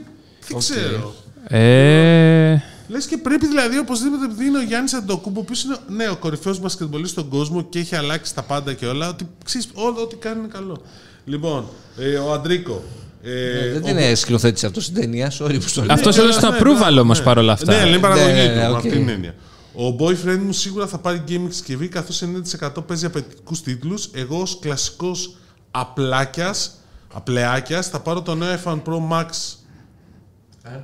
Δεν 0.48 0.58
ξέρω. 0.58 1.14
Ε, 1.48 2.62
Λες 2.88 3.06
και 3.06 3.18
πρέπει 3.18 3.48
δηλαδή 3.48 3.78
οπωσδήποτε, 3.78 4.26
επειδή 4.26 4.46
είναι 4.46 4.58
ο 4.58 4.62
Γιάννης 4.62 4.94
Αντετοκούνμπο, 4.94 5.40
ο 5.40 5.44
οποίος 5.44 5.64
είναι 5.64 5.78
ναι, 5.88 6.10
ο 6.10 6.16
κορυφαίος 6.16 6.60
μπασκετμπολίστ 6.60 7.12
στον 7.12 7.30
κόσμο 7.30 7.62
και 7.64 7.80
έχει 7.80 7.96
αλλάξει 7.96 8.36
τα 8.36 8.42
πάντα 8.42 8.74
και 8.74 8.86
όλα, 8.86 9.10
ότι 9.10 9.28
ξέρεις, 9.46 9.68
όλο 9.74 10.02
ό,τι 10.02 10.16
κάνει 10.16 10.40
είναι 10.40 10.48
καλό. 10.52 10.82
Λοιπόν, 11.26 11.66
ε, 11.98 12.16
ο 12.18 12.34
Αντρίκο. 12.34 12.84
Ε, 13.24 13.72
δεν 13.80 13.84
ο- 13.84 13.88
είναι 13.90 14.16
σκηνοθέτη 14.16 14.66
αυτό 14.66 14.82
στην 14.82 14.94
ταινία. 14.94 15.32
Sorry 15.40 15.56
που 15.62 15.68
στο 15.68 15.84
λέω. 15.84 15.94
αυτός 15.94 16.16
Ναι, 16.18 16.24
έδωσε 16.24 16.40
το 16.40 16.52
ναι, 16.52 16.58
approval 16.60 16.94
ναι, 16.94 17.00
όμως 17.00 17.20
ναι. 17.20 17.26
παρόλα 17.26 17.54
αυτά. 17.54 17.74
Ναι, 17.76 17.86
λέει 17.90 18.00
παραγωγή 18.00 18.34
Ναι, 18.34 18.48
του, 18.48 18.56
ναι, 18.56 18.62
με 18.62 18.70
οκ. 18.70 18.76
αυτή 18.76 18.90
την 18.90 19.10
έννοια. 19.10 19.36
Ο 19.74 19.96
boyfriend 20.00 20.40
μου 20.46 20.52
σίγουρα 20.52 20.88
θα 20.88 20.98
πάρει 20.98 21.24
gaming 21.28 21.48
συσκευή 21.50 21.88
καθώς 21.88 22.22
90% 22.22 22.84
παίζει 22.88 23.06
απαιτητικούς 23.06 23.62
τίτλους. 23.62 24.10
Εγώ 24.14 24.42
ως 24.42 24.60
κλασικός 24.62 25.36
Απλάκιας, 25.72 26.72
Απλάκιας, 27.14 27.88
θα 27.88 28.00
πάρω 28.00 28.22
το 28.22 28.36
νέο 28.36 28.60
F1 28.64 28.82
Pro 28.86 28.98
Max. 29.12 29.26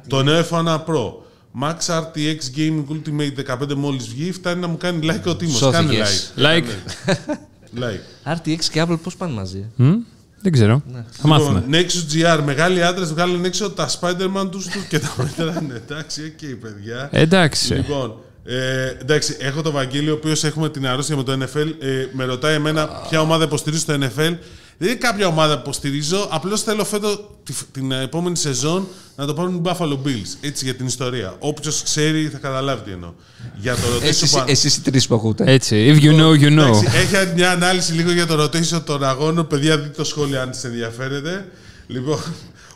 Το 0.08 0.24
νέο 0.24 0.46
F1 0.52 0.84
Pro. 0.86 1.14
Max 1.62 1.76
RTX 1.88 2.38
Gaming 2.58 2.84
Ultimate 2.92 3.34
15 3.36 3.74
μόλις 3.76 4.08
βγει, 4.08 4.32
φτάνει 4.32 4.60
να 4.62 4.68
μου 4.68 4.78
κάνει 4.78 5.00
like 5.12 5.26
ο 5.26 5.36
Τίμος. 5.36 5.60
Κάνει 5.60 5.76
Σώθηκες. 5.96 6.34
like. 6.38 6.64
like. 6.64 7.80
like. 7.80 8.34
RTX 8.38 8.64
και 8.72 8.86
Apple 8.88 8.98
πώς 9.04 9.16
πάνε 9.16 9.34
μαζί. 9.34 9.66
Μμ, 9.76 9.94
Δεν 10.42 10.52
ξέρω. 10.52 10.84
Θα 11.10 11.28
μάθουμε. 11.28 11.64
Λοιπόν, 11.68 11.86
Nexus 11.86 12.14
GR, 12.14 12.42
μεγάλοι 12.46 12.84
άντρες 12.84 13.14
βγάζουν 13.14 13.46
έξω 13.46 13.70
τα 13.70 13.90
Spider-Man 14.00 14.48
τους 14.52 14.68
και 14.90 15.00
τα 15.00 15.14
μετράνε. 15.18 15.82
Εντάξει, 15.86 16.22
οκ, 16.24 16.60
παιδιά. 16.62 17.10
Εντάξει. 17.12 17.74
Λοιπόν, 17.74 18.16
ε, 18.44 18.88
εντάξει, 19.02 19.36
έχω 19.40 19.62
τον 19.62 19.74
Βαγγέλη, 19.74 20.10
ο 20.10 20.14
οποίος 20.14 20.44
έχουμε 20.44 20.70
την 20.70 20.88
αρρώστια 20.88 21.16
με 21.16 21.24
το 21.24 21.32
NFL. 21.32 21.68
Ε, 21.80 22.06
με 22.12 22.24
ρωτάει 22.24 22.56
εμένα 22.56 22.88
ποια 22.88 23.22
ομάδα 23.22 23.44
υποστηρίζω 23.44 23.82
στο 23.82 23.94
NFL. 23.94 24.36
Δεν 24.78 24.88
είναι 24.90 24.98
κάποια 24.98 25.28
ομάδα 25.28 25.54
που 25.56 25.62
υποστηρίζω. 25.64 26.28
Απλώς 26.32 26.62
θέλω 26.64 26.84
φέτο 26.86 27.38
τη- 27.44 27.54
την 27.72 27.92
επόμενη 27.92 28.38
σεζόν 28.38 28.88
να 29.16 29.26
το 29.26 29.34
πάρουν 29.34 29.56
οι 29.56 29.62
Buffalo 29.64 29.98
Bills. 30.06 30.36
Έτσι 30.42 30.66
για 30.66 30.74
την 30.76 30.86
ιστορία. 30.86 31.36
Όποιος 31.40 31.84
ξέρει 31.84 32.28
θα 32.30 32.38
καταλάβει 32.38 32.84
τι 32.84 32.92
εννοώ. 32.92 33.14
Για 33.56 33.74
το 33.76 33.82
rotation 33.98 34.04
Εσείς, 34.08 34.32
που- 34.32 34.44
εσείς 34.48 34.76
οι 34.76 34.82
τρεις 34.82 35.08
που 35.08 35.16
ακούτε. 35.16 35.44
Έτσι. 35.52 35.96
If 36.00 36.04
you 36.04 36.12
know, 36.20 36.44
you 36.44 36.60
know. 36.60 36.68
Εντάξει, 36.68 36.86
έχει 37.16 37.34
μια 37.36 37.52
ανάλυση 37.52 37.94
λίγο 37.94 38.12
για 38.12 38.26
το 38.26 38.44
rotation 38.44 38.82
των 38.86 39.04
αγώνων. 39.04 39.48
Παιδιά, 39.48 39.78
δείτε 39.78 39.90
το 39.98 40.04
σχόλιο 40.04 40.42
αν 40.42 40.54
σας 40.54 40.64
ενδιαφέρεται. 40.64 41.46
Λοιπόν, 41.88 42.20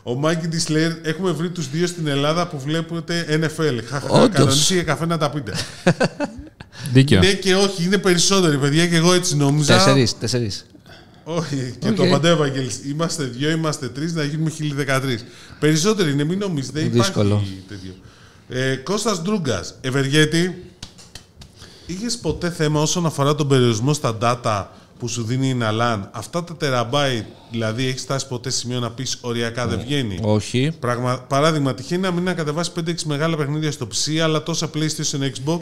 Ο 0.04 0.16
Μάγκη 0.16 0.48
Ντισλέρ, 0.48 0.92
έχουμε 1.02 1.32
βρει 1.32 1.50
τους 1.50 1.70
δύο 1.70 1.88
στην 1.88 2.08
Ελλάδα 2.08 2.48
που 2.48 2.60
βλέπετε 2.60 3.26
NFL. 3.30 3.80
Χαχαχα, 3.90 4.14
Όντως. 4.14 4.30
κανονίσει 4.36 4.74
για 4.74 4.84
καφέ 4.84 5.06
να 5.06 5.18
τα 5.18 5.30
πείτε. 5.30 5.54
Δίκιο. 6.94 7.20
ναι 7.20 7.34
και 7.34 7.56
όχι, 7.56 7.84
είναι 7.84 7.98
περισσότεροι 7.98 8.58
παιδιά 8.58 8.88
και 8.88 8.96
εγώ 8.96 9.14
έτσι 9.14 9.36
νόμιζα. 9.36 9.74
Τέσσερις, 9.76 10.18
τέσσερις. 10.18 10.66
Όχι, 11.36 11.76
και 11.80 11.89
Οκ. 11.89 11.96
το 11.96 12.04
απαντάει 12.04 12.32
ο 12.32 12.36
Ευαγγέλης. 12.36 12.80
Είμαστε 12.86 13.24
δύο, 13.24 13.50
είμαστε 13.50 13.88
τρεις, 13.88 14.13
να 14.13 14.24
γίνουμε 14.24 14.50
1013. 14.50 15.24
Περισσότεροι 15.60 16.12
είναι, 16.12 16.24
μην 16.24 16.38
νομίζετε, 16.38 16.80
δεν 16.80 16.91
Δύσκολο. 16.91 17.28
υπάρχει 17.28 17.63
τέτοιο. 17.67 17.94
Ε, 18.50 18.76
Κώστας 18.76 19.22
Ντρούγκας, 19.22 19.76
Ευεργέτη, 19.82 20.63
είχες 21.86 22.17
ποτέ 22.17 22.50
θέμα 22.50 22.82
όσον 22.82 23.06
αφορά 23.06 23.36
τον 23.36 23.48
περιορισμό 23.48 23.94
στα 23.94 24.17
data 24.22 24.65
που 25.00 25.08
σου 25.08 25.24
δίνει 25.24 25.50
η 25.50 25.54
Ναλάν; 25.54 26.10
Αυτά 26.13 26.44
τα 26.44 26.56
τεραμπάιτ, 26.56 27.26
δηλαδή 27.52 27.88
έχεις 27.88 28.02
φτάσει 28.02 28.28
ποτέ 28.28 28.50
σημείο 28.50 28.80
να 28.80 28.91
πεις 28.91 29.17
οριακά 29.22 29.67
δεν 29.67 29.80
βγαίνει; 29.80 30.20
Όχι. 30.22 30.72
Πραγμα... 30.80 31.17
Παράδειγμα, 31.20 31.74
τυχαίνει 31.74 32.02
να 32.02 32.12
μην 32.12 32.24
να 32.24 32.34
κατεβάσει 32.34 32.72
5-6 32.80 32.94
μεγάλα 33.06 33.36
παιχνίδια 33.38 33.72
στο 33.72 33.88
PC, 33.88 34.17
αλλά 34.17 34.44
τόσα 34.44 34.70
PlayStation 34.74 35.22
Xbox, 35.22 35.60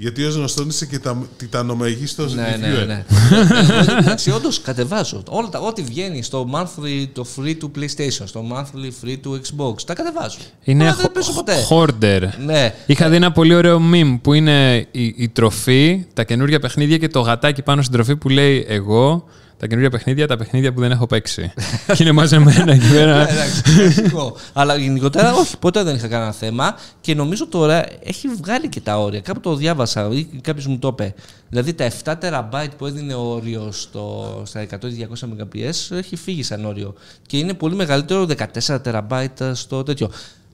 γιατί 0.00 0.24
ως 0.24 0.30
γνωστόν 0.30 0.68
είσαι 0.68 0.86
και 0.86 0.98
τα... 0.98 1.26
τιτανομεγίστος 1.36 2.34
Ναι, 2.34 2.56
ναι, 2.60 2.68
reviewer. 2.82 2.86
ναι. 2.86 3.04
Εντάξει, 3.98 4.30
όντως 4.30 4.60
κατεβάζω. 4.60 5.22
Όλα 5.28 5.48
τα, 5.48 5.58
ό,τι 5.60 5.82
βγαίνει 5.82 6.22
στο 6.22 6.48
monthly, 6.54 7.06
το 7.12 7.26
free 7.36 7.54
to 7.62 7.64
PlayStation, 7.78 8.22
στο 8.24 8.44
monthly 8.52 9.06
free 9.06 9.16
to 9.24 9.30
Xbox, 9.30 9.82
τα 9.86 9.94
κατεβάζω. 9.94 10.38
Είναι 10.64 10.84
Αλλά 10.84 10.94
δεν 10.94 11.04
χο- 11.04 11.10
παίζω 11.10 11.32
ποτέ. 11.32 11.54
hoarder. 11.70 12.28
Ναι. 12.44 12.74
Είχα 12.86 13.08
δει 13.08 13.16
ένα 13.16 13.32
πολύ 13.32 13.54
ωραίο 13.54 13.80
meme 13.92 14.18
που 14.22 14.32
είναι 14.32 14.86
η, 14.90 15.14
η 15.16 15.28
τροφή, 15.28 16.06
τα 16.14 16.24
καινούργια 16.24 16.58
παιχνίδια 16.60 16.96
και 16.98 17.08
το 17.08 17.20
γατάκι 17.20 17.62
πάνω 17.62 17.82
στην 17.82 17.94
τροφή 17.94 18.16
που 18.16 18.28
λέει 18.28 18.64
εγώ, 18.68 19.24
τα 19.58 19.66
καινούργια 19.66 19.90
παιχνίδια, 19.90 20.26
τα 20.26 20.36
παιχνίδια 20.36 20.72
που 20.72 20.80
δεν 20.80 20.90
έχω 20.90 21.06
παίξει. 21.06 21.52
και 21.94 22.02
είναι 22.02 22.12
μαζεμένα 22.12 22.72
εκεί 22.72 22.90
πέρα. 22.90 23.16
Ναι, 23.16 23.30
εντάξει, 23.30 23.62
κλασικό. 23.62 24.36
Αλλά 24.52 24.76
γενικότερα, 24.76 25.32
όχι, 25.32 25.58
ποτέ 25.58 25.82
δεν 25.82 25.94
είχα 25.94 26.08
κανένα 26.08 26.32
θέμα 26.32 26.76
και 27.00 27.14
νομίζω 27.14 27.46
τώρα 27.46 27.84
έχει 28.02 28.28
βγάλει 28.28 28.68
και 28.68 28.80
τα 28.80 28.98
όρια. 28.98 29.20
Κάπου 29.20 29.40
το 29.40 29.54
διάβασα 29.54 30.08
ή 30.12 30.24
κάποιος 30.24 30.66
μου 30.66 30.78
το 30.78 30.88
είπε. 30.88 31.14
Δηλαδή 31.48 31.74
τα 31.74 31.90
7 32.04 32.14
τεραμπάιτ 32.18 32.72
που 32.72 32.86
έδινε 32.86 33.14
όριος 33.14 33.82
στο, 33.82 34.42
στα 34.46 34.66
100-200 34.70 34.76
Mbps 34.78 35.96
έχει 35.96 36.16
φύγει 36.16 36.42
σαν 36.42 36.64
όριο. 36.64 36.94
Και 37.26 37.38
είναι 37.38 37.54
πολύ 37.54 37.74
μεγαλύτερο 37.74 38.26
14 38.68 38.82
τεραμπάιτ 38.82 39.42
στο 39.52 39.82
τέτοιο. 39.82 40.10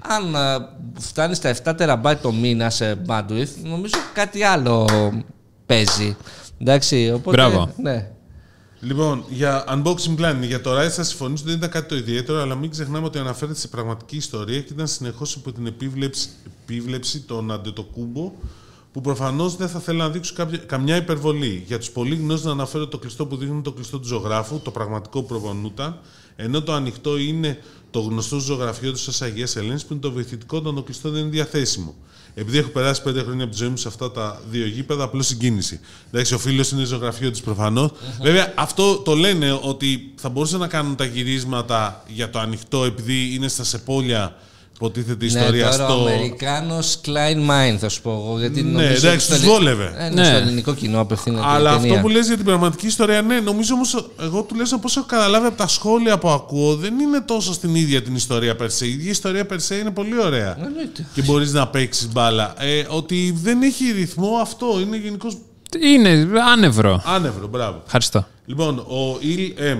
Αν 0.08 0.36
α, 0.36 0.68
φτάνεις 0.98 1.36
στα 1.36 1.54
7 1.64 1.76
τεραμπάιτ 1.76 2.22
το 2.22 2.32
μήνα 2.32 2.70
σε 2.70 2.98
bandwidth, 3.06 3.48
νομίζω 3.62 3.94
κάτι 4.14 4.42
άλλο 4.42 4.88
παίζει. 5.66 6.16
Εντάξει, 6.60 7.12
οπότε. 7.14 7.36
Μπράβο. 7.36 7.68
Ναι. 7.76 8.08
Λοιπόν, 8.84 9.24
για 9.28 9.64
unboxing 9.68 10.20
plan, 10.20 10.36
για 10.42 10.60
το 10.60 10.80
Rise 10.80 10.90
θα 10.90 11.02
συμφωνήσω 11.02 11.42
ότι 11.42 11.50
δεν 11.50 11.56
ήταν 11.56 11.70
κάτι 11.70 11.88
το 11.88 11.96
ιδιαίτερο, 11.96 12.40
αλλά 12.40 12.54
μην 12.54 12.70
ξεχνάμε 12.70 13.06
ότι 13.06 13.18
αναφέρεται 13.18 13.58
σε 13.58 13.68
πραγματική 13.68 14.16
ιστορία 14.16 14.60
και 14.60 14.72
ήταν 14.72 14.86
συνεχώς 14.86 15.34
υπό 15.34 15.52
την 15.52 15.66
επίβλεψη, 15.66 16.28
επίβλεψη 16.62 17.20
των 17.20 17.50
Αντετοκούμπο, 17.50 18.32
που 18.92 19.00
προφανώς 19.00 19.56
δεν 19.56 19.68
θα 19.68 19.78
θέλουν 19.78 20.00
να 20.00 20.10
δείξουν 20.10 20.36
κάποια, 20.36 20.58
καμιά 20.58 20.96
υπερβολή. 20.96 21.64
Για 21.66 21.78
τους 21.78 21.90
πολύ 21.90 22.16
γνώστου 22.16 22.46
να 22.46 22.52
αναφέρω 22.52 22.86
το 22.88 22.98
κλειστό 22.98 23.26
που 23.26 23.36
δείχνει 23.36 23.62
το 23.62 23.72
κλειστό 23.72 23.98
του 23.98 24.06
ζωγράφου, 24.06 24.60
το 24.60 24.70
πραγματικό 24.70 25.20
που 25.20 25.26
προπονούταν, 25.26 25.98
ενώ 26.36 26.62
το 26.62 26.72
ανοιχτό 26.72 27.18
είναι 27.18 27.58
το 27.90 28.00
γνωστό 28.00 28.38
ζωγραφιό 28.38 28.92
του 28.92 29.00
ω 29.08 29.24
Αγίας 29.24 29.56
Ελένης, 29.56 29.84
που 29.84 29.92
είναι 29.92 30.02
το 30.02 30.12
βοηθητικό 30.12 30.56
όταν 30.56 30.74
το 30.74 30.82
κλειστό 30.82 31.10
δεν 31.10 31.20
είναι 31.20 31.30
διαθέσιμο. 31.30 31.94
Επειδή 32.34 32.58
έχω 32.58 32.68
περάσει 32.68 33.02
πέντε 33.02 33.22
χρόνια 33.22 33.44
από 33.44 33.52
τη 33.52 33.58
ζωή 33.58 33.68
μου 33.68 33.76
σε 33.76 33.88
αυτά 33.88 34.10
τα 34.10 34.40
δύο 34.50 34.66
γήπεδα, 34.66 35.04
απλώς 35.04 35.26
συγκίνηση. 35.26 35.80
Εντάξει, 36.12 36.34
ο 36.34 36.38
φίλος 36.38 36.70
είναι 36.70 36.84
ζωγραφιό 36.84 37.30
τη 37.30 37.40
προφανώ. 37.40 37.92
Βέβαια, 38.22 38.52
αυτό 38.56 38.96
το 38.96 39.14
λένε 39.14 39.58
ότι 39.62 40.12
θα 40.16 40.28
μπορούσαν 40.28 40.60
να 40.60 40.66
κάνουν 40.66 40.96
τα 40.96 41.04
γυρίσματα 41.04 42.04
για 42.06 42.30
το 42.30 42.38
ανοιχτό, 42.38 42.84
επειδή 42.84 43.34
είναι 43.34 43.48
στα 43.48 43.64
σεπόλια, 43.64 44.36
υποτίθεται 44.74 45.24
η 45.24 45.26
ιστορία 45.28 45.50
ναι, 45.64 45.70
τώρα 45.76 45.88
στο. 45.88 46.02
ο 46.02 46.06
Αμερικάνος 46.06 47.00
Klein 47.06 47.36
Mind 47.50 47.76
θα 47.78 47.88
σου 47.88 48.02
πω 48.02 48.10
εγώ. 48.10 48.38
Γιατί 48.38 48.62
Ναι, 48.62 48.70
νομίζω 48.70 48.88
εντάξει, 48.90 49.08
ότι 49.08 49.20
στο 49.20 49.34
τους 49.34 49.42
ελλη- 49.42 49.52
βόλευε. 49.54 49.94
Ε, 49.98 50.08
ναι, 50.08 50.20
Ναι. 50.20 50.24
στο 50.24 50.34
ελληνικό 50.36 50.74
κοινό 50.74 51.00
απευθύνεται 51.00 51.44
Αλλά 51.46 51.70
η 51.70 51.74
αυτό 51.74 51.86
ταινία. 51.86 52.00
που 52.00 52.08
λες 52.08 52.26
για 52.26 52.36
την 52.36 52.44
πραγματική 52.44 52.86
ιστορία, 52.86 53.22
ναι, 53.22 53.40
νομίζω 53.40 53.74
όμως, 53.74 54.08
εγώ 54.20 54.42
τουλάχιστον 54.42 54.80
πώ 54.80 54.88
έχω 54.96 55.06
καταλάβει 55.06 55.46
από 55.46 55.56
τα 55.56 55.66
σχόλια 55.68 56.18
που 56.18 56.28
ακούω, 56.28 56.76
δεν 56.76 56.98
είναι 56.98 57.20
τόσο 57.20 57.52
στην 57.52 57.74
ίδια 57.74 58.02
την 58.02 58.14
ιστορία 58.14 58.56
περσέ. 58.56 58.86
Η 58.86 58.90
ίδια 58.90 59.10
ιστορία 59.10 59.46
περσέ 59.46 59.74
είναι 59.74 59.90
πολύ 59.90 60.20
ωραία. 60.20 60.56
Εννοείται. 60.64 61.06
και 61.14 61.22
μπορείς 61.22 61.52
να 61.52 61.68
παίξεις 61.68 62.08
μπάλα. 62.12 62.54
Ε, 62.58 62.84
ότι 62.88 63.38
δεν 63.42 63.62
έχει 63.62 63.92
ρυθμό 63.92 64.36
αυτό. 64.40 64.80
Είναι 64.80 64.96
γενικώς 64.96 65.36
Είναι 65.80 66.26
άνευρο. 66.52 67.02
άνευρο. 67.06 67.46
Μπράβο. 67.46 67.82
Ευχαριστώ. 67.84 68.26
Λοιπόν, 68.46 68.78
ο 68.78 69.18
Il 69.22 69.60
M. 69.60 69.78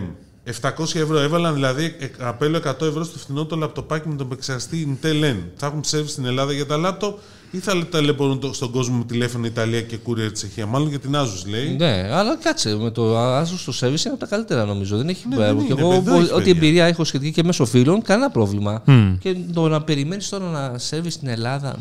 700 0.61 0.95
ευρώ 0.95 1.19
έβαλαν 1.19 1.55
δηλαδή 1.55 1.97
ε, 1.99 2.07
καπέλο 2.07 2.59
100 2.67 2.81
ευρώ 2.87 3.05
στο 3.05 3.19
φθηνό 3.19 3.45
το 3.45 3.57
λαπτοπάκι 3.57 4.09
με 4.09 4.15
τον 4.17 4.27
επεξεργαστή 4.27 4.99
Intel 5.03 5.25
N. 5.25 5.37
Θα 5.57 5.67
έχουν 5.67 5.81
service 5.91 6.09
στην 6.09 6.25
Ελλάδα 6.25 6.53
για 6.53 6.67
τα 6.67 6.77
λάπτοπ 6.77 7.19
ή 7.51 7.59
θα 7.59 7.87
ταλαιπωρούν 7.91 8.41
το- 8.41 8.53
στον 8.53 8.71
κόσμο 8.71 8.97
με 8.97 9.05
τηλέφωνο 9.05 9.47
Ιταλία 9.47 9.81
και 9.83 9.99
courier 10.07 10.33
Τσεχία; 10.33 10.67
Μάλλον 10.67 10.89
για 10.89 10.99
την 10.99 11.15
Asus 11.17 11.49
λέει. 11.51 11.77
Ναι, 11.79 12.09
αλλά 12.13 12.37
κάτσε. 12.37 12.77
Με 12.77 12.91
το 12.91 13.19
Asus 13.41 13.63
το 13.65 13.73
service 13.81 13.85
είναι 14.05 14.11
από 14.11 14.17
τα 14.19 14.27
καλύτερα 14.27 14.65
νομίζω. 14.65 14.97
Δεν 14.97 15.09
έχει 15.09 15.29
Ναι, 15.29 15.37
δεν 15.37 15.57
και 15.59 15.73
είναι, 15.73 15.81
εγώ, 15.81 15.91
παιδός 16.03 16.23
έχει, 16.23 16.33
ό,τι 16.33 16.35
παιδιά. 16.45 16.53
εμπειρία 16.53 16.85
έχω 16.85 17.05
σχετική 17.05 17.33
και 17.33 17.43
μέσω 17.45 17.65
φίλων, 17.65 18.03
κανένα 18.03 18.31
πρόβλημα. 18.31 18.83
Και 19.21 19.37
το 19.53 19.69
να 19.69 19.83
περιμένεις 19.83 20.29
τώρα 20.29 20.45
να 20.51 20.73
service 20.91 21.07
στην 21.11 21.29
Ελλάδα. 21.29 21.77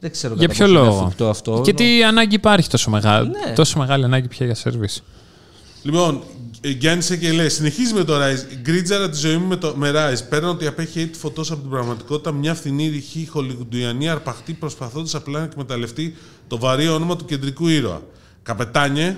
Δεν 0.00 0.10
ξέρω 0.10 0.34
Για 0.34 0.46
κατά 0.46 0.54
ποιο 0.58 0.66
πόσο 0.66 0.78
είναι 0.78 0.88
λόγο; 0.88 1.04
εφικτό 1.04 1.28
αυτό. 1.28 1.60
Και 1.64 1.72
τι 1.72 2.04
ανάγκη 2.04 2.34
υπάρχει 2.34 2.68
τόσο 2.68 2.90
μεγάλη. 2.90 3.28
Ναι. 3.28 3.52
Τόσο 3.54 3.78
μεγάλη 3.78 4.04
ανάγκη 4.04 4.28
πια 4.28 4.46
για 4.46 4.56
service. 4.64 5.00
Λοιπόν, 5.82 6.14
ε, 6.14 6.20
Γιάννη 6.62 7.04
και 7.20 7.32
λέει: 7.32 7.48
Συνεχίζει 7.48 7.92
με 7.94 8.04
το 8.04 8.14
Rise. 8.16 8.56
Γκρίτζαρα 8.60 9.10
τη 9.10 9.16
ζωή 9.18 9.36
μου 9.36 9.46
με, 9.46 9.56
το, 9.56 9.74
με 9.76 9.90
Rise. 9.94 10.18
Πέραν 10.28 10.48
ότι 10.50 10.66
απέχει 10.66 11.00
έτσι 11.00 11.20
φωτός 11.20 11.50
από 11.50 11.60
την 11.60 11.70
πραγματικότητα, 11.70 12.32
μια 12.32 12.54
φθηνή 12.54 12.88
ρηχή 12.88 13.26
χολιγουντιανή 13.30 14.08
αρπαχτή 14.08 14.52
προσπαθώντας 14.52 15.14
απλά 15.14 15.38
να 15.38 15.44
εκμεταλλευτεί 15.44 16.14
το 16.46 16.58
βαρύ 16.58 16.88
όνομα 16.88 17.16
του 17.16 17.24
κεντρικού 17.24 17.68
ήρωα. 17.68 18.02
Καπετάνιε, 18.42 19.16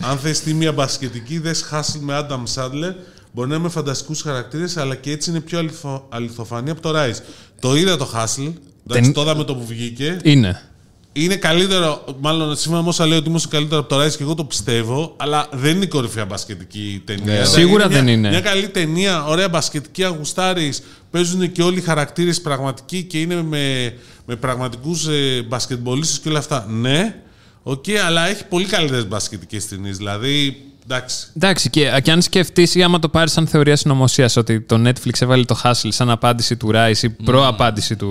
αν 0.00 0.18
θες 0.18 0.40
τίμια 0.40 0.72
μπασκετική, 0.72 1.38
δες 1.38 1.62
Χάσλ 1.62 1.98
με 2.00 2.14
Άνταμ 2.14 2.42
Σάντλερ. 2.46 2.92
Μπορεί 3.32 3.48
να 3.48 3.54
είναι 3.54 3.64
με 3.64 3.70
φανταστικούς 3.70 4.22
χαρακτήρες, 4.22 4.76
αλλά 4.76 4.94
και 4.94 5.10
έτσι 5.10 5.30
είναι 5.30 5.40
πιο 5.40 5.58
αληθο, 5.58 6.06
αληθοφανή 6.08 6.70
από 6.70 6.80
το 6.80 6.92
Rise. 6.94 7.18
Το 7.60 7.76
είδα 7.76 7.96
το 7.96 8.04
Χάσλ. 8.04 8.42
Εντάξει, 8.42 8.62
Δεν- 8.86 9.12
το 9.12 9.20
είδα 9.22 9.36
με 9.36 9.44
το 9.44 9.54
που 9.56 9.66
βγήκε. 9.66 10.16
Είναι. 10.22 10.69
Είναι 11.12 11.36
καλύτερο, 11.36 12.04
μάλλον 12.20 12.56
σύμφωνα 12.56 12.82
με 12.82 12.88
όσα 12.88 13.06
λέει 13.06 13.18
ότι 13.18 13.28
είναι 13.30 13.40
καλύτερο 13.50 13.80
από 13.80 13.88
το 13.88 14.04
Rise 14.04 14.10
και 14.16 14.22
εγώ 14.22 14.34
το 14.34 14.44
πιστεύω, 14.44 15.14
αλλά 15.16 15.48
δεν 15.52 15.76
είναι 15.76 15.84
η 15.84 15.88
κορυφαία 15.88 16.24
μπασκετική 16.24 17.02
ταινία. 17.04 17.24
Δηλαδή, 17.24 17.50
Σίγουρα 17.50 17.88
μια, 17.88 17.96
δεν 17.96 18.08
είναι. 18.08 18.28
Μια 18.28 18.40
καλή 18.40 18.68
ταινία, 18.68 19.24
ωραία 19.24 19.48
μπασκετική, 19.48 20.04
γουστάρεις, 20.04 20.82
παίζουν 21.10 21.52
και 21.52 21.62
όλοι 21.62 21.78
οι 21.78 21.80
χαρακτήρες 21.80 22.40
πραγματικοί 22.40 23.02
και 23.02 23.20
είναι 23.20 23.42
με, 23.42 23.94
με 24.26 24.36
πραγματικούς 24.36 25.06
ε, 25.06 25.42
μπασκετμπολίστες 25.48 26.18
και 26.18 26.28
όλα 26.28 26.38
αυτά. 26.38 26.66
Ναι, 26.68 27.22
οκ, 27.62 27.84
αλλά 28.06 28.28
έχει 28.28 28.44
πολύ 28.46 28.64
καλύτερες 28.64 29.08
μπασκετικές 29.08 29.68
ταινίες. 29.68 29.96
Δηλαδή, 29.96 30.64
εντάξει. 30.94 31.26
Εντάξει, 31.36 31.70
και, 31.70 32.00
και 32.02 32.10
αν 32.10 32.22
σκεφτείς 32.22 32.74
ή 32.74 32.82
άμα 32.82 32.98
το 32.98 33.08
πάρεις 33.08 33.32
σαν 33.32 33.46
θεωρία 33.46 33.76
συνωμοσίας 33.76 34.36
ότι 34.36 34.60
το 34.60 34.82
Netflix 34.88 35.20
έβαλε 35.20 35.44
το 35.44 35.60
Hustle 35.64 35.88
σαν 35.88 36.10
απάντηση 36.10 36.56
του 36.56 36.70
Rise 36.74 36.96
ή 37.02 37.08
προ-απάντηση 37.10 37.96
του, 37.96 38.08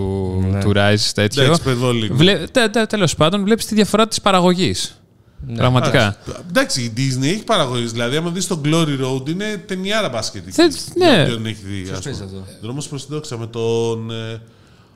του 0.62 0.72
Rise, 0.76 1.00
τέτοιο. 1.14 1.44
Εντάξει, 1.44 1.62
παιδό 1.62 1.92
λίγο. 1.92 2.16
Βλέ, 2.16 2.48
τε, 2.52 2.70
τε, 2.70 2.86
τέλος 2.86 3.16
πάντων, 3.16 3.44
βλέπεις 3.44 3.66
τη 3.66 3.76
διαφορά 3.76 4.08
της 4.08 4.22
παραγωγής. 4.22 4.94
Πραγματικά. 5.56 6.18
Εντάξει, 6.50 6.82
η 6.82 6.94
Disney 6.98 7.24
έχει 7.26 7.44
παραγωγής. 7.44 7.92
Δηλαδή, 7.92 8.16
άμα 8.18 8.30
δεις 8.30 8.48
το 8.48 8.62
Glory 8.66 9.00
Road, 9.06 9.30
είναι 9.30 9.64
ταινιάρα 9.68 10.10
μπασκετική. 10.10 10.52
Θε- 10.52 10.72
ναι. 10.96 11.06
Για 11.14 11.24
όποιον 11.24 11.46
έχει 11.46 11.62
δει. 11.64 11.90
ας 11.94 12.00
παίζει 12.00 12.20
πούμε. 12.24 12.42
αυτό; 12.42 12.58
Δρόμος 12.62 12.88
προς 12.88 13.06
την 13.06 13.16
δόξα 13.16 13.38
με 13.38 13.48
τον. 13.48 14.12
ε, 14.12 14.42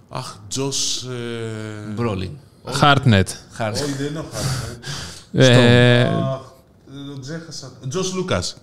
αχ, 0.10 0.36
Τζος. 0.48 1.04
Ε, 1.04 1.92
Μπρόλιν. 1.96 2.30
Hartnett. 2.82 3.24
Χάρη. 3.52 3.76
όχι, 3.82 3.94
δεν 3.98 4.08
είναι 4.08 4.20
ο 4.20 4.26
Χάρτ. 4.34 4.82
Ε, 6.94 7.00
Αχ, 7.00 7.08
τον 7.14 7.22
ξέχασα. 7.22 7.72
Τζος 7.90 8.14
Λούκας. 8.14 8.58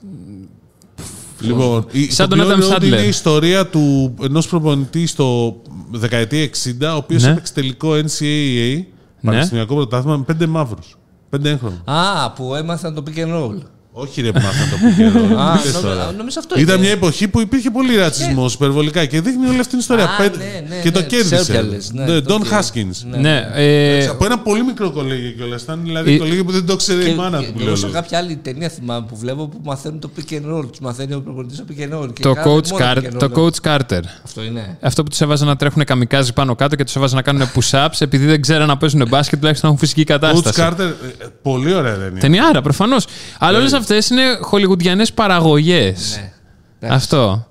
Λοιπόν, 1.40 1.86
η, 1.90 2.10
Σαν 2.10 2.28
το 2.28 2.36
τον 2.36 2.46
Glory 2.46 2.50
Adam 2.52 2.62
Road 2.72 2.76
Sandler. 2.76 2.82
είναι 2.84 2.96
η 3.00 3.08
ιστορία 3.08 3.66
του 3.66 4.14
ενός 4.22 4.48
προπονητή 4.48 5.06
στο 5.06 5.56
δεκαετία 5.92 6.42
60, 6.42 6.92
ο 6.92 6.96
οποίος 6.96 7.22
Ναι. 7.22 7.30
έπαιξε 7.30 7.52
τελικό 7.52 7.90
NCAA, 7.94 8.84
Πανεπιστημιακό 9.22 9.74
πρωτάθλημα, 9.74 10.16
με 10.16 10.24
πέντε 10.24 10.46
μαύρους. 10.46 10.98
Πέντε 11.28 11.50
έγχρωμους. 11.50 11.78
Α, 11.84 12.30
που 12.32 12.54
έμαθαν 12.54 12.94
το 12.94 13.02
pick 13.06 13.18
and 13.18 13.34
roll. 13.34 13.58
Όχι 13.92 14.20
ρε 14.20 14.32
που 14.32 14.40
μάθαν 14.40 14.70
το 14.70 14.76
πικερό. 14.88 15.38
Α, 15.40 15.52
Τι 15.56 15.58
θες 15.62 15.72
νομι- 15.82 15.86
τώρα. 15.88 16.12
νομίζω 16.16 16.38
αυτό 16.38 16.58
Ήταν 16.60 16.74
είναι. 16.74 16.84
μια 16.84 16.92
εποχή 16.94 17.28
που 17.28 17.40
υπήρχε 17.40 17.70
πολύ 17.70 17.96
ρατσισμός 17.96 18.54
υπερβολικά 18.54 19.04
και 19.06 19.20
δείχνει 19.20 19.46
όλη 19.46 19.56
αυτή 19.58 19.68
την 19.70 19.78
ιστορία. 19.78 20.04
Α, 20.04 20.16
Πέντε- 20.16 20.36
ναι, 20.38 20.64
ναι, 20.76 20.80
και 20.82 20.90
το 20.90 21.00
ναι, 21.00 21.06
κέρδισε. 21.06 21.36
Σέρπιαλες, 21.36 21.92
ναι, 21.92 22.04
Ναι, 22.04 22.20
το 22.20 22.34
Don 22.34 22.40
κέρδισε. 22.48 22.70
Haskins. 23.04 23.08
Ναι. 23.10 23.16
ναι, 23.16 23.46
ε, 23.54 24.06
Από 24.06 24.24
ένα 24.24 24.38
πολύ 24.38 24.64
μικρό 24.64 24.90
κολέγιο 24.90 25.30
κιόλας. 25.30 25.62
Ήταν 25.62 25.80
δηλαδή 25.84 26.14
Ε, 26.14 26.18
κολέγιο 26.18 26.44
που 26.44 26.52
δεν 26.52 26.66
το 26.66 26.76
ξέρει 26.76 27.02
Και- 27.04 27.08
η 27.10 27.14
μάνα 27.14 27.38
και 27.38 27.46
του 27.46 27.52
που 27.52 27.58
εγώ 27.58 27.66
λέω. 27.66 27.76
σε 27.76 27.86
κάποια 27.88 28.18
άλλη 28.18 28.36
ταινία 28.36 28.68
θυμάμαι 28.68 29.06
που 29.08 29.16
βλέπω 29.16 29.48
που 29.48 29.60
μαθαίνουν 29.64 30.00
το 30.00 30.10
pick 30.16 30.32
and 30.32 30.54
roll. 30.56 30.68
Τους 30.70 30.80
μαθαίνει 30.80 31.14
ο 31.14 31.20
προπονητής 31.20 31.58
το 31.58 31.64
pick 31.70 31.80
and 31.92 31.98
roll. 32.02 32.12
και 32.12 32.22
το, 32.22 32.32
κάνουν 32.32 32.58
coach 32.58 32.68
μόνο 32.68 32.84
Car- 32.84 32.96
pick 32.96 33.06
and 33.06 33.16
το 33.18 33.28
roll. 33.34 33.38
coach 33.38 33.70
Carter. 33.72 34.00
Αυτό 34.24 34.42
είναι. 34.42 34.76
Αυτό 34.80 35.02
που 35.02 35.08
τους 35.08 35.20
έβαζαν 35.20 35.46
να 35.48 35.56
τρέχουν 35.56 35.84
καμικάζι 35.84 36.32
πάνω 36.32 36.54
κάτω 36.54 36.76
και 36.76 36.84
τους 36.84 36.96
έβαζαν 36.96 37.16
να 37.16 37.22
κάνουν 37.22 37.48
push-ups 37.54 38.00
επειδή 38.00 38.26
δεν 38.26 38.40
ξέραν 38.40 38.66
να 38.68 38.76
παίζουν 38.76 39.06
μπάσκετ, 39.08 39.38
τουλάχιστον 39.38 39.70
να 39.70 39.74
έχουν 39.76 39.88
φυσική 39.88 40.02
Coach 40.12 40.18
κατάσταση. 40.20 40.60
Carter, 40.62 40.80
ε, 40.80 41.24
ε, 41.24 41.26
πολύ 41.42 41.74
ωραία 41.74 41.96
δεν 41.96 42.08
είναι. 42.10 42.20
Ταινιάρα, 42.20 42.62
προφανώς. 42.62 43.06
Αλλά 43.38 43.58
όλες 43.58 43.72
αυτές 43.80 44.10
είναι 44.10 44.38
χολιγουντιανές 44.40 45.12
παραγωγές. 45.12 46.16
Ναι. 46.16 46.32
Εντάξει. 46.80 46.96
Αυτό. 46.96 47.48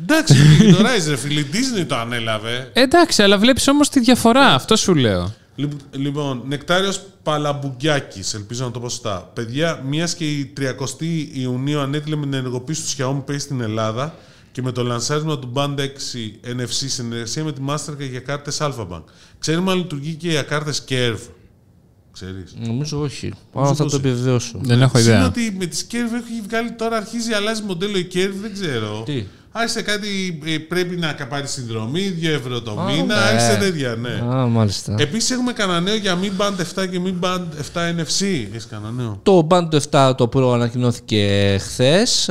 Εντάξει, 0.00 0.34
πήγε 0.34 0.72
το 0.72 0.78
Rise, 0.78 1.08
ρε 1.08 1.16
φίλε. 1.16 1.40
Η 1.40 1.46
Disney 1.52 1.84
το 1.88 1.96
ανέλαβε. 1.96 2.70
Εντάξει, 2.72 3.22
αλλά 3.22 3.38
βλέπεις 3.38 3.68
όμως 3.68 3.88
τη 3.88 4.00
διαφορά. 4.00 4.54
Αυτό 4.54 4.76
σου 4.76 4.94
λέω. 4.94 5.34
Λοιπόν, 5.54 5.78
Λοιπόν, 5.92 6.42
Νεκτάριος 6.46 7.02
Παλαμπουγκιάκης, 7.22 8.34
ελπίζω 8.34 8.64
να 8.64 8.70
το 8.70 8.80
πω 8.80 8.88
σωστά. 8.88 9.30
Παιδιά, 9.34 9.82
μιας 9.86 10.14
και 10.14 10.30
η 10.30 10.52
30η 10.60 11.26
Ιουνίου 11.32 11.80
ανέτειλε 11.80 12.16
με 12.16 12.22
την 12.22 12.34
ενεργοποίηση 12.34 12.96
του 12.96 13.02
Xiaomi 13.02 13.30
Pay 13.30 13.40
στην 13.40 13.60
Ελλάδα 13.60 14.14
και 14.52 14.62
με 14.62 14.72
το 14.72 14.82
λανσάρισμα 14.82 15.38
του 15.38 15.52
Band 15.54 15.74
6 15.78 15.82
NFC 16.56 16.66
σε 16.68 16.88
συνεργασία 16.88 17.44
με 17.44 17.52
τη 17.52 17.60
Mastercard 17.68 18.10
για 18.10 18.20
κάρτες 18.20 18.58
Alphabank. 18.60 19.02
Ξέρουμε 19.38 19.70
αν 19.70 19.78
λειτουργεί 19.78 20.14
και 20.14 20.28
για 20.28 20.42
κάρτες 20.42 20.84
Curve. 20.88 21.28
Ξέρεις. 22.12 22.54
Νομίζω 22.66 23.00
όχι. 23.00 23.32
Πάω 23.52 23.64
θα 23.66 23.74
το 23.74 23.82
πως 23.84 23.92
όχι. 23.92 24.06
επιβεβαιώσω. 24.06 24.58
Δεν 24.62 24.82
έχω 24.82 24.98
Είναι 24.98 25.08
ιδέα. 25.08 25.26
ότι 25.26 25.56
με 25.58 25.66
τις 25.66 25.86
Curve 25.90 25.94
έχει 25.96 26.42
βγάλει 26.48 26.72
τώρα, 26.72 26.96
αρχίζει, 26.96 27.32
αλλάζει 27.32 27.62
μοντέλο 27.62 27.98
η 27.98 28.08
Curve, 28.14 28.34
δεν 28.42 28.52
ξέρω. 28.52 29.02
Τι; 29.06 29.24
Άρχισε 29.54 29.82
κάτι, 29.82 30.40
ε, 30.44 30.58
πρέπει 30.58 30.96
να 30.96 31.14
πάρει 31.28 31.46
συνδρομή, 31.46 32.16
2 32.20 32.28
ευρώ 32.28 32.60
το 32.62 32.80
Α, 32.80 32.84
μήνα, 32.84 33.04
ναι. 33.04 33.14
άρχισε 33.14 33.56
τέτοια, 33.60 33.94
ναι. 33.96 34.34
Α, 34.34 34.46
μάλιστα. 34.46 34.94
Επίσης 34.98 35.30
έχουμε 35.30 35.52
κανένα 35.52 35.80
νέο 35.80 35.94
για 35.94 36.18
Mi 36.22 36.40
Band 36.42 36.82
7 36.82 36.86
και 36.90 37.00
Mi 37.04 37.24
Band 37.24 37.40
7 37.74 38.00
NFC. 38.00 38.24
Έχεις 38.50 38.66
κανένα 38.66 38.90
νέο; 38.92 39.18
Το 39.22 39.46
Band 39.50 39.68
7 39.90 40.12
το 40.16 40.28
Pro 40.34 40.52
ανακοινώθηκε 40.54 41.56
χθες 41.60 42.26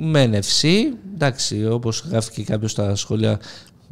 με 0.00 0.30
NFC. 0.32 0.68
Εντάξει, 1.14 1.66
όπως 1.66 2.04
γράφει 2.10 2.42
κάποιος 2.42 2.70
στα 2.70 2.96
σχόλια, 2.96 3.40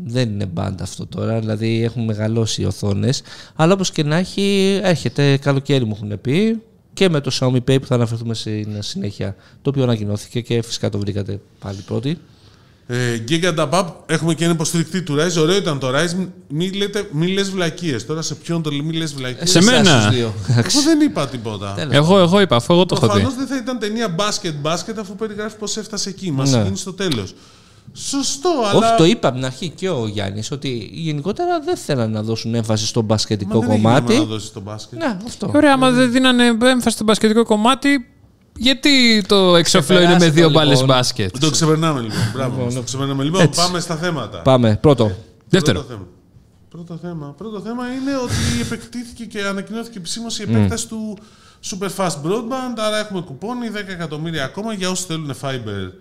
δεν 0.07 0.29
είναι 0.29 0.51
band 0.57 0.75
αυτό 0.81 1.07
τώρα. 1.07 1.39
Δηλαδή 1.41 1.83
έχουν 1.85 2.05
μεγαλώσει 2.05 2.63
οι 2.63 2.65
οθόνες. 2.65 3.23
Αλλά 3.55 3.73
όπως 3.73 3.91
και 3.91 4.03
να 4.03 4.17
έχει, 4.17 4.79
έρχεται 4.83 5.37
καλοκαίρι 5.37 5.85
μου 5.85 5.93
έχουν 5.97 6.21
πει. 6.21 6.63
Και 6.93 7.09
με 7.09 7.21
το 7.21 7.31
Xiaomi 7.41 7.57
Pay 7.71 7.81
που 7.81 7.87
θα 7.87 7.95
αναφερθούμε 7.95 8.35
στην 8.35 8.69
συνέχεια. 8.79 9.37
Το 9.63 9.71
οποίο 9.71 9.83
ανακοινώθηκε 9.83 10.41
και 10.41 10.63
φυσικά 10.63 10.89
το 10.89 10.99
βρήκατε 10.99 11.41
πάλι 11.59 11.79
πρώτη. 11.87 12.19
Ε, 12.87 13.25
Giga 13.29 13.55
Dabab, 13.59 13.85
έχουμε 14.07 14.35
και 14.35 14.45
ένα 14.45 14.53
υποστηρικτή 14.53 15.03
του 15.03 15.17
Rise. 15.19 15.41
Ωραίο 15.41 15.57
ήταν 15.57 15.79
το 15.79 15.89
Rise. 15.89 16.15
Μην 16.17 16.29
μη, 16.49 16.71
λέτε, 16.71 17.09
μη 17.13 17.27
λες 17.33 17.51
βλακίες. 17.51 18.07
Τώρα 18.07 18.23
σε 18.23 18.35
ποιον 18.35 18.63
το 18.63 18.71
λέει, 18.71 18.83
μη 18.83 18.93
λες 18.93 19.15
βλακίες. 19.15 19.51
Σε 19.51 19.59
Εσάς 19.59 19.71
μένα. 19.73 20.07
τους 20.07 20.17
δύο. 20.17 20.35
Εγώ 20.49 20.83
δεν 20.85 21.01
είπα 21.01 21.29
τίποτα. 21.29 21.73
Τέλος. 21.77 21.95
Εγώ, 21.95 22.19
εγώ 22.19 22.41
είπα, 22.41 22.57
αφού 22.57 22.73
εγώ 22.73 22.87
το 22.87 22.95
έχω 23.03 23.07
δει. 23.07 23.21
Προφανώ 23.21 23.35
δεν 23.39 23.47
θα 23.47 23.57
ήταν 23.57 23.79
ταινία 23.79 24.09
μπάσκετ 24.09 24.55
μπάσκετ 24.61 24.99
αφού 24.99 25.15
περιγράφει 25.15 25.57
πώς 25.57 25.77
έφτασε 25.77 26.09
εκεί. 26.09 26.31
Μας 26.31 26.51
Ναι. 26.51 26.63
γίνει 26.63 26.77
στο 26.77 26.93
τέλος. 26.93 27.35
Σωστό, 27.93 28.51
αλλά. 28.71 28.79
Όχι, 28.79 28.97
το 28.97 29.05
είπα 29.05 29.29
από 29.29 29.37
την 29.37 29.47
αρχή 29.47 29.69
και 29.69 29.89
ο 29.89 30.07
Γιάννης 30.07 30.51
ότι 30.51 30.91
γενικότερα 30.93 31.61
δεν 31.61 31.77
θέλανε 31.77 32.13
να 32.13 32.23
δώσουν 32.23 32.55
έμφαση 32.55 32.87
στο 32.87 33.01
Μα 33.01 33.07
μπασκετικό 33.07 33.59
δεν 33.59 33.71
έχει 33.71 33.83
κομμάτι. 33.83 34.07
νόημα 34.13 34.25
να 34.25 34.31
δώσει 34.31 34.53
το 34.53 34.61
μπάσκετ. 34.61 34.99
Ναι, 34.99 35.17
αυτό. 35.27 35.51
Ωραία, 35.55 35.73
άμα 35.73 35.91
δεν 35.91 36.13
δίνανε 36.13 36.45
έμφαση 36.63 36.95
στο 36.97 37.05
μπασκετικό 37.05 37.45
κομμάτι, 37.45 38.07
γιατί 38.57 39.25
το 39.27 39.57
εξώφυλλο 39.57 39.99
είναι 39.99 40.09
με 40.09 40.15
Ξεπεράσετε 40.17 40.41
δύο 40.41 40.51
το, 40.51 40.59
μπάλες 40.59 40.81
λοιπόν. 40.81 40.97
μπάσκετ. 40.97 41.39
Το 41.39 41.51
ξεπερνάμε 41.51 42.01
λοιπόν. 42.01 42.19
Μπράβο. 42.35 42.57
Λοιπόν, 42.57 42.75
το 42.75 42.83
ξεπερνάμε. 42.83 43.25
Λοιπόν, 43.25 43.41
έτσι. 43.41 43.61
πάμε 43.61 43.81
στα 43.81 43.97
θέματα. 43.97 44.39
Πάμε. 44.43 44.79
Πρώτο. 44.81 45.13
Δεύτερο. 45.49 45.81
Πρώτο 45.81 45.95
θέμα. 45.95 46.07
Πρώτο 46.69 46.99
θέμα. 47.03 47.35
Πρώτο 47.37 47.61
θέμα 47.61 47.85
είναι 47.87 48.17
ότι 48.17 48.61
επεκτήθηκε 48.61 49.25
και 49.25 49.43
ανακοινώθηκε 49.45 49.99
επισήμως 49.99 50.39
η 50.39 50.43
επέκταση 50.43 50.89
του 50.89 51.19
Super 51.71 51.89
Fast 51.97 52.27
Broadband. 52.27 52.77
Άρα 52.77 52.99
έχουμε 52.99 53.21
κουπόνι 53.21 53.71
10 53.73 53.77
εκατομμύρια 53.89 54.45
ακόμα 54.45 54.73
για 54.73 54.91
όσοι 54.91 55.05
θέλουν 55.07 55.35
Fiber 55.43 55.93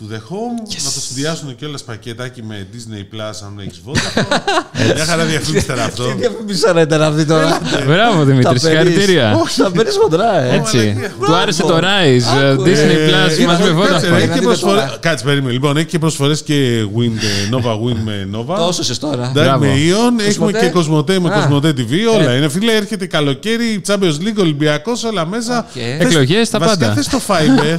to 0.00 0.12
the 0.12 0.16
home. 0.16 0.58
Να 0.84 0.90
το 0.94 1.00
συνδυάσουν 1.00 1.54
και 1.56 1.64
όλα 1.66 1.78
πακετάκι 1.86 2.42
με 2.42 2.66
Disney 2.72 3.00
Plus 3.14 3.34
αν 3.46 3.58
έχεις 3.60 3.80
Vodafone. 3.86 4.94
Μια 4.94 5.04
χαρά 5.04 5.24
διαφήμιση 5.24 5.66
τώρα 5.66 5.84
αυτό. 5.84 6.04
Τι 6.04 6.12
διαφημίσα 6.18 6.72
να 6.72 6.80
ήταν 6.80 7.02
αυτή 7.02 7.24
τώρα. 7.24 7.58
Μπράβο, 7.86 8.24
Δημήτρης, 8.24 8.62
Τα 8.62 8.68
παίρνεις. 8.68 8.92
συγχαρητήρια. 8.92 9.34
Όχι, 9.42 9.60
θα 9.62 9.70
παίρνει 9.70 9.92
χοντρά, 9.92 10.40
ε. 10.40 10.54
Έτσι. 10.56 10.76
μαλακία. 10.76 11.12
Του 11.26 11.34
άρεσε 11.34 11.62
το 11.62 11.76
Rise, 11.78 12.42
ε, 12.42 12.50
Άκου, 12.50 12.62
Disney 12.62 12.66
Ε, 12.66 13.08
Plus 13.08 13.40
ε, 13.40 13.44
μαζί 13.44 13.62
με 13.62 13.86
κάτσε, 13.86 14.08
Vodafone. 14.08 14.12
Έχει 14.12 14.12
Να 14.12 14.18
και 14.20 14.26
δείτε 14.26 14.40
προσφορές- 14.40 14.84
τώρα. 14.84 14.96
Κάτσε, 15.00 15.24
περίμενε. 15.24 15.52
Λοιπόν, 15.52 15.76
έχει 15.76 15.86
και 15.86 15.98
προσφορές 15.98 16.42
και 16.42 16.82
Wind, 16.96 17.18
ε, 17.22 17.56
Nova 17.56 17.72
Win 17.72 17.96
με 18.04 18.28
Nova. 18.34 18.56
Το 18.56 18.66
έσωσες 18.70 18.98
τώρα. 18.98 19.28
Εντάξει, 19.28 19.32
Μπράβο. 19.48 19.64
με 19.64 19.70
Ion, 19.72 20.20
έχουμε 20.20 20.22
Κοσμοτέ. 20.26 20.58
και 20.60 20.68
Κοσμοτέ 20.70 21.20
με 21.20 21.28
Α. 21.28 21.32
Κοσμοτέ 21.40 21.72
TV, 21.76 21.92
όλα 22.20 22.30
Ε. 22.30 22.36
είναι. 22.36 22.48
Φίλε, 22.48 22.72
έρχεται 22.72 23.06
καλοκαίρι, 23.06 23.80
Champions 23.86 24.18
League, 24.26 24.38
Ολυμπιακός, 24.40 25.04
όλα 25.04 25.26
μέσα. 25.26 25.58
Οκ. 25.58 25.64
Θες- 25.74 26.00
Εκλογές, 26.00 26.50
τα 26.50 26.58
βασικά 26.58 26.78
πάντα. 26.86 26.94
θες 26.94 27.08
το 27.08 27.20
Fiber. 27.28 27.78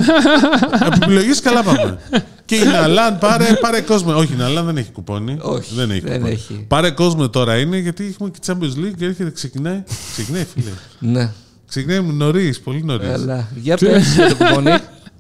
Επιλογές 1.03 1.39
καλά 1.41 1.63
πάμε. 1.63 1.97
Και 2.45 2.55
η 2.55 2.63
Ναλάν, 2.63 3.17
πάρε, 3.17 3.45
πάρε 3.61 3.81
κόσμο. 3.81 4.15
Όχι, 4.15 4.33
η 4.33 4.35
Ναλάν 4.35 4.65
δεν 4.65 4.77
έχει 4.77 4.91
κουπόνι. 4.91 5.37
Όχι, 5.41 5.75
δεν 5.75 5.91
έχει. 5.91 5.99
δεν 5.99 6.13
κουπόνι. 6.13 6.31
έχει. 6.31 6.65
Πάρε 6.67 6.91
κόσμο 6.91 7.29
τώρα 7.29 7.57
είναι 7.57 7.77
γιατί 7.77 8.05
έχουμε 8.05 8.29
και 8.29 8.39
Champions 8.45 8.85
League 8.85 8.93
και 8.97 9.05
έρχεται, 9.05 9.31
ξεκινάει. 9.31 9.83
Ξεκινάει, 10.11 10.45
φίλε. 10.53 10.71
Ναι. 10.99 11.31
Ξεκινάει 11.67 12.01
νωρίς, 12.01 12.59
πολύ 12.59 12.83
νωρίς. 12.83 13.09
Έλα. 13.09 13.47
Για 13.55 13.77
πες 13.77 14.13
για 14.15 14.27
το 14.29 14.35
κουπόνι. 14.35 14.71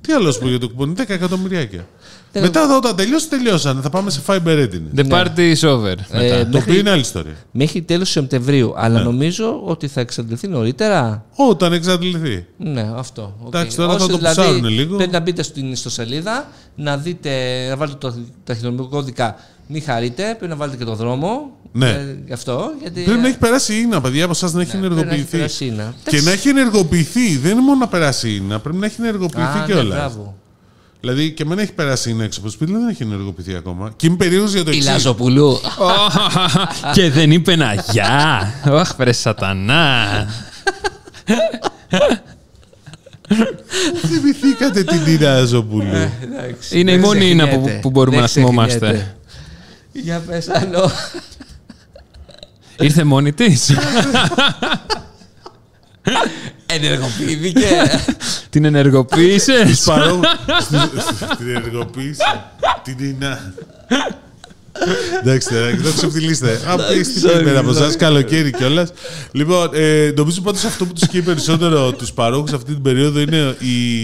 Τι 0.01 0.13
άλλο 0.13 0.31
σου 0.31 0.39
πω 0.39 0.47
για 0.47 0.59
το 0.59 0.69
κουπόνι, 0.69 0.93
10 0.97 1.03
εκατομμυριάκια. 1.07 1.87
Τέλος. 2.31 2.47
Μετά 2.47 2.67
θα- 2.67 2.75
όταν 2.75 2.95
τελειώσει, 2.95 3.29
τελειώσανε. 3.29 3.81
Θα 3.81 3.89
πάμε 3.89 4.09
σε 4.09 4.21
Fiber 4.27 4.39
Readiness. 4.45 4.99
The 4.99 5.09
party 5.11 5.53
is 5.55 5.69
over. 5.69 5.85
Ε, 5.85 5.95
μετά. 6.11 6.35
Το 6.35 6.39
οποίο 6.39 6.49
μέχρι, 6.51 6.79
είναι 6.79 6.89
άλλη 6.89 6.99
ιστορία. 7.01 7.33
μέχρι 7.51 7.81
τέλος 7.81 8.09
Σεπτεμβρίου. 8.09 8.73
Αλλά 8.77 8.99
νομίζω 9.01 9.61
ότι 9.65 9.87
θα 9.87 10.01
εξαντληθεί 10.01 10.47
νωρίτερα. 10.47 11.25
Όταν 11.35 11.73
εξαντληθεί. 11.73 12.45
Ναι, 12.57 12.91
αυτό. 12.95 13.35
οκ. 13.41 13.47
Εντάξει, 13.53 13.75
τώρα 13.77 13.89
θα 13.89 13.95
Όσοι 13.95 14.07
το 14.07 14.17
δηλαδή 14.17 14.41
ψάρουνε 14.41 14.67
λίγο. 14.69 14.95
Πρέπει 14.97 15.11
να 15.11 15.19
μπείτε 15.19 15.43
στην 15.43 15.71
ιστοσελίδα, 15.71 16.47
να 16.75 16.97
δείτε, 16.97 17.29
να 17.69 17.75
βάλετε 17.75 17.97
το 17.97 18.15
ταχυδρομικό 18.43 18.87
κώδικα. 18.87 19.35
Μην 19.67 19.83
χαρείτε, 19.83 20.23
πρέπει 20.37 20.47
να 20.47 20.55
βάλετε 20.55 20.77
και 20.77 20.83
το 20.85 20.95
δρόμο. 20.95 21.51
Ναι. 21.71 21.89
Ε, 21.89 22.17
γι' 22.25 22.33
αυτό. 22.33 22.71
Γιατί, 22.81 23.01
Πρέπει 23.03 23.19
να 23.21 23.27
έχει 23.27 23.37
περάσει 23.37 23.73
η 23.73 23.79
ίνα, 23.83 24.01
παιδιά, 24.01 24.23
από 24.23 24.31
εσάς 24.33 24.53
να 24.53 24.61
έχει 24.61 24.77
ναι, 24.77 24.79
πρέπει 24.87 24.93
να 24.95 24.99
έχει 25.01 25.07
ενεργοποιηθεί. 25.09 25.37
περάσει 25.37 25.65
η 25.65 25.69
ίνα. 25.73 25.93
Και 26.09 26.21
να 26.21 26.31
έχει 26.31 26.49
ενεργοποιηθεί. 26.49 27.37
Δεν 27.37 27.51
είναι 27.51 27.61
μόνο 27.61 27.79
να 27.79 27.87
περάσει 27.87 28.29
η 28.29 28.41
ίνα, 28.43 28.59
πρέπει 28.59 28.77
να 28.77 28.85
έχει 28.85 29.01
ενεργοποιηθεί 29.01 29.57
Α, 29.57 29.65
ναι, 29.67 29.73
κιόλα. 29.73 29.95
μπράβο. 29.95 30.37
Δηλαδή 31.01 31.31
και 31.31 31.43
εμένα 31.43 31.61
έχει 31.61 31.71
περάσει 31.73 32.09
η 32.09 32.13
ίνα 32.15 32.23
έξω 32.23 32.39
από 32.39 32.47
το 32.47 32.53
σπίτι, 32.53 32.71
αλλά 32.71 32.79
δεν 32.79 32.89
έχει 32.89 33.03
ενεργοποιηθεί 33.03 33.55
ακόμα. 33.55 33.93
Και 33.95 34.07
είμαι 34.07 34.15
περίεργος 34.15 34.53
για 34.53 34.63
το 34.63 34.71
Η 34.71 34.75
εξή. 34.75 34.87
Λαζοπουλού. 34.89 35.59
Και 36.93 37.09
δεν 37.09 37.31
είπε 37.31 37.51
ένα 37.51 37.73
γεια. 37.91 38.41
Ωχ, 38.69 38.95
βρε 38.97 39.11
σατανά. 39.11 40.05
Θυμηθήκατε 44.07 44.83
την 44.83 45.05
Ίνα 45.07 45.45
Ζοπούλου. 45.45 45.95
Εντάξει, 46.21 46.79
Είναι 46.79 46.91
η 46.91 46.95
δεν 46.95 47.03
μόνη 47.05 47.29
Ίνα 47.29 47.43
που- 47.43 47.49
ξεχνιέται. 47.49 47.79
που 47.79 47.89
μπορούμε 47.89 48.15
Δεν 48.15 48.21
να 48.23 48.29
θυμόμαστε. 48.29 48.77
ξεχνιέται. 48.79 49.15
Για 49.91 50.19
πες 50.19 50.49
άλλο. 50.49 50.91
Ήρθε 52.79 53.03
μόνη 53.03 53.33
της. 53.33 53.71
Ενεργοποιήθηκε. 56.65 57.67
Την 58.49 58.65
ενεργοποίησες; 58.65 59.83
Παρό... 59.85 60.19
Την 61.37 61.47
ενεργοποίηση. 61.55 62.21
Την 62.83 62.95
Ίνα. 63.05 63.53
Εντάξει, 65.21 65.49
τώρα, 65.49 65.75
το 65.83 65.93
ξεφτιλίσατε. 65.95 66.59
Αν 66.67 66.77
πει 66.93 67.01
τι 67.01 67.19
περιμένει 67.21 67.57
από 67.57 67.69
εσάς, 67.69 67.95
καλοκαίρι 67.95 68.51
κιόλας. 68.51 68.91
Λοιπόν, 69.31 69.69
ε, 69.73 70.11
νομίζω 70.15 70.41
πάντως 70.41 70.63
αυτό 70.63 70.85
που 70.85 70.93
τους 70.93 71.07
καίει 71.07 71.21
περισσότερο 71.21 71.91
τους 71.91 72.11
παρόχους 72.11 72.53
αυτή 72.53 72.73
την 72.73 72.81
περίοδο 72.81 73.19
είναι 73.19 73.55
η, 73.59 74.01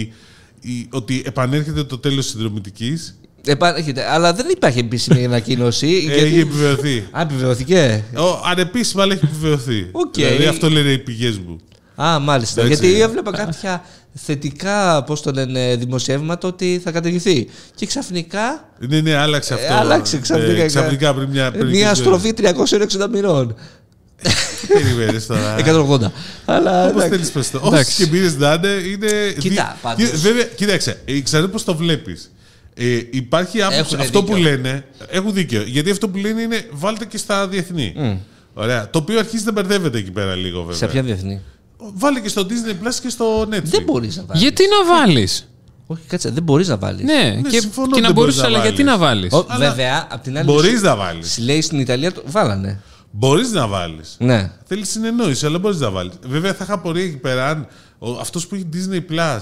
η- 0.60 0.88
ότι 0.90 1.22
επανέρχεται 1.26 1.84
το 1.84 1.98
τέλος 1.98 2.24
της 2.24 2.30
συνδρομητικής. 2.30 3.18
Επανέρχεται. 3.46 4.10
Αλλά 4.10 4.32
δεν 4.34 4.46
υπάρχει 4.50 4.78
επίσημη 4.78 5.24
ανακοίνωση. 5.24 5.86
Έχει 5.86 6.28
γιατί... 6.28 6.40
επιβεβαιωθεί. 6.40 7.04
Α, 7.10 7.20
επιβεβαιωθήκε. 7.20 8.04
Ο, 8.16 8.40
ανεπίσημα, 8.50 9.02
αλλά 9.02 9.12
έχει 9.12 9.24
επιβεβαιωθεί. 9.24 9.88
Οκ. 9.92 10.14
Δηλαδή 10.14 10.44
αυτό 10.46 10.70
λένε 10.70 10.90
οι 10.90 10.98
πηγές 10.98 11.38
μου. 11.38 11.56
Α, 12.02 12.18
μάλιστα. 12.18 12.60
Εντάξει. 12.62 12.86
Γιατί 12.86 13.00
έβλεπα 13.00 13.30
κάποια 13.30 13.84
θετικά, 14.18 15.02
πώς 15.04 15.22
το 15.22 15.30
λένε, 15.30 15.76
δημοσιεύματα 15.76 16.48
ότι 16.48 16.80
θα 16.84 16.90
καταργηθεί. 16.90 17.48
Και 17.74 17.86
ξαφνικά. 17.86 18.68
Ναι, 18.78 19.00
ναι, 19.00 19.14
άλλαξε 19.14 19.54
ε, 19.54 19.56
αυτό. 19.56 19.74
άλλαξε 19.74 20.18
ξαφνικά. 20.18 20.62
Ε, 20.62 20.66
ξαφνικά 20.66 21.14
πριν 21.14 21.28
μια. 21.28 21.50
πριν 21.50 21.66
Μια 21.66 21.72
λίγες 21.74 21.98
στροφή 21.98 22.32
360 22.36 23.08
μοιρών. 23.12 23.54
μέρες. 24.22 24.34
Περιμένεις 24.68 25.26
τώρα. 25.26 25.56
180. 25.58 26.10
Αλλά. 26.44 26.82
Όπως 26.82 26.90
εντάξει. 26.90 27.08
θέλεις 27.08 27.30
πες 27.30 27.50
το. 27.50 27.58
Όσε 27.62 27.68
Εντάξει. 27.68 28.04
και 28.04 28.10
πήρε 28.10 28.30
να 28.38 28.52
είναι. 28.54 28.68
είναι 28.68 29.32
Κοίτα, 29.38 29.62
δι- 29.72 29.82
πάντως. 29.82 30.04
Κοίτα, 30.06 30.18
Βέβαια, 30.18 30.44
κοίταξε, 30.44 31.00
ε, 31.04 31.20
ξέρω 31.20 31.48
πώς 31.48 31.64
το 31.64 31.76
βλέπεις. 31.76 32.30
Ε, 32.74 33.00
υπάρχει 33.10 33.62
άποψη. 33.62 33.78
Έχουνε 33.80 34.02
Αυτό 34.02 34.20
δίκιο. 34.20 34.34
που 34.34 34.40
λένε. 34.42 34.84
Έχουν 35.08 35.32
δίκιο. 35.32 35.62
Γιατί 35.62 35.90
αυτό 35.90 36.08
που 36.08 36.18
λένε 36.18 36.40
είναι 36.42 36.64
βάλτε 36.70 37.04
και 37.04 37.18
στα 37.18 37.48
διεθνή. 37.48 37.94
Ωραία. 38.54 38.90
Το 38.90 38.98
οποίο 38.98 39.18
αρχίζει 39.18 39.44
να 39.44 39.52
μπερδεύεται 39.52 39.98
εκεί 39.98 40.10
πέρα 40.10 40.34
λίγο 40.34 40.58
βέβαια. 40.60 40.76
Σε 40.76 40.86
ποια 40.86 41.02
διεθνή; 41.02 41.40
Βάλε 41.76 42.20
και 42.20 42.28
στο 42.28 42.46
Disney 42.48 42.86
Plus 42.86 42.94
και 43.02 43.08
στο 43.08 43.42
Netflix. 43.42 43.62
Δεν 43.62 43.82
μπορείς 43.82 44.16
να 44.16 44.24
βάλεις. 44.26 44.42
Γιατί 44.42 44.62
να 44.68 44.94
βάλεις; 44.96 45.48
Όχι, 45.86 46.02
κάτσε, 46.06 46.30
δεν 46.30 46.42
μπορείς 46.42 46.68
να 46.68 46.76
βάλεις. 46.76 47.04
Ναι, 47.04 47.40
και, 47.50 47.60
συμφωνώ 47.60 47.86
και 47.88 47.92
ότι 47.92 48.00
να 48.00 48.06
δεν 48.06 48.14
μπορείς 48.14 48.14
μπορούσες, 48.14 48.40
να 48.42 48.46
αλλά 48.46 48.58
γιατί 48.58 48.84
βάλεις. 48.84 49.00
να 49.00 49.06
βάλει. 49.06 49.28
Αλλά- 49.48 49.68
Βέβαια, 49.68 50.06
απ' 50.10 50.22
την 50.22 50.36
άλλη. 50.38 50.46
Μπορείς 50.46 50.78
σου- 50.78 50.84
να 50.84 50.96
βάλεις. 50.96 51.32
σου 51.32 51.42
Λέει 51.42 51.60
στην 51.60 51.78
Ιταλία 51.80 52.12
το 52.12 52.22
βάλανε. 52.26 52.80
Μπορείς 53.10 53.50
να 53.50 53.66
βάλεις. 53.66 54.16
Ναι. 54.18 54.50
Θέλεις 54.64 54.88
συνεννόηση, 54.90 55.46
αλλά 55.46 55.58
μπορείς 55.58 55.78
να 55.78 55.90
βάλεις. 55.90 56.12
Βέβαια 56.26 56.54
θα 56.54 56.64
είχα 56.64 56.78
πορεία 56.78 57.04
εκεί 57.04 57.16
πέρα 57.16 57.48
αν 57.48 57.66
αυτός 58.20 58.46
που 58.46 58.54
έχει 58.54 58.68
Disney 58.72 59.00
Plus 59.12 59.38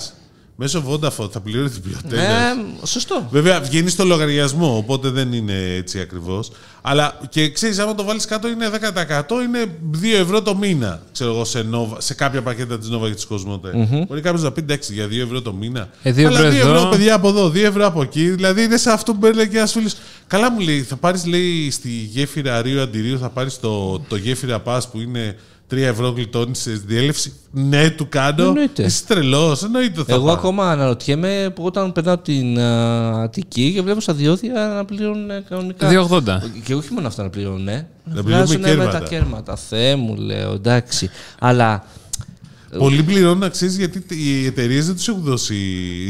Μέσω 0.57 0.85
Vodafone 0.89 1.31
θα 1.31 1.41
πληρώνει 1.41 1.69
την 1.69 1.83
πλειοτέλεια. 1.83 2.25
Ε, 2.25 2.87
σωστό. 2.87 3.29
Βέβαια, 3.31 3.61
βγαίνει 3.61 3.89
στο 3.89 4.05
λογαριασμό, 4.05 4.77
οπότε 4.77 5.09
δεν 5.09 5.33
είναι 5.33 5.75
έτσι 5.77 6.01
ακριβώς. 6.01 6.51
Αλλά 6.83 7.19
και 7.29 7.51
ξέρεις, 7.51 7.79
άμα 7.79 7.95
το 7.95 8.05
βάλεις 8.05 8.25
κάτω 8.25 8.49
είναι 8.49 8.69
10%, 8.69 9.41
είναι 9.43 9.79
2 10.03 10.21
ευρώ 10.21 10.43
το 10.43 10.57
μήνα. 10.57 11.03
Ξέρω 11.13 11.31
εγώ, 11.31 11.45
σε, 11.45 11.67
Nova, 11.73 11.97
σε 11.99 12.15
κάποια 12.15 12.43
πακέτα 12.43 12.79
της 12.79 12.89
Nova 12.93 13.07
και 13.09 13.15
της 13.15 13.27
Cosmote. 13.31 14.05
Μπορεί 14.09 14.21
κάποιος 14.21 14.43
να 14.43 14.53
πει 14.53 14.61
εντάξει 14.61 14.93
για 14.93 15.07
2 15.07 15.21
ευρώ 15.23 15.43
το 15.43 15.53
μήνα. 15.53 15.89
Ε, 16.03 16.13
δύο 16.13 16.29
Αλλά 16.29 16.39
ευρώ 16.39 16.51
2 16.51 16.55
ευρώ, 16.61 16.75
εδώ. 16.77 16.89
παιδιά, 16.89 17.15
από 17.15 17.29
εδώ, 17.29 17.49
2 17.49 17.57
ευρώ 17.65 17.87
από 17.87 18.03
εκεί. 18.03 18.31
Δηλαδή 18.31 18.63
είναι 18.63 18.77
σε 18.77 18.91
αυτό 18.91 19.15
που 19.15 19.27
έλεγε 19.27 19.57
ένας 19.59 19.73
φίλος. 19.73 19.95
Καλά 20.27 20.51
μου 20.51 20.59
λέει, 20.61 20.83
θα 20.83 20.97
πάρεις, 20.97 21.27
λέει, 21.27 21.71
στη 21.71 21.89
γέφυρα 21.89 22.63
Ρίου 22.63 22.81
Αντιρίου, 22.81 23.19
θα 23.19 23.29
πάρεις 23.29 23.61
το, 23.61 23.99
το 24.09 24.17
γέφυρα 24.17 24.61
Πας 24.61 24.89
που 24.91 25.01
είναι 25.01 25.37
3 25.71 25.77
ευρώ 25.77 26.09
γλιτώνει 26.09 26.55
σε 26.55 26.71
διέλευση. 26.87 27.33
Ναι, 27.51 27.91
του 27.91 28.09
κάνω. 28.09 28.45
Εννοείται. 28.45 28.83
Είσαι 28.83 29.05
τρελός, 29.07 29.63
εννοείται 29.63 30.03
θα 30.05 30.15
Εγώ 30.15 30.25
πάω. 30.25 30.35
ακόμα 30.35 30.71
αναρωτιέμαι 30.71 31.53
που 31.55 31.65
όταν 31.65 31.93
περνάω 31.93 32.19
την 32.19 32.59
α, 32.59 33.23
Αττική 33.23 33.73
και 33.73 33.83
βλέπω 33.83 34.01
στα 34.01 34.13
διόδια 34.15 34.73
να 34.75 34.85
πληρώνουν 34.85 35.31
ε, 35.31 35.45
κανονικά. 35.49 36.09
2,80. 36.09 36.21
Και 36.65 36.75
όχι 36.75 36.93
μόνο 36.93 37.07
αυτά 37.07 37.23
να 37.23 37.31
πληρώνουν, 37.31 37.69
ε. 37.69 37.89
Να 38.05 38.23
βγάζουν 38.23 38.61
πληρώνουμε 38.61 38.85
με 38.85 38.91
τα 38.91 38.99
κέρματα. 38.99 39.09
κέρματα. 39.09 39.57
Θεέ 39.57 39.97
μου, 39.97 40.15
λέω, 40.17 40.53
εντάξει. 40.53 41.11
Αλλά 41.39 41.85
Πολλοί 42.79 43.03
πληρώνουν 43.03 43.39
να 43.39 43.49
ξέρεις 43.49 43.77
γιατί 43.77 44.05
οι 44.09 44.47
εταιρείες 44.47 44.87
δεν 44.87 44.95
τους 44.95 45.09
έχουν 45.09 45.23
δώσει. 45.23 45.55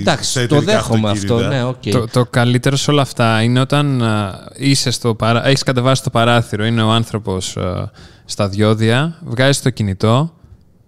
στα 0.00 0.10
εντάξει, 0.10 0.34
το 0.34 0.40
εταιρικά 0.40 0.72
δέχομαι 0.72 1.10
αυτό. 1.10 1.34
αυτοκίνητα. 1.34 1.56
Ναι, 1.56 1.64
οκ. 1.64 1.82
Το, 1.90 2.06
το 2.12 2.26
καλύτερο 2.30 2.76
σε 2.76 2.90
όλα 2.90 3.02
αυτά 3.02 3.42
είναι 3.42 3.60
όταν 3.60 4.02
α, 4.02 4.40
είσαι 4.56 4.90
στο 4.90 5.14
παρά... 5.14 5.46
έχεις 5.46 5.62
κατεβάσει 5.62 6.02
το 6.02 6.10
παράθυρο, 6.10 6.64
είναι 6.64 6.82
ο 6.82 6.90
άνθρωπος 6.90 7.56
α, 7.56 7.90
στα 8.24 8.48
διόδια, 8.48 9.18
βγάζεις 9.24 9.62
το 9.62 9.70
κινητό 9.70 10.34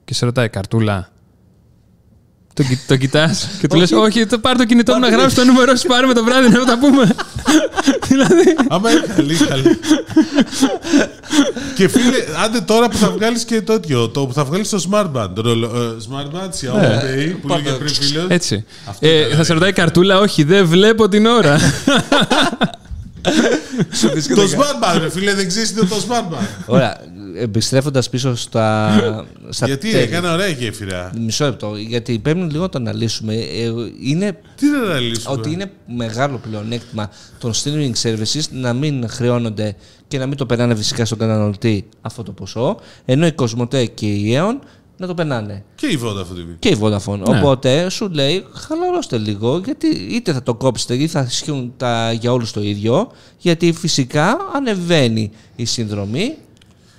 και 0.04 0.14
σε 0.14 0.24
ρωτάει 0.24 0.48
καρτούλα. 0.48 1.08
Το, 2.54 2.62
κοι- 2.62 2.86
το 2.86 2.96
κοιτάς; 2.96 3.48
Και 3.60 3.66
του 3.66 3.76
λες 3.76 3.92
όχι, 3.92 4.26
το 4.26 4.38
πάρ 4.38 4.56
το 4.56 4.64
κινητό 4.64 4.92
μου 4.94 5.00
να 5.00 5.08
γράψει 5.08 5.36
το 5.36 5.44
νούμερο 5.44 5.76
σου 5.76 5.86
πάρουμε 5.86 6.12
το 6.14 6.24
βράδυ 6.24 6.48
να 6.48 6.64
τα 6.64 6.78
πούμε. 6.78 7.14
δηλαδή, 8.08 8.56
Άμα 8.68 8.90
είναι 8.90 9.00
καλή, 9.16 9.34
καλή. 9.36 9.78
και 11.74 11.88
φίλε, 11.88 12.16
άντε 12.44 12.60
τώρα 12.60 12.88
που 12.88 12.96
θα 12.96 13.10
βγάλεις 13.10 13.44
και 13.44 13.62
το 13.62 13.72
τέτοιο, 13.72 14.08
το 14.08 14.26
που 14.26 14.32
θα 14.32 14.44
βγάλεις 14.44 14.68
το 14.68 14.84
Smart 14.90 15.12
Band. 15.12 15.28
Το 15.34 15.42
ρολο- 15.42 15.72
ε, 15.76 15.96
Smart 16.10 16.36
Band, 16.36 16.48
Xiaomi 16.48 17.02
Pay, 17.02 17.34
που 17.42 17.48
λέγε 17.48 17.70
πριν 17.70 17.88
φίλο. 17.94 18.26
έτσι. 18.28 18.64
Αυτό 18.88 19.06
Ε, 19.06 19.18
ήταν, 19.20 19.36
θα 19.36 19.44
σε 19.44 19.52
ρωτάει 19.52 19.72
καρτούλα, 19.72 20.18
όχι, 20.18 20.42
δεν 20.42 20.66
βλέπω 20.66 21.08
την 21.08 21.26
ώρα. 21.26 21.58
Το 24.34 24.42
Smart 24.42 24.84
Band, 24.96 24.98
ρε 25.00 25.10
φίλε, 25.10 25.34
δεν 25.34 25.48
ξέρεις 25.48 25.72
τι 25.72 25.80
είναι 25.80 25.88
το 25.88 25.96
Smart 26.08 26.32
Band. 26.34 26.46
Ωραία. 26.66 26.96
Επιστρέφοντας 27.40 28.08
πίσω 28.08 28.36
στα. 28.36 28.92
στα 29.48 29.66
Γιατί 29.66 29.90
τέλη. 29.90 30.02
έκανε 30.02 30.28
ωραία 30.28 30.48
γέφυρα. 30.48 31.12
Μισό 31.18 31.44
λεπτό. 31.44 31.76
Γιατί 31.76 32.18
πρέπει 32.18 32.40
λίγο 32.40 32.62
να 32.62 32.68
το 32.68 32.78
αναλύσουμε. 32.78 33.34
Ε, 33.34 33.72
Είναι 34.00 34.38
Τι 34.56 34.66
να 34.66 34.78
αναλύσουμε; 34.78 35.36
ότι 35.36 35.50
είναι 35.50 35.70
μεγάλο 35.86 36.38
πλεονέκτημα 36.48 37.10
των 37.38 37.52
streaming 37.52 37.92
services 38.02 38.42
να 38.50 38.72
μην 38.72 39.08
χρεώνονται 39.08 39.76
και 40.08 40.18
να 40.18 40.26
μην 40.26 40.36
το 40.36 40.46
περνάνε 40.46 40.74
φυσικά 40.74 41.04
στον 41.04 41.18
καταναλωτή 41.18 41.88
αυτό 42.00 42.22
το 42.22 42.32
ποσό, 42.32 42.76
ενώ 43.04 43.26
η 43.26 43.34
Cosmote 43.38 43.86
και 43.94 44.06
η 44.06 44.36
Aeon 44.36 44.58
να 44.96 45.06
το 45.06 45.14
περνάνε. 45.14 45.64
Και 45.74 45.86
η 45.86 46.00
Vodafone 46.02 46.38
TV. 46.38 46.56
Και 46.58 46.68
η 46.68 46.78
Vodafone. 46.80 47.20
Οπότε 47.24 47.88
σου 47.88 48.08
λέει, 48.08 48.44
χαλαρώστε 48.52 49.18
λίγο, 49.18 49.60
γιατί 49.64 49.86
είτε 49.86 50.32
θα 50.32 50.42
το 50.42 50.54
κόψετε 50.54 50.94
ή 50.94 51.06
θα 51.06 51.20
ισχύουν 51.28 51.72
τα 51.76 52.12
για 52.12 52.32
όλους 52.32 52.52
το 52.52 52.62
ίδιο, 52.62 53.10
γιατί 53.38 53.72
φυσικά 53.72 54.36
ανεβαίνει 54.54 55.30
η 55.56 55.64
συνδρομή 55.64 56.36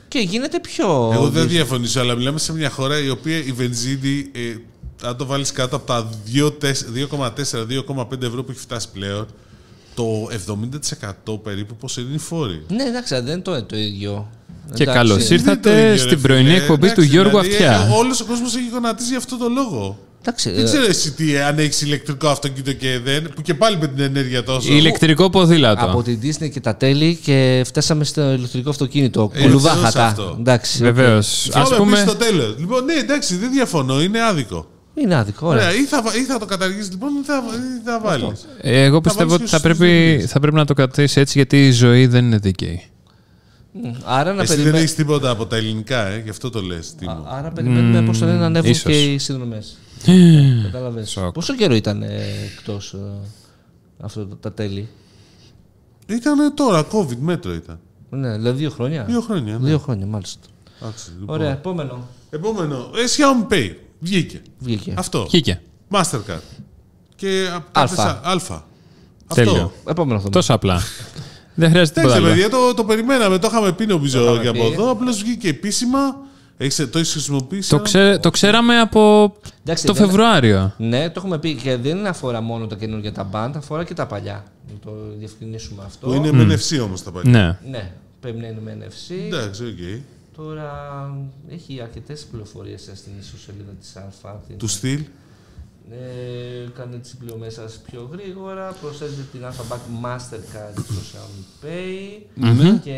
και 0.07 0.19
γίνεται 0.19 0.59
πιο... 0.59 1.09
Εγώ 1.13 1.29
δεν 1.29 1.47
διαφωνήσω, 1.47 1.99
αλλά 1.99 2.15
μιλάμε 2.15 2.39
σε 2.39 2.53
μια 2.53 2.69
χώρα 2.69 2.99
η 2.99 3.09
οποία 3.09 3.37
η 3.37 3.51
βενζίνη, 3.51 4.29
ε, 4.33 4.55
αν 5.07 5.17
το 5.17 5.25
βάλεις 5.25 5.51
κάτω 5.51 5.75
από 5.75 5.85
τα 5.85 6.09
2,4-2,5 6.33 8.21
ευρώ 8.21 8.43
που 8.43 8.51
έχει 8.51 8.59
φτάσει 8.59 8.87
πλέον, 8.93 9.27
το 9.95 10.03
70% 11.33 11.39
περίπου 11.43 11.75
πώς 11.75 11.97
είναι 11.97 12.13
οι 12.13 12.17
φόροι. 12.17 12.63
Ναι, 12.67 12.83
εντάξει, 12.83 13.13
δεν 13.15 13.27
είναι 13.27 13.41
το, 13.41 13.63
το 13.63 13.77
ίδιο. 13.77 14.29
Και 14.73 14.83
Εντάξει. 14.83 14.99
καλώς 14.99 15.17
Δεν 15.27 15.37
είναι 15.37 15.49
ήρθατε 15.49 15.69
το 15.69 15.75
ίδιο, 15.77 15.91
ρε 15.91 15.97
στην 15.97 16.21
πρωινή 16.21 16.49
φίλε. 16.49 16.57
εκπομπή 16.61 16.79
του 16.79 16.85
Εντάξει, 16.87 17.09
Γιώργου 17.09 17.29
δηλαδή, 17.39 17.49
Αυτιά. 17.65 17.87
ε, 17.91 17.97
Όλος 17.97 18.21
ο 18.21 18.25
κόσμος 18.25 18.55
έχει 18.55 18.69
γονατίσει 18.71 19.09
για 19.09 19.17
αυτό 19.17 19.37
το 19.37 19.49
λόγο. 19.49 19.99
Εντάξει, 20.29 20.49
Δεν 20.51 20.59
ε, 20.59 20.63
ξέρω 20.63 20.85
εσύ 20.85 21.11
τι, 21.11 21.37
αν 21.39 21.57
έχεις 21.59 21.81
ηλεκτρικό 21.81 22.27
αυτοκίνητο 22.27 22.73
και 22.73 22.99
δεν, 23.03 23.29
που 23.35 23.41
και 23.41 23.53
πάλι 23.53 23.77
με 23.77 23.87
την 23.87 24.03
ενέργεια 24.03 24.43
τόσο. 24.43 24.73
Ηλεκτρικό 24.73 25.29
ποδήλατο. 25.29 25.85
από 25.85 26.03
την 26.03 26.19
Disney 26.23 26.49
και 26.49 26.59
τα 26.59 26.75
τέλη 26.75 27.15
και 27.15 27.63
φτάσαμε 27.65 28.03
στο 28.03 28.31
ηλεκτρικό 28.33 28.69
αυτοκίνητο. 28.69 29.31
Ε, 29.33 29.41
Κουλουδάχατα. 29.41 29.89
σε 29.91 30.01
αυτό. 30.01 30.35
Εντάξει, 30.39 30.83
Βεβαίως. 30.83 31.47
Και 31.51 31.59
Α 31.59 31.63
πούμε... 31.63 31.77
πούμε. 31.77 31.97
στο 31.97 32.15
τέλος. 32.15 32.55
Λοιπόν, 32.59 32.85
ναι, 32.85 32.93
εντάξει, 32.93 33.35
δεν 33.35 33.51
διαφωνώ, 33.51 34.01
είναι 34.01 34.21
άδικο. 34.23 34.57
οκ. 34.57 35.03
Είναι 35.03 35.15
άδικο. 35.15 35.47
Ωραία. 35.47 35.67
Ωραία, 35.67 35.79
ή 35.79 35.85
θα, 35.85 36.03
ή 36.21 36.23
θα 36.23 36.39
το 36.39 36.45
καταργήσεις 36.45 36.89
λοιπόν, 36.91 37.09
ή 37.21 37.25
θα, 37.25 37.43
ή 37.53 37.85
θα 37.85 37.99
βάλεις. 38.03 38.47
Ε, 38.61 38.83
Εγώ 38.83 38.95
Θα 38.95 39.01
πιστεύω 39.01 39.29
βάλεις 39.29 39.33
ότι 39.33 39.43
και 39.43 39.49
θα 39.49 39.57
στους 39.57 39.77
πρέπει, 39.77 40.09
δείκτες. 40.11 40.31
θα 40.31 40.39
πρέπει 40.39 40.55
να 40.55 40.65
το 40.65 40.73
κρατήσεις 40.73 41.17
έτσι 41.17 41.37
γιατί 41.37 41.67
η 41.67 41.71
ζωή 41.71 42.07
δεν 42.07 42.25
είναι 42.25 42.37
δίκαιη. 42.37 42.83
Άρα 44.05 44.33
να 44.33 44.41
Εσύ 44.41 44.47
δεν 44.47 44.47
περιμένουμε. 44.47 44.77
έχεις 44.79 44.95
τίποτα 44.95 45.29
από 45.29 45.45
τα 45.45 45.55
ελληνικά, 45.55 46.07
ε, 46.07 46.21
γι' 46.23 46.29
αυτό 46.29 46.49
το 46.49 46.61
λες. 46.61 46.95
Άρα 47.37 47.49
περιμένουμε 47.51 48.01
πώ 48.11 48.17
το 48.17 48.25
λένε 48.25 48.37
να 48.37 48.45
ανέβουν 48.45 48.69
ίσως. 48.71 48.83
και 48.83 49.03
οι 49.03 49.17
συνδρομές. 49.17 49.77
Κατάλαβες. 50.63 51.09
Σοκ. 51.09 51.31
Πόσο 51.33 51.55
καιρό 51.55 51.75
ήταν 51.75 52.03
εκτός 52.55 52.95
αυτό 54.01 54.25
το- 54.25 54.35
τα 54.35 54.53
τέλη; 54.53 54.87
Ήταν 56.07 56.53
τώρα, 56.55 56.85
COVID 56.91 57.17
μέτρο 57.19 57.53
ήταν. 57.53 57.79
Ναι, 58.09 58.35
δηλαδή 58.35 58.57
δύο 58.57 58.69
χρόνια. 58.69 59.03
Δύο 59.03 59.21
χρόνια. 59.21 59.57
Ναι. 59.57 59.67
Δύο 59.67 59.79
χρόνια, 59.79 60.05
μάλιστα. 60.05 60.39
Εντάξει, 60.81 61.11
λοιπόν. 61.19 61.35
Ωραία, 61.35 61.51
επόμενο. 61.51 62.07
Επόμενο. 62.29 62.75
Ε, 62.75 63.03
Xiaomi 63.17 63.53
Pay. 63.53 63.71
Βγήκε. 63.99 64.41
Βγήκε. 64.59 64.93
Αυτό. 64.97 65.27
Χήκε. 65.29 65.61
Mastercard. 65.91 66.41
Και 67.15 67.47
απ' 67.55 67.77
Αλφα. 67.77 67.95
κάποια 67.95 68.19
σα- 68.23 68.29
Αλφα. 68.29 68.65
Τέλειο. 69.33 69.51
Αυτό. 69.51 69.71
Επόμενο 69.91 70.19
θέμα. 70.19 70.29
Τόσο 70.31 70.53
απλά. 70.53 70.81
δεν 71.55 71.69
χρειάζεται 71.69 72.01
τίποτα 72.01 72.17
Εντάξει, 72.17 72.33
άλλο. 72.35 72.43
παιδιά, 72.43 72.57
το, 72.67 72.73
το 72.73 72.83
περιμέναμε. 72.85 73.37
Το 73.37 73.47
είχαμε 73.51 73.71
πει 73.73 73.85
νομίζω 73.85 74.21
είχαμε 74.23 74.41
και 74.41 74.47
από 74.47 74.59
πει. 74.67 74.71
εδώ. 74.73 74.89
Απλώς 74.89 75.21
βγήκε 75.23 75.47
επίσημα. 75.49 75.99
Έχεις, 76.57 76.75
το 76.91 76.97
έχεις 76.99 77.11
χρησιμοποιήσει. 77.11 77.69
Το, 77.69 77.79
ξέ, 77.79 78.17
το 78.21 78.29
ξέραμε 78.29 78.79
από 78.79 79.33
Εντάξει, 79.63 79.85
το 79.85 79.93
δεν- 79.93 80.05
Φεβρουάριο. 80.05 80.73
Ναι, 80.77 81.05
το 81.09 81.13
έχουμε 81.17 81.39
πει 81.39 81.55
και 81.55 81.75
δεν 81.75 82.05
αφορά 82.07 82.41
μόνο 82.41 82.67
τα 82.67 82.75
καινούργια 82.75 83.11
τα 83.11 83.29
band, 83.33 83.51
αφορά 83.57 83.83
και 83.83 83.93
τα 83.93 84.05
παλιά. 84.07 84.43
Να 84.73 84.79
το 84.91 84.91
διευκρινίσουμε 85.17 85.83
αυτό. 85.85 86.07
Που 86.07 86.13
είναι 86.13 86.31
με 86.31 86.43
NFC 86.55 86.79
όμως 86.83 87.03
τα 87.03 87.11
παλιά. 87.11 87.31
Ναι. 87.31 87.69
Ναι, 87.71 87.91
πρέπει 88.19 88.39
να 88.39 88.47
είναι 88.47 88.59
με 88.63 88.77
NFC. 88.81 89.13
Εντάξει, 89.33 89.63
οκ. 89.63 90.01
Τώρα 90.37 90.71
έχει 91.49 91.81
αρκετές 91.81 92.25
πληροφορίες 92.31 92.81
στην 92.95 93.11
ιστοσελίδα 93.19 93.71
της 93.79 93.95
Αλφα. 93.95 94.41
την- 94.47 94.57
Του 94.57 94.67
στυλ. 94.67 94.99
Ε, 95.91 96.69
κάνε 96.77 96.97
τις 96.97 97.15
πληρωμές 97.15 97.53
σας 97.53 97.81
πιο 97.91 98.09
γρήγορα, 98.11 98.71
προσθέτετε 98.81 99.21
την 99.31 99.41
Alpha 99.43 99.73
Bank 99.73 100.05
Mastercard 100.05 100.83
στο 100.83 100.93
Xiaomi 101.11 101.65
Pay 101.65 102.21
και 102.83 102.91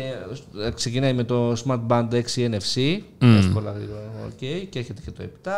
ε, 0.66 0.70
ξεκινάει 0.70 1.12
με 1.12 1.24
το 1.24 1.52
Smart 1.52 1.80
Band 1.88 2.08
6 2.10 2.20
NFC, 2.34 2.98
εύκολα 3.18 3.72
γρήγορα, 3.72 4.10
οκ, 4.28 4.66
και 4.68 4.78
έχετε 4.78 5.00
και 5.04 5.10
το 5.10 5.22
7. 5.44 5.50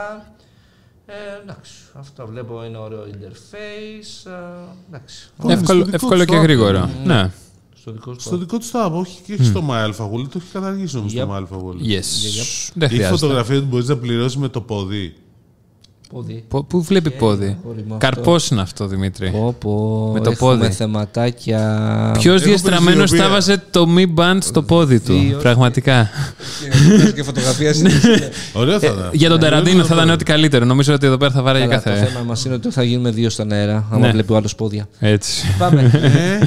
Ε, 1.06 1.12
εντάξει, 1.42 1.72
αυτό 1.92 2.26
βλέπω 2.26 2.62
ένα 2.62 2.80
ωραίο 2.80 3.04
interface, 3.04 4.30
ε, 4.30 4.68
εντάξει, 4.88 5.28
είναι 5.44 5.52
Εύκολο, 5.52 5.80
στο 5.80 5.84
δικό 5.84 5.94
εύκολο 5.94 6.24
του 6.24 6.30
και 6.32 6.38
app. 6.38 6.42
γρήγορο. 6.42 6.90
Ναι. 7.04 7.30
στο 7.74 7.92
δικό 7.92 8.12
σου 8.14 8.20
Στο 8.20 8.36
δικό 8.36 8.58
του 8.58 8.66
tab, 8.72 8.90
όχι 8.92 9.20
και 9.22 9.32
έχει 9.32 9.44
στο 9.44 9.64
My 9.70 9.86
Alpha 9.90 10.04
Wallet. 10.10 10.28
Το 10.28 10.38
έχει 10.42 10.52
καταργήσει 10.52 10.96
όμως 10.98 11.12
Yep. 11.12 11.16
το 11.16 11.34
My 11.34 11.38
Alpha 11.38 11.56
Wallet. 11.64 11.96
Yes. 11.96 12.04
Δεν 12.74 12.82
Έχει 12.82 12.94
χρειάζεται. 12.94 13.06
φωτογραφία 13.08 13.56
ότι 13.56 13.66
μπορείς 13.66 13.88
να 13.88 13.96
πληρώσεις 13.96 14.36
με 14.36 14.48
το 14.48 14.60
πόδι. 14.60 15.14
Πόδι. 16.12 16.44
Πο- 16.48 16.62
Πού 16.64 16.82
βλέπει 16.82 17.10
πόδι; 17.10 17.56
μπορεί 17.64 17.76
με 17.88 17.94
αυτό. 17.94 17.96
Καρπός 18.06 18.48
είναι 18.48 18.60
αυτό, 18.60 18.86
Δημήτρη. 18.86 19.30
Πω, 19.30 19.56
πω, 19.60 20.10
Με 20.12 20.20
το 20.20 20.30
έχουμε 20.30 20.56
πόδι. 20.56 20.70
θεματάκια. 20.72 22.14
Ποιος 22.18 22.36
Έχω 22.40 22.44
διαστραμμένος 22.44 22.94
περιζητοποιία. 23.10 23.24
θα 23.26 23.32
βάζε 23.32 23.62
το 23.70 23.88
Mi 23.96 24.20
Band 24.20 24.38
στο 24.40 24.62
πόδι 24.62 25.00
του. 25.00 25.12
Δύο. 25.18 25.38
Πραγματικά. 25.38 26.10
και 27.14 27.22
φωτογραφία 27.22 27.72
Ωραίο 28.52 28.78
θα 28.78 28.86
ήταν. 28.86 28.98
Ε, 28.98 29.08
Για 29.12 29.28
τον 29.28 29.40
Ταραντίνο 29.40 29.84
θα 29.84 29.94
ήταν 29.94 30.10
ό,τι 30.10 30.24
καλύτερο. 30.24 30.64
Νομίζω 30.64 30.94
ότι 30.94 31.06
εδώ 31.06 31.16
πέρα 31.16 31.30
θα 31.30 31.42
βάραγε 31.42 31.66
Καλά, 31.66 31.82
το 31.82 31.90
κάθε. 31.90 32.04
θέμα 32.04 32.24
μας 32.26 32.44
είναι 32.44 32.54
ότι 32.54 32.70
θα 32.70 32.82
γίνουμε 32.82 33.10
δύο 33.10 33.30
στον 33.30 33.52
αέρα, 33.52 33.86
άμα 33.90 34.06
Ναι. 34.06 34.12
βλέπει 34.12 34.32
ο 34.32 34.36
άλλος 34.36 34.54
πόδια. 34.54 34.88
Έτσι. 34.98 35.46
Πάμε. 35.58 35.80
Ε, 35.82 36.38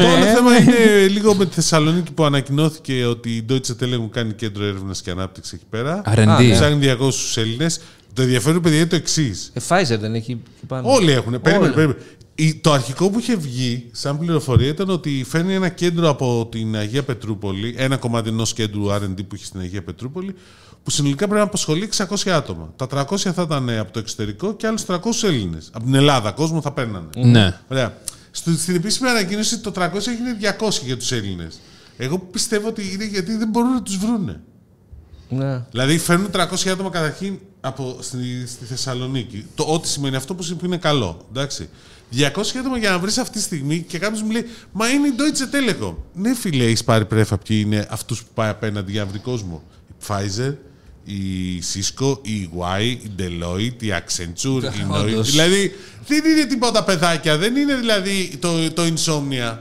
Το 0.00 0.08
άλλο 0.08 0.24
θέμα 0.24 0.56
είναι 0.60 1.06
λίγο 1.10 1.34
με 1.34 1.44
τη 1.46 1.54
Θεσσαλονίκη 1.54 2.12
που 2.12 2.24
ανακοινώθηκε 2.24 3.04
ότι 3.04 3.30
η 3.30 3.44
Deutsche 3.50 3.84
Telekom 3.84 4.08
κάνει 4.10 4.32
κέντρο 4.32 4.64
έρευνας 4.64 5.00
και 5.02 5.10
ανάπτυξης 5.10 5.52
εκεί 5.52 5.64
πέρα. 5.70 6.02
R&D. 6.14 6.50
Ψάχνει 6.52 6.76
200 6.78 7.36
Έλληνες. 7.40 7.80
Το 8.12 8.22
ενδιαφέρον, 8.22 8.62
παιδιά, 8.62 8.78
είναι 8.78 8.86
το 8.86 8.96
εξής. 8.96 9.50
Ε, 9.54 9.60
Pfizer 9.68 9.98
δεν 10.00 10.14
έχει 10.14 10.30
εκεί 10.32 10.66
πάνω. 10.66 10.92
Όλοι 10.92 11.10
έχουν. 11.10 11.40
Περίμενε, 11.40 11.64
Όλοι. 11.66 11.74
περίμενε. 11.74 11.98
Η- 12.34 12.54
Το 12.54 12.72
αρχικό 12.72 13.10
που 13.10 13.18
είχε 13.18 13.36
βγει 13.36 13.86
σαν 13.92 14.18
πληροφορία 14.18 14.68
ήταν 14.68 14.90
ότι 14.90 15.24
φέρνει 15.28 15.54
ένα 15.54 15.68
κέντρο 15.68 16.08
από 16.08 16.48
την 16.50 16.76
Αγία 16.76 17.02
Πετρούπολη, 17.02 17.74
ένα 17.78 17.96
κομμάτι 17.96 18.28
ενός 18.28 18.52
κέντρου 18.52 18.86
RD 18.90 19.14
που 19.28 19.34
έχει 19.34 19.44
στην 19.44 19.60
Αγία 19.60 19.82
Πετρούπολη, 19.82 20.34
που 20.82 20.90
συνολικά 20.90 21.18
πρέπει 21.24 21.34
να 21.40 21.46
απασχολεί 21.46 21.88
600 21.96 22.30
άτομα. 22.30 22.72
Τα 22.76 22.86
300 22.86 23.16
θα 23.32 23.42
ήταν 23.42 23.70
από 23.70 23.92
το 23.92 23.98
εξωτερικό 23.98 24.54
και 24.54 24.66
άλλους 24.66 24.84
300 24.84 25.24
Έλληνες. 25.26 25.68
Από 25.72 25.84
την 25.84 25.94
Ελλάδα, 25.94 26.32
κόσμο 26.32 26.60
θα 26.60 26.72
παίρνανε. 26.72 27.06
Ναι. 27.16 27.58
Ωραία. 27.68 27.94
Στο, 28.30 28.50
στην 28.52 28.74
επίσημη 28.74 29.08
ανακοίνωση 29.08 29.58
το 29.58 29.70
300 29.76 30.06
έγινε 30.08 30.36
200 30.40 30.82
για 30.84 30.96
τους 30.96 31.12
Έλληνες. 31.12 31.60
Εγώ 31.96 32.18
πιστεύω 32.18 32.68
ότι 32.68 32.92
είναι 32.92 33.04
γιατί 33.06 33.36
δεν 33.36 33.48
μπορούν 33.48 33.72
να 33.72 33.82
τους 33.82 33.96
βρούνε. 33.96 34.40
Ναι. 35.28 35.64
Δηλαδή 35.70 35.98
φέρνουν 35.98 36.30
300 36.30 36.68
άτομα 36.70 36.90
καταρχήν 36.90 37.38
από, 37.60 37.96
στη, 38.00 38.46
στη 38.46 38.64
Θεσσαλονίκη. 38.64 39.46
Το 39.54 39.64
ό,τι 39.64 39.88
σημαίνει 39.88 40.16
αυτό 40.16 40.34
που, 40.34 40.56
που 40.58 40.64
είναι 40.64 40.76
καλό. 40.76 41.26
Εντάξει. 41.30 41.68
200 42.18 42.26
άτομα 42.58 42.78
για 42.78 42.90
να 42.90 42.98
βρεις 42.98 43.18
αυτή 43.18 43.38
τη 43.38 43.44
στιγμή 43.44 43.84
και 43.88 43.98
κάποιος 43.98 44.22
μου 44.22 44.30
λέει 44.30 44.46
Μα 44.72 44.88
είναι 44.88 45.06
η 45.06 45.12
Deutsche 45.16 45.54
Telekom. 45.54 45.94
Ναι, 46.14 46.34
φίλε, 46.34 46.64
έχεις 46.64 46.84
πάρει 46.84 47.04
πρέφα 47.04 47.38
ποιοι 47.38 47.62
είναι 47.64 47.86
αυτούς 47.90 48.22
που 48.22 48.30
πάει 48.34 48.48
απέναντι 48.48 48.92
για 48.92 49.04
να 49.04 49.10
βρει 49.10 49.18
κόσμο. 49.18 49.62
Η 49.88 49.92
Pfizer, 50.06 50.54
η 51.04 51.62
Cisco, 51.74 52.18
η 52.22 52.50
Y, 52.58 52.82
η 52.82 53.10
Deloitte, 53.18 53.82
η 53.82 53.88
Accenture, 53.88 54.62
η 54.62 54.86
Nokia. 54.90 55.04
Όντως. 55.04 55.30
Δηλαδή 55.30 55.72
δεν 56.06 56.24
είναι 56.24 56.44
τίποτα 56.44 56.84
παιδάκια. 56.84 57.38
Δεν 57.38 57.56
είναι 57.56 57.74
δηλαδή 57.74 58.36
το, 58.40 58.72
το 58.72 58.82
Insomnia. 58.82 59.58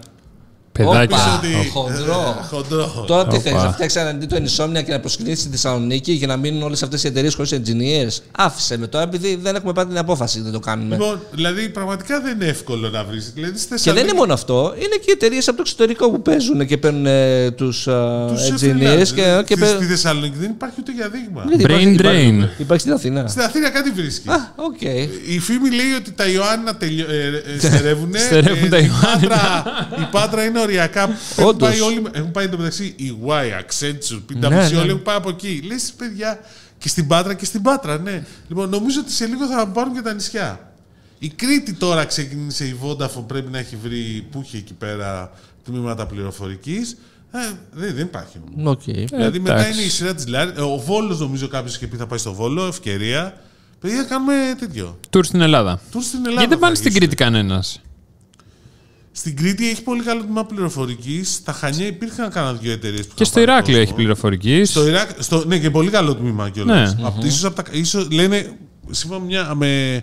Παιδάκι. 0.83 1.13
Όπα. 1.13 1.39
Πεις 1.41 1.71
χοντρό. 1.73 2.37
Ε, 2.41 2.45
χοντρό. 2.55 3.03
Τώρα 3.07 3.27
τι 3.27 3.35
Οπα. 3.35 3.43
θέλει, 3.43 3.55
να 3.55 3.71
φτιάξεις 3.71 4.01
αντί 4.01 4.25
το 4.25 4.35
Insomnia 4.35 4.83
και 4.85 4.91
να 4.91 4.99
προσκυνήσει 4.99 5.41
στη 5.41 5.49
Θεσσαλονίκη 5.49 6.11
για 6.11 6.27
να 6.27 6.37
μείνουν 6.37 6.61
όλες 6.63 6.83
αυτές 6.83 7.03
οι 7.03 7.07
εταιρείες 7.07 7.33
χωρίς 7.33 7.51
engineers. 7.53 8.17
Άφησε 8.37 8.77
με 8.77 8.87
τώρα 8.87 9.03
επειδή 9.03 9.35
δεν 9.41 9.55
έχουμε 9.55 9.73
πάρει 9.73 9.87
την 9.87 9.97
απόφαση, 9.97 10.41
δεν 10.41 10.51
το 10.51 10.59
κάνουμε. 10.59 10.95
Λοιπόν, 10.95 11.19
δηλαδή 11.31 11.69
πραγματικά 11.69 12.21
δεν 12.21 12.35
είναι 12.35 12.45
εύκολο 12.45 12.89
να 12.89 13.03
βρεις. 13.03 13.31
Δηλαδή, 13.33 13.57
στη 13.57 13.61
Και 13.61 13.67
δεν 13.69 13.77
Θεσσαλονίκη- 13.77 14.09
είναι 14.11 14.19
μόνο 14.19 14.33
αυτό, 14.33 14.73
είναι 14.75 14.95
και 14.95 15.05
οι 15.07 15.11
εταιρείες 15.11 15.47
από 15.47 15.57
το 15.57 15.63
εξωτερικό 15.65 16.09
που 16.11 16.21
παίζουν 16.21 16.65
και 16.67 16.77
παίρνουν 16.77 17.05
ε, 17.05 17.51
τους 17.51 17.83
Τους 17.83 18.47
engineers. 18.49 18.63
freelance. 18.63 19.07
Και, 19.15 19.43
και 19.45 19.53
Στη- 19.53 19.55
παί- 19.59 19.75
Στη 19.75 19.85
Θεσσαλονίκη 19.85 20.37
δεν 20.39 20.49
υπάρχει 20.49 20.75
ούτε 20.79 20.91
για 20.91 21.09
δείγμα. 21.09 21.43
Γιατί 21.47 21.63
Brain 21.63 21.67
υπάρχει- 21.67 21.97
drain. 21.99 22.33
Υπάρχει, 22.35 22.61
υπάρχει 22.61 22.81
στην 22.81 22.93
Αθήνα. 22.93 23.27
Στην 23.27 23.41
Αθήνα 23.41 23.69
κάτι 23.69 23.89
βρίσκει. 23.91 24.29
Α, 24.29 24.35
οκ. 24.55 24.81
Η 25.35 25.39
φήμη 25.39 25.69
λέει 25.69 25.91
ότι 25.99 26.11
τα 26.11 26.27
Ιωάννινα 26.27 26.75
τελειω... 26.75 27.05
ε, 27.09 27.53
ε, 27.55 27.67
στερεύουν. 27.67 28.11
Στερεύουν 28.25 28.69
τα 28.69 28.77
η, 28.77 28.89
Ιωάννινα. 28.89 29.35
Πάτρα, 29.35 29.87
η 30.01 30.07
Πάτρα 30.11 30.43
είναι 30.43 30.59
οριακά. 30.69 31.01
Έχουν 31.01 31.45
Όντως. 31.45 31.69
πάει, 31.69 31.79
όλοι, 31.79 32.03
έχουν 32.11 32.31
πάει 32.31 32.45
εντωμεταξύ 32.45 32.93
η 32.97 33.17
EY, 33.25 33.61
Accenture, 33.61 34.21
PwC, 34.31 34.35
Ναι, 34.35 34.47
ναι. 34.49 34.77
όλοι 34.77 34.89
έχουν 34.89 35.01
πάει 35.01 35.15
από 35.15 35.29
εκεί. 35.29 35.61
Λες 35.65 35.93
παιδιά 35.97 36.39
και 36.77 36.87
στην 36.87 37.07
Πάτρα 37.07 37.33
και 37.33 37.45
στην 37.45 37.61
Πάτρα, 37.61 37.97
ναι. 37.99 38.23
Λοιπόν, 38.47 38.69
νομίζω 38.69 38.99
ότι 38.99 39.11
σε 39.11 39.25
λίγο 39.25 39.45
θα 39.47 39.67
πάρουν 39.67 39.93
και 39.93 40.01
τα 40.01 40.13
νησιά. 40.13 40.73
Η 41.19 41.29
Κρήτη 41.29 41.73
τώρα 41.73 42.05
ξεκίνησε 42.05 42.65
η 42.65 42.79
Vodafone, 42.83 43.23
πρέπει 43.27 43.51
να 43.51 43.57
έχει 43.57 43.75
βρει 43.83 44.27
που 44.31 44.41
είχε 44.45 44.57
εκεί 44.57 44.73
πέρα 44.73 45.31
τμήματα 45.63 46.05
πληροφορικής. 46.05 46.97
Ε, 47.31 47.37
δεν, 47.71 47.95
δεν 47.95 48.05
υπάρχει. 48.05 48.37
Οκ. 48.63 48.81
Δηλαδή 48.83 49.39
μετά 49.39 49.53
εντάξει. 49.53 49.71
είναι 49.71 49.81
η 49.81 49.89
σειρά 49.89 50.15
της 50.15 50.27
Λάρη. 50.27 50.61
Ο 50.61 50.77
Βόλος 50.77 51.19
νομίζω 51.19 51.47
κάποιος 51.47 51.75
είχε 51.75 51.87
πει 51.87 51.97
θα 51.97 52.07
πάει 52.07 52.19
στο 52.19 52.33
Βόλο, 52.33 52.65
ευκαιρία. 52.65 53.41
Παιδιά, 53.79 54.03
κάνουμε 54.03 54.33
τέτοιο. 54.59 54.99
Τουρ 55.09 55.25
στην 55.25 55.41
Ελλάδα. 55.41 55.79
Τουρ 55.91 56.03
στην 56.03 56.19
Ελλάδα. 56.19 56.39
Γιατί 56.39 56.49
δεν 56.49 56.59
θα 56.59 56.65
πάνε 56.65 56.75
στην 56.75 56.87
αρχίσουμε. 56.87 57.07
Κρήτη 57.15 57.23
κανένας; 57.23 57.81
Στην 59.19 59.35
Κρήτη 59.35 59.69
έχει 59.69 59.83
πολύ 59.83 60.03
καλό 60.03 60.21
τμήμα 60.21 60.45
πληροφορικής. 60.45 61.33
Στα 61.33 61.51
Χανιά 61.51 61.85
υπήρχαν 61.85 62.29
κανένα 62.29 62.53
δύο 62.53 62.71
εταιρείες 62.71 63.07
που 63.07 63.13
Και 63.15 63.23
είχαν 63.23 63.25
στο 63.25 63.39
πάρει 63.39 63.51
Ηράκλειο 63.51 63.77
κόσμο. 63.77 63.87
έχει 63.89 63.93
πληροφορικής. 64.01 64.69
Στο 64.69 64.87
Ιράκ, 64.87 65.09
στο, 65.17 65.43
ναι, 65.45 65.59
και 65.59 65.69
πολύ 65.69 65.89
καλό 65.89 66.15
τμήμα 66.15 66.49
κιόλας. 66.49 66.95
Ναι. 66.95 67.05
Από, 67.05 67.25
ίσως, 67.25 67.45
από 67.45 67.63
τα, 67.63 67.63
ίσως, 67.71 68.11
λένε, 68.11 68.57
σύμφωνα 68.89 69.25
μια, 69.25 69.55
με 69.55 70.01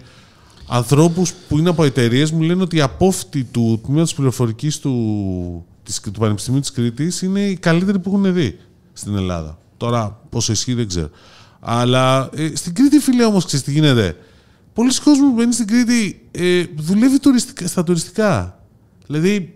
ανθρώπους 0.68 1.32
που 1.48 1.58
είναι 1.58 1.68
από 1.68 1.84
εταιρείες, 1.84 2.30
μου 2.30 2.40
λένε 2.42 2.62
ότι 2.62 2.76
η 2.76 2.80
απόφτη 2.80 3.44
του 3.44 3.80
τμήματος 3.84 4.14
πληροφορικής 4.14 4.78
του, 4.78 5.66
της, 5.82 6.00
του 6.00 6.20
Πανεπιστημίου 6.20 6.60
της 6.60 6.72
Κρήτης 6.72 7.22
είναι 7.22 7.40
οι 7.40 7.56
καλύτεροι 7.56 7.98
που 7.98 8.10
έχουν 8.14 8.34
δει 8.34 8.58
στην 8.92 9.16
Ελλάδα. 9.16 9.58
Τώρα, 9.76 10.20
πόσο 10.28 10.52
ισχύει 10.52 10.74
δεν 10.74 10.88
ξέρω. 10.88 11.10
Αλλά 11.60 12.30
ε, 12.34 12.50
στην 12.54 12.74
Κρήτη, 12.74 12.98
φίλε, 12.98 13.24
όμως, 13.24 13.44
ξέρεις 13.44 13.64
τι 13.64 13.72
γίνεται. 13.72 14.16
Πολλοί 14.72 15.00
κόσμοι 15.04 15.26
που 15.26 15.32
μπαίνει 15.32 15.52
στην 15.52 15.66
Κρήτη 15.66 16.28
ε, 16.30 16.64
δουλεύει 16.76 17.20
τουριστικά, 17.20 17.66
στα 17.66 17.84
τουριστικά. 17.84 18.50
Δηλαδή, 19.06 19.54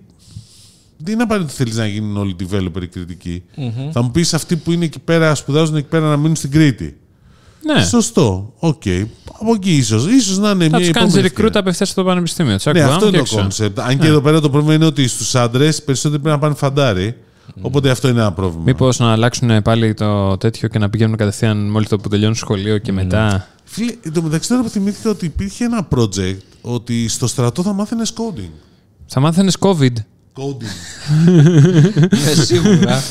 δεν 0.96 1.14
είναι 1.14 1.22
απαραίτητο 1.22 1.52
ότι 1.54 1.62
θέλεις 1.62 1.78
να 1.78 1.86
γίνουν 1.86 2.16
όλοι 2.16 2.36
developer 2.40 2.88
Κρητικοί. 2.90 3.42
Θα 3.92 4.02
μου 4.02 4.10
πεις 4.10 4.34
αυτοί 4.34 4.56
που 4.56 4.72
είναι 4.72 4.84
εκεί 4.84 4.98
πέρα, 4.98 5.34
σπουδάζουν 5.34 5.76
εκεί 5.76 5.88
πέρα 5.88 6.08
να 6.08 6.16
μείνουν 6.16 6.36
στην 6.36 6.50
Κρήτη. 6.50 6.96
Ναι. 7.64 7.84
Σωστό. 7.84 8.52
Οκ. 8.58 8.82
Από 9.40 9.54
εκεί 9.54 9.76
ίσως. 9.76 10.02
σω 10.02 10.40
να 10.40 10.50
είναι 10.50 10.68
Θα 10.68 10.76
μια 10.76 10.78
τους 10.78 10.90
κάνεις 10.90 10.94
επόμενη 11.14 11.18
recruit 11.22 11.24
ευκαιρία. 11.24 11.60
απευθείας 11.60 11.88
στο 11.88 12.04
πανεπιστήμιο. 12.04 12.54
Τους 12.56 12.64
Ναι, 12.64 12.70
ακούω, 12.70 12.82
αυτό 12.82 12.94
άμα 12.94 13.06
είναι 13.08 13.10
και 13.10 13.16
το 13.16 13.22
έξω. 13.22 13.36
concept. 13.36 13.80
Αν 13.80 13.98
και 13.98 14.06
εδώ 14.06 14.20
πέρα 14.20 14.40
το 14.40 14.50
πρόβλημα 14.50 14.74
είναι 14.74 14.84
ότι 14.84 15.08
στους 15.08 15.34
άντρες 15.34 15.82
περισσότεροι 15.82 16.22
πρέπει 16.22 16.34
να 16.36 16.40
πάνε 16.42 16.54
φαντάρι. 16.54 17.14
Οπότε 17.60 17.90
αυτό 17.90 18.08
είναι 18.08 18.20
ένα 18.20 18.32
πρόβλημα. 18.32 18.62
Μήπως 18.66 18.98
να 18.98 19.12
αλλάξουν 19.12 19.62
πάλι 19.62 19.94
το 19.94 20.36
τέτοιο 20.36 20.68
και 20.68 20.78
να 20.78 20.90
πηγαίνουν 20.90 21.16
κατευθείαν 21.16 21.70
μόλις 21.70 21.88
το 21.88 21.96
που 21.98 22.08
τελειώνουν 22.08 22.34
σχολείο 22.34 22.78
και 22.78 22.92
μετά. 22.92 23.48
Φίλε, 23.64 23.94
εν 24.02 24.12
τω 24.12 24.22
μεταξύ 24.22 24.48
τώρα 24.48 24.62
που 24.62 24.68
θυμήθηκα 24.68 25.10
ότι 25.10 25.24
υπήρχε 25.26 25.64
ένα 25.64 25.88
project 25.96 26.36
ότι 26.60 27.08
στο 27.08 27.26
στρατό 27.26 27.62
θα 27.62 27.72
μάθαινες 27.72 28.12
coding. 28.16 28.50
Θα 29.12 29.20
μάθαινες 29.20 29.56
COVID. 29.60 29.92
Coding. 30.36 31.30
Ναι, 32.10 32.34
σίγουρα. 32.44 33.02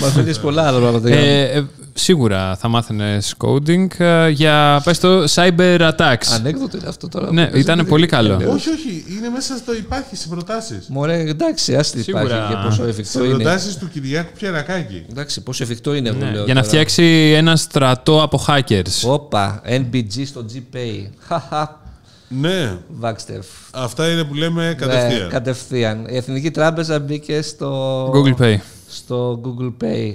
Μαθαίνεις 0.00 0.38
πολλά 0.38 0.66
άλλα 0.66 0.78
πράγματα. 0.78 1.08
Ε, 1.08 1.42
ε, 1.42 1.64
σίγουρα 1.94 2.56
θα 2.56 2.68
μάθαινες 2.68 3.34
coding 3.44 3.86
ε, 3.98 4.28
για 4.28 4.80
πες 4.84 4.98
το 5.00 5.24
cyber 5.34 5.78
attacks. 5.90 6.26
Ανέκδοτο 6.34 6.76
είναι 6.76 6.88
αυτό 6.88 7.08
τώρα. 7.08 7.32
Ναι, 7.32 7.46
που 7.46 7.56
ήταν 7.56 7.74
παίζει. 7.76 7.90
πολύ 7.90 8.06
καλό. 8.06 8.34
όχι, 8.34 8.68
όχι. 8.70 9.04
Είναι 9.18 9.28
μέσα 9.28 9.56
στο 9.56 9.74
υπάρχει 9.74 10.16
σε 10.16 10.28
προτάσεις. 10.28 10.86
Μωρέ, 10.88 11.18
εντάξει, 11.20 11.76
άστι 11.76 12.02
Σίγουρα. 12.02 12.24
υπάρχει 12.24 12.48
και 12.48 12.60
πόσο 12.64 12.82
Σε 12.82 12.88
εφικτό 12.88 13.24
είναι. 13.24 13.34
προτάσεις 13.34 13.76
του 13.76 13.88
Κυριάκου 13.92 14.32
Πιερακάκη. 14.38 15.04
Εντάξει, 15.10 15.40
πόσο 15.42 15.62
εφικτό 15.62 15.94
είναι, 15.94 16.08
εγώ 16.08 16.18
Ναι, 16.18 16.30
λέω. 16.30 16.44
για 16.44 16.54
να 16.54 16.60
τώρα. 16.60 16.64
φτιάξει 16.72 17.32
ένα 17.36 17.56
στρατό 17.56 18.22
από 18.22 18.44
hackers. 18.46 19.02
Όπα, 19.08 19.62
NBG 19.68 20.22
στο 20.26 20.44
GPay. 20.54 21.06
Χαχα, 21.26 21.80
Ναι, 22.28 22.78
Βάξτερ. 22.88 23.40
αυτά 23.72 24.10
είναι 24.12 24.24
που 24.24 24.34
λέμε 24.34 24.74
κατευθείαν. 24.78 25.22
Ναι, 25.22 25.28
κατευθείαν. 25.28 26.06
Η 26.08 26.16
Εθνική 26.16 26.50
Τράπεζα 26.50 26.98
μπήκε 26.98 27.42
στο 27.42 28.04
Google 28.14 28.42
Pay. 28.42 28.56
στο 28.88 29.40
Google 29.44 29.84
Pay. 29.84 30.14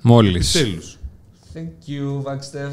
Μόλις. 0.00 0.52
Τέλου. 0.52 0.82
Thank 1.54 1.90
you, 1.90 2.22
Βάξτερ. 2.22 2.68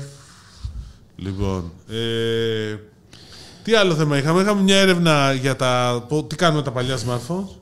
Λοιπόν, 1.15 1.71
ε, 1.89 2.75
τι 3.63 3.73
άλλο 3.75 3.93
θέμα 3.95 4.17
είχαμε; 4.17 4.41
Είχαμε 4.41 4.61
μια 4.61 4.77
έρευνα 4.77 5.33
για 5.33 5.55
τα, 5.55 6.03
πο- 6.07 6.23
τι 6.23 6.35
κάνουμε 6.35 6.57
με 6.59 6.63
τα 6.65 6.71
παλιά 6.71 6.97
smartphones. 6.97 7.55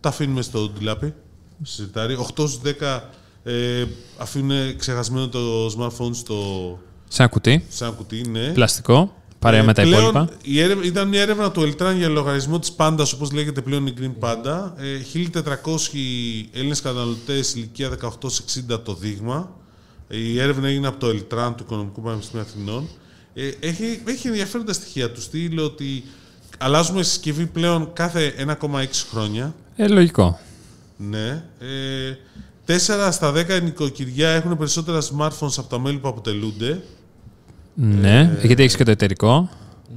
Τα 0.00 0.08
αφήνουμε 0.08 0.42
στο 0.42 0.68
ντουλάπι. 0.68 1.14
Συζητάρι. 1.62 2.16
8 2.16 2.24
στους 2.48 2.60
10 2.80 3.00
ε, 3.44 3.84
αφήνουν 4.18 4.76
ξεχασμένο 4.76 5.28
το 5.28 5.66
smartphone 5.66 6.10
στο, 6.14 6.34
Σε 7.08 7.22
ένα 7.22 7.30
κουτί. 7.30 7.64
σε 7.68 7.84
ένα 7.84 7.92
κουτί. 7.92 8.28
Ναι. 8.30 8.48
Πλαστικό. 8.48 9.14
Παρέα 9.42 9.60
Ε, 9.60 9.62
με 9.64 9.72
τα 9.72 9.82
πλέον, 9.82 10.08
υπόλοιπα. 10.08 10.28
η 10.42 10.60
έρευνα, 10.60 10.84
ήταν 10.84 11.08
μια 11.08 11.20
έρευνα 11.20 11.50
του 11.50 11.62
Ελτράν 11.62 11.96
για 11.96 12.08
λογαριασμό 12.08 12.58
της 12.58 12.72
Πάντας, 12.72 13.12
όπως 13.12 13.32
λέγεται 13.32 13.60
πλέον 13.60 13.86
η 13.86 13.94
Green 14.00 14.12
Panda. 14.28 14.72
Ε, 14.76 14.98
1.400 14.98 16.48
Έλληνες 16.52 16.80
καταναλωτές 16.80 17.54
ηλικία 17.54 17.88
18-60 17.88 18.78
το 18.84 18.94
δείγμα. 18.94 19.50
Ε, 20.08 20.16
Η 20.18 20.40
έρευνα 20.40 20.68
έγινε 20.68 20.86
από 20.86 20.98
το 20.98 21.06
Ελτράν 21.06 21.54
του 21.54 21.62
Οικονομικού 21.66 22.00
Πανεπιστημίου 22.02 22.44
Αθηνών. 22.48 22.88
Ε, 23.34 23.50
έχει, 23.60 24.00
έχει 24.04 24.28
ενδιαφέροντα 24.28 24.72
στοιχεία 24.72 25.10
του 25.10 25.20
στυλ 25.20 25.58
ότι 25.58 26.04
αλλάζουμε 26.58 27.02
συσκευή 27.02 27.46
πλέον 27.46 27.90
κάθε 27.92 28.34
1,6 28.60 28.84
χρόνια. 29.10 29.54
Ε, 29.76 29.88
λογικό. 29.88 30.38
Ναι. 30.96 31.44
Ε, 31.58 32.16
4 32.66 32.76
στα 33.12 33.32
10 33.32 33.62
νοικοκυριά 33.62 34.28
έχουν 34.30 34.56
περισσότερα 34.56 35.00
smartphones 35.00 35.54
από 35.56 35.68
τα 35.68 35.78
μέλη 35.80 35.98
που 35.98 36.08
αποτελούνται. 36.08 36.82
Ναι, 37.74 38.38
γιατί 38.42 38.62
έχεις 38.62 38.76
και 38.76 38.84
το 38.84 38.90
εταιρικό. 38.90 39.48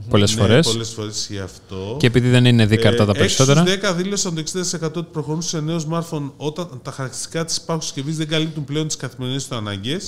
Πολλές 0.10 0.36
Ναι, 0.36 0.42
φορές. 0.42 0.68
Πολλές 0.68 0.90
φορές 0.90 1.18
ισχύει 1.18 1.40
αυτό. 1.40 1.96
Και 2.00 2.08
επειδή 2.08 2.30
δεν 2.30 2.46
είναι 2.46 2.66
δίκαρτα 2.66 3.06
τα 3.06 3.12
Ε, 3.16 3.22
έξι 3.22 3.36
περισσότερα. 3.36 3.60
στους 3.68 3.90
10 3.92 3.94
δήλωσαν 3.96 4.34
το 4.36 4.40
60% 4.40 5.00
ότι 5.00 5.08
προχωρούν 5.12 5.42
σε 5.42 5.60
νέο 5.60 5.82
smartphone 5.90 6.32
όταν 6.38 6.80
τα 6.84 6.92
χαρακτηριστικά 6.92 7.46
της 7.46 7.58
υπάρχουσας 7.58 7.94
συσκευής 7.94 8.18
δεν 8.18 8.28
καλύπτουν 8.28 8.64
πλέον 8.64 8.88
τις 8.88 8.96
καθημερινές 8.96 9.48
τους 9.48 9.58
αναγκε 9.58 10.00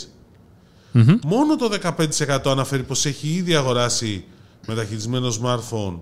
Μόνο 1.26 1.56
το 1.56 1.70
15% 1.82 2.40
αναφέρει 2.46 2.84
πως 2.84 3.06
έχει 3.06 3.28
ήδη 3.28 3.56
αγοράσει 3.56 4.24
μεταχειρισμένο 4.68 5.34
smartphone, 5.44 6.00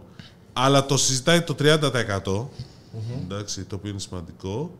αλλά 0.53 0.85
το 0.85 0.97
συζητάει 0.97 1.41
το 1.41 1.55
30%. 1.59 2.49
Εντάξει, 3.23 3.63
το 3.63 3.75
οποίο 3.75 3.89
είναι 3.89 3.99
σημαντικό. 3.99 4.77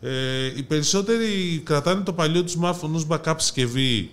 Ε, 0.00 0.46
οι 0.56 0.62
περισσότεροι 0.62 1.60
κρατάνε 1.64 2.00
το 2.02 2.12
παλιό 2.12 2.42
τους 2.44 2.56
smartphone 2.60 2.90
ως 2.92 3.06
backup 3.08 3.34
συσκευή. 3.36 4.10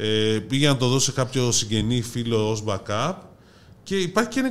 Ε, 0.00 0.38
πήγαν 0.48 0.72
να 0.72 0.78
το 0.78 0.88
δώσει 0.88 1.04
σε 1.04 1.12
κάποιο 1.12 1.52
συγγενή 1.52 2.02
φίλο 2.02 2.50
ως 2.50 2.64
backup. 2.66 3.14
Και 3.82 3.96
υπάρχει 3.96 4.30
και 4.30 4.38
ένα 4.40 4.50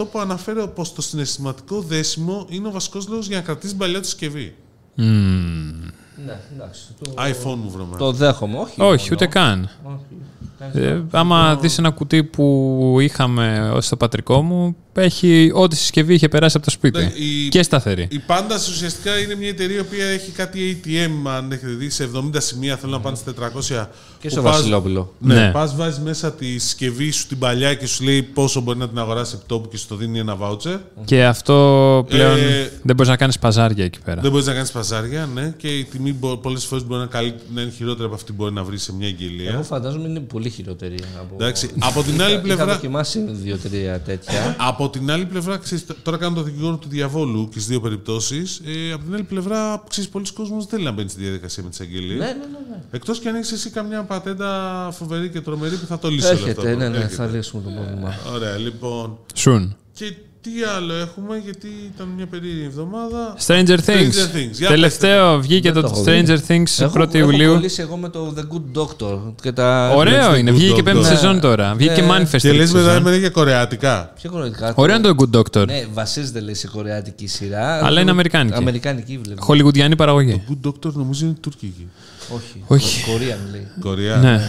25% 0.00 0.06
που 0.10 0.18
αναφέρει 0.18 0.68
πως 0.68 0.92
το 0.92 1.02
συναισθηματικό 1.02 1.80
δέσιμο 1.80 2.46
είναι 2.48 2.68
ο 2.68 2.70
βασικός 2.70 3.08
λόγος 3.08 3.26
για 3.26 3.36
να 3.36 3.42
κρατήσει 3.42 3.68
την 3.68 3.78
παλιά 3.78 3.98
του 4.00 4.04
συσκευή. 4.04 4.54
Ναι, 4.94 6.40
εντάξει. 6.54 6.82
Το, 7.02 7.14
iPhone 7.16 7.56
μου 7.56 7.70
βρωμά. 7.70 7.96
το 7.96 8.12
δέχομαι. 8.12 8.58
Όχι, 8.58 8.80
Όχι, 8.80 9.02
μόνο. 9.02 9.08
ούτε 9.12 9.26
καν. 9.26 9.70
Όχι. 9.82 10.78
Ε, 10.78 11.02
άμα 11.10 11.56
δεις 11.56 11.78
ένα 11.78 11.90
κουτί 11.90 12.24
που 12.24 12.96
είχαμε 13.00 13.70
ως 13.74 13.88
το 13.88 13.96
πατρικό 13.96 14.42
μου, 14.42 14.76
έχει 15.00 15.50
ό,τι 15.54 15.76
συσκευή 15.76 16.14
είχε 16.14 16.28
περάσει 16.28 16.56
από 16.56 16.64
το 16.66 16.70
σπίτι. 16.72 16.98
Ναι, 16.98 17.12
η- 17.14 17.48
Και 17.48 17.62
σταθερή. 17.62 18.08
Η 18.10 18.20
Pandas 18.26 18.68
ουσιαστικά 18.70 19.18
είναι 19.18 19.34
μια 19.34 19.48
εταιρεία 19.48 19.84
που 19.84 19.94
έχει 20.14 20.30
κάτι 20.30 20.80
ATM, 20.84 21.30
αν 21.30 21.52
έχετε 21.52 21.72
δει, 21.72 21.90
σε 21.90 22.04
70 22.04 22.40
σημεία 22.40 22.76
θέλουν 22.76 22.94
να 22.94 23.00
πάνε 23.00 23.16
στα 23.16 23.32
400. 23.34 23.88
Και 24.20 24.28
που 24.28 24.34
στο 24.34 24.42
πας- 24.42 24.56
Βασιλόπουλο. 24.56 25.14
Ναι, 25.18 25.34
Ναι. 25.34 25.50
πας 25.50 25.76
βάζεις 25.76 25.98
μέσα 25.98 26.32
τη 26.32 26.58
συσκευή 26.58 27.10
σου 27.10 27.26
την 27.26 27.38
παλιά 27.38 27.74
και 27.74 27.86
σου 27.86 28.04
λέει 28.04 28.22
πόσο 28.22 28.60
μπορεί 28.60 28.78
να 28.78 28.88
την 28.88 28.98
αγοράσει 28.98 29.34
από 29.34 29.44
τόπου 29.46 29.68
και 29.68 29.76
σου 29.76 29.86
το 29.88 29.96
δίνει 29.96 30.18
ένα 30.18 30.36
voucher. 30.40 30.78
Και 31.04 31.24
αυτό 31.24 32.04
πλέον 32.08 32.38
Ε, 32.38 32.70
δεν 32.82 32.96
μπορείς 32.96 33.08
να 33.10 33.16
κάνεις 33.16 33.38
παζάρια 33.38 33.84
εκεί 33.84 33.98
πέρα. 34.04 34.20
Δεν 34.20 34.30
μπορείς 34.30 34.46
να 34.46 34.52
κάνεις 34.54 34.70
παζάρια, 34.70 35.28
ναι, 35.34 35.54
και 35.56 35.68
η 35.68 35.84
τιμή 35.84 36.12
πολλές 36.42 36.64
φορές 36.64 36.84
μπορεί 36.86 37.00
να, 37.00 37.06
καλύ- 37.06 37.34
να 37.54 37.60
είναι 37.60 37.70
χειρότερη 37.70 38.04
από 38.04 38.14
αυτή 38.14 38.32
που 38.32 38.42
μπορεί 38.42 38.54
να 38.54 38.64
βρεις 38.64 38.82
σε 38.82 38.92
μια 38.94 39.06
εγγελία. 39.06 39.50
Εγώ 39.52 39.62
φαντάζομαι 39.62 40.08
είναι 40.08 40.20
πολύ 40.20 40.50
χειρότερη. 40.50 40.94
Από... 41.20 41.34
Εντάξει, 41.34 41.70
από 41.78 42.02
την 42.02 42.22
άλλη 42.22 42.32
Είχα 42.32 42.42
πλευρά. 42.42 42.66
δοκιμάσει 42.66 43.24
δύο-τρία 43.30 44.00
τέτοια. 44.00 44.56
Από 44.58 44.81
την 44.88 45.10
άλλη 45.10 45.26
πλευρά, 45.26 45.56
ξέρεις, 45.56 45.84
τώρα 46.02 46.16
κάνω 46.16 46.34
το 46.34 46.42
δικηγόρο 46.42 46.76
του 46.76 46.88
διαβόλου 46.88 47.44
και 47.44 47.52
στις 47.58 47.66
δύο 47.66 47.80
περιπτώσεις. 47.80 48.60
Ε, 48.64 48.92
από 48.92 49.04
την 49.04 49.14
άλλη 49.14 49.22
πλευρά, 49.22 49.84
ξέρεις, 49.88 50.10
πολλοί 50.10 50.32
κόσμοι 50.32 50.56
δεν 50.58 50.66
θέλει 50.66 50.84
να 50.84 50.90
μπαίνει 50.90 51.08
στη 51.08 51.22
διαδικασία 51.22 51.62
με 51.62 51.68
τις 51.68 51.80
αγγελίες. 51.80 52.18
ναι, 52.18 52.26
ναι, 52.26 52.32
ναι. 52.32 52.58
ναι. 52.70 52.82
Εκτός 52.90 53.18
και 53.18 53.28
αν 53.28 53.34
έχεις 53.34 53.52
εσύ 53.52 53.70
καμιά 53.70 54.02
πατέντα 54.02 54.88
φοβερή 54.92 55.28
και 55.30 55.40
τρομερή 55.40 55.76
που 55.76 55.86
θα 55.86 55.98
το 55.98 56.08
λύσει 56.08 56.26
όλο 56.26 56.34
αυτό. 56.34 56.48
Έρχεται, 56.48 56.74
ναι, 56.74 56.88
ναι, 56.88 56.96
Έρχεται. 56.96 57.14
θα 57.14 57.26
λύσουμε 57.26 57.62
το 57.62 57.70
πρόβλημα. 57.70 58.14
Ωραία, 58.32 58.56
λοιπόν. 58.56 59.18
Σουν. 59.34 59.76
Και 59.92 60.14
τι 60.42 60.50
άλλο 60.76 60.94
έχουμε, 60.94 61.36
γιατί 61.44 61.68
ήταν 61.94 62.08
μια 62.16 62.26
περίεργη 62.26 62.64
εβδομάδα. 62.64 63.34
Stranger 63.46 63.78
Things. 63.86 64.12
Stranger 64.12 64.36
Things. 64.36 64.50
Για 64.52 64.68
Τελευταίο 64.68 65.40
βγήκε 65.40 65.72
Δεν 65.72 65.82
το, 65.82 65.88
το 65.88 65.94
έχω 65.94 66.02
δει. 66.02 66.24
Stranger 66.26 66.38
Things 66.52 66.84
Έχω- 66.84 66.98
1η 67.02 67.14
έχω 67.14 67.30
Ιουλίου. 67.30 67.52
κολλήσει 67.52 67.80
εγώ 67.82 67.96
με 67.96 68.08
το 68.08 68.34
The 68.36 68.40
Good 68.40 68.82
Doctor. 68.82 69.18
Και 69.42 69.52
τα... 69.52 69.92
Ωραίο 69.96 70.32
The 70.32 70.38
είναι. 70.38 70.50
Good 70.50 70.54
Βγήκε 70.54 70.72
και 70.72 70.82
πέμπτη 70.82 71.00
Doctor. 71.02 71.06
σεζόν 71.06 71.40
τώρα. 71.40 71.74
Βγήκε 71.74 71.94
και 71.94 72.00
Ναι. 72.02 72.08
Manifest. 72.16 72.28
Και 72.30 72.38
τρίτη 72.38 72.56
λε 72.56 72.64
μετά 72.64 72.78
σεζόν. 72.78 72.94
έμενε 72.96 73.16
για 73.16 73.30
κορεατικά. 73.30 74.12
Πιο 74.20 74.30
κοροϊδικά. 74.30 74.72
Ωραίο 74.76 74.96
είναι 74.96 75.12
το 75.12 75.14
Good 75.18 75.38
Doctor. 75.38 75.66
Ναι, 75.66 75.84
βασίζεται 75.92 76.40
λέει 76.40 76.54
σε 76.54 76.66
κορεάτικη 76.68 77.26
σειρά. 77.26 77.84
Αλλά 77.84 78.00
είναι 78.00 78.10
αμερικάνικη. 78.10 78.56
Αμερικάνικη 78.56 79.20
βλέπω. 79.24 79.42
Χολιγουντιανή 79.42 79.96
παραγωγή. 79.96 80.42
Good 80.48 80.68
Doctor 80.68 80.92
νομίζω 80.92 81.24
είναι 81.26 81.34
τουρκική. 81.40 81.88
Όχι. 82.28 82.64
Όχι. 82.66 83.10
Κορία 83.10 83.38
λέει. 83.50 83.66
Κορεά. 83.80 84.16
Ναι. 84.16 84.40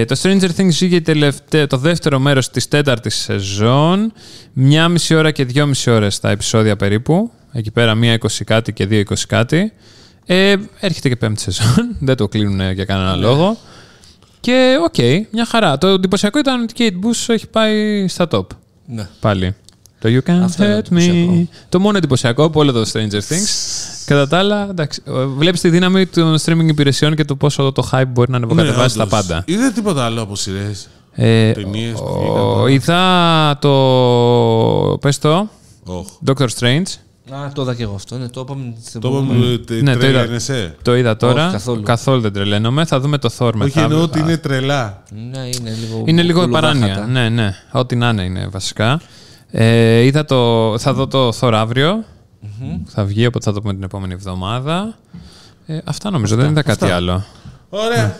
Ε, 0.00 0.04
το 0.04 0.20
Stranger 0.22 0.48
Things 0.56 0.68
βγήκε 0.68 1.00
τελευταίο, 1.00 1.66
το 1.66 1.76
δεύτερο 1.76 2.18
μέρος 2.18 2.50
της 2.50 2.68
τέταρτης 2.68 3.14
σεζόν. 3.14 4.12
Μια 4.52 4.88
μισή 4.88 5.14
ώρα 5.14 5.30
και 5.30 5.44
δυόμιση 5.44 5.90
ώρες 5.90 6.20
τα 6.20 6.30
επεισόδια 6.30 6.76
περίπου. 6.76 7.30
Εκεί 7.52 7.70
πέρα 7.70 7.94
μία 7.94 8.18
20 8.20 8.26
κάτι 8.44 8.72
και 8.72 8.86
δύο 8.86 9.02
20 9.10 9.14
κάτι. 9.26 9.72
Ε, 10.26 10.54
έρχεται 10.80 11.08
και 11.08 11.16
πέμπτη 11.16 11.40
σεζόν. 11.40 11.96
Δεν 12.00 12.16
το 12.16 12.28
κλείνουν 12.28 12.72
για 12.72 12.84
κανένα 12.84 13.16
λόγο. 13.16 13.56
Και 14.40 14.76
οκ, 14.84 14.98
μια 15.32 15.44
χαρά. 15.44 15.78
Το 15.78 15.86
εντυπωσιακό 15.86 16.38
ήταν 16.38 16.62
ότι 16.62 16.84
η 16.84 16.90
Kate 17.02 17.06
Bush 17.06 17.34
έχει 17.34 17.46
πάει 17.46 18.08
στα 18.08 18.28
top. 18.30 18.46
Ναι. 18.86 19.08
Πάλι. 19.20 19.54
Το 20.00 20.08
You 20.08 20.30
Can't 20.30 20.40
Αυτό 20.42 20.64
είναι 20.64 20.74
Hurt 20.74 20.92
Me. 20.92 20.96
εντυπωσιακό. 20.96 21.48
Το 21.68 21.80
μόνο 21.80 21.96
εντυπωσιακό 21.96 22.44
από 22.44 22.60
όλο 22.60 22.72
το 22.72 22.90
Stranger 22.92 23.20
Things. 23.28 23.48
Κατά 24.06 24.28
τα 24.28 24.38
άλλα, 24.38 24.66
εντάξει, 24.70 25.02
βλέπεις 25.36 25.60
τη 25.60 25.68
δύναμη 25.70 26.06
των 26.06 26.36
streaming 26.44 26.68
υπηρεσιών 26.68 27.14
και 27.14 27.24
το 27.24 27.36
πόσο 27.36 27.72
το 27.72 27.88
hype 27.92 28.02
μπορεί 28.08 28.30
να 28.30 28.36
ανεβοκατεβάσει 28.36 28.96
τα 28.96 29.04
Ναι, 29.04 29.10
όντως. 29.12 29.26
πάντα. 29.26 29.42
Είδε 29.46 29.70
τίποτα 29.70 30.04
άλλο 30.04 30.22
από 30.22 30.36
σειρές; 30.36 30.88
Ε, 31.12 31.52
Ταινίες 31.52 31.92
που 31.92 32.04
ο- 32.06 32.14
βγήκαν 32.18 32.34
τώρα. 32.36 32.70
είδα 32.70 33.58
το. 33.60 34.98
Πες 35.00 35.18
το. 35.18 35.48
Oh. 35.86 36.30
Doctor 36.32 36.46
Strange. 36.58 36.82
Α, 37.30 37.52
το 37.52 37.62
είδα 37.62 37.74
και 37.74 37.82
εγώ 37.82 37.94
αυτό. 37.94 38.16
Ναι, 38.16 38.28
το 38.28 38.40
είπαμε 38.40 38.74
στην 38.84 39.00
Το 39.00 39.08
προηγούμενη. 39.10 39.40
είπαμε 39.40 39.58
τε- 39.58 39.82
Ναι, 39.82 39.92
το 39.92 39.98
τρέλα 39.98 40.18
είδα. 40.18 40.28
είναι 40.30 40.38
σε. 40.38 40.76
Το 40.82 40.96
είδα 40.96 41.16
τώρα. 41.16 41.60
καθόλου. 41.84 42.20
δεν 42.20 42.32
τρελαίνομαι. 42.32 42.84
Θα 42.84 43.00
δούμε 43.00 43.18
το 43.18 43.30
Thor 43.38 43.50
μετά. 43.54 43.64
Όχι, 43.64 43.78
εννοώ 43.78 44.02
ότι 44.02 44.18
είναι 44.18 44.36
τρελά. 44.36 45.02
Ναι, 45.30 45.38
είναι 45.38 45.76
λίγο. 45.80 46.02
Είναι 46.06 46.22
λίγο 46.22 46.40
κουλουδάχατα. 46.40 46.78
παράνοια. 46.78 47.06
Ναι, 47.10 47.28
ναι. 47.28 47.54
Ό,τι 47.72 47.96
να 47.96 48.08
είναι 48.08 48.22
είναι 48.22 48.46
βασικά. 48.50 49.00
Ε, 49.50 49.98
είδα 50.00 50.24
το, 50.24 50.74
θα 50.78 50.92
δω 50.94 51.06
το 51.06 51.28
Thor 51.40 51.52
αύριο. 51.54 52.04
Θα 52.86 53.04
βγει, 53.04 53.26
οπότε 53.26 53.44
θα 53.44 53.52
το 53.52 53.60
πούμε 53.60 53.74
την 53.74 53.82
επόμενη 53.82 54.12
εβδομάδα. 54.12 54.94
Ε, 55.66 55.78
αυτά 55.84 56.10
νομίζω, 56.10 56.36
δεν 56.36 56.50
είδα 56.50 56.62
κάτι 56.62 56.90
άλλο. 56.90 57.24
Ωραία. 57.68 58.16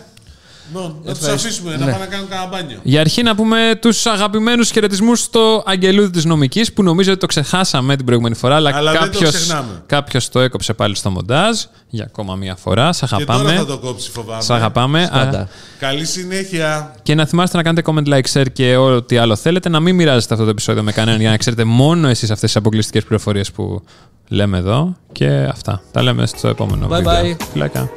Λοιπόν, 0.74 0.96
να 1.04 1.12
τους 1.12 1.20
Ευχαριστώ. 1.22 1.48
αφήσουμε 1.48 1.70
να 1.76 1.84
Ναι. 1.84 1.92
πάνε 1.92 2.04
να 2.04 2.10
κάνουν 2.10 2.28
κανένα 2.28 2.48
μπάνιο. 2.48 2.78
Για 2.82 3.00
αρχή 3.00 3.22
να 3.22 3.34
πούμε 3.34 3.78
τους 3.80 4.06
αγαπημένους 4.06 4.70
χαιρετισμούς 4.70 5.20
στο 5.20 5.62
Αγγελούδη 5.66 6.10
της 6.10 6.24
Νομικής 6.24 6.72
που 6.72 6.82
νομίζω 6.82 7.10
ότι 7.10 7.20
το 7.20 7.26
ξεχάσαμε 7.26 7.96
την 7.96 8.04
προηγούμενη 8.04 8.34
φορά 8.34 8.54
αλλά, 8.56 8.70
Αλλά 8.76 8.90
δεν 8.92 9.00
το 9.00 9.06
κάποιος, 9.06 9.30
ξεχνάμε. 9.34 9.82
κάποιος 9.86 10.28
το 10.28 10.40
έκοψε 10.40 10.72
πάλι 10.74 10.94
στο 10.96 11.10
μοντάζ 11.10 11.58
για 11.88 12.04
ακόμα 12.04 12.34
μία 12.34 12.56
φορά. 12.56 12.92
Σ' 12.92 12.98
Και 13.00 13.06
τώρα 13.06 13.22
αγαπάμε. 13.22 13.54
θα 13.56 13.66
το 13.66 13.78
κόψει, 13.78 14.10
φοβάμαι. 14.10 14.42
Σ' 14.42 14.50
αγαπάμε. 14.50 15.04
Στάνταρ. 15.06 15.40
Α, 15.40 15.48
Καλή 15.78 16.04
συνέχεια. 16.04 16.94
και 17.02 17.14
να 17.14 17.26
θυμάστε 17.26 17.56
να 17.56 17.62
κάνετε 17.62 17.90
comment, 17.92 18.08
like, 18.14 18.32
share 18.40 18.46
και 18.52 18.76
ό,τι 18.76 19.16
άλλο 19.16 19.36
θέλετε. 19.36 19.68
Να 19.68 19.80
μην 19.80 19.94
μοιράζεστε 19.94 20.32
αυτό 20.34 20.44
το 20.44 20.50
επεισόδιο 20.50 20.82
με 20.82 20.92
κανέναν 20.92 21.20
για 21.20 21.30
να 21.30 21.36
ξέρετε 21.36 21.64
μόνο 21.64 22.08
εσείς 22.08 22.30
αυτές 22.30 22.50
τις 22.52 22.56
αποκλειστικές 22.56 23.04
πληροφορίες 23.04 23.50
που 23.52 23.82
λέμε 24.28 24.58
εδώ. 24.58 24.96
Και 25.12 25.26
αυτά. 25.50 25.82
Τα 25.92 26.02
λέμε 26.02 26.26
στο 26.26 26.48
επόμενο 26.48 26.86
Bye 26.86 26.96
βίντεο. 26.96 27.12
bye. 27.22 27.36
Φιλάκια. 27.52 27.90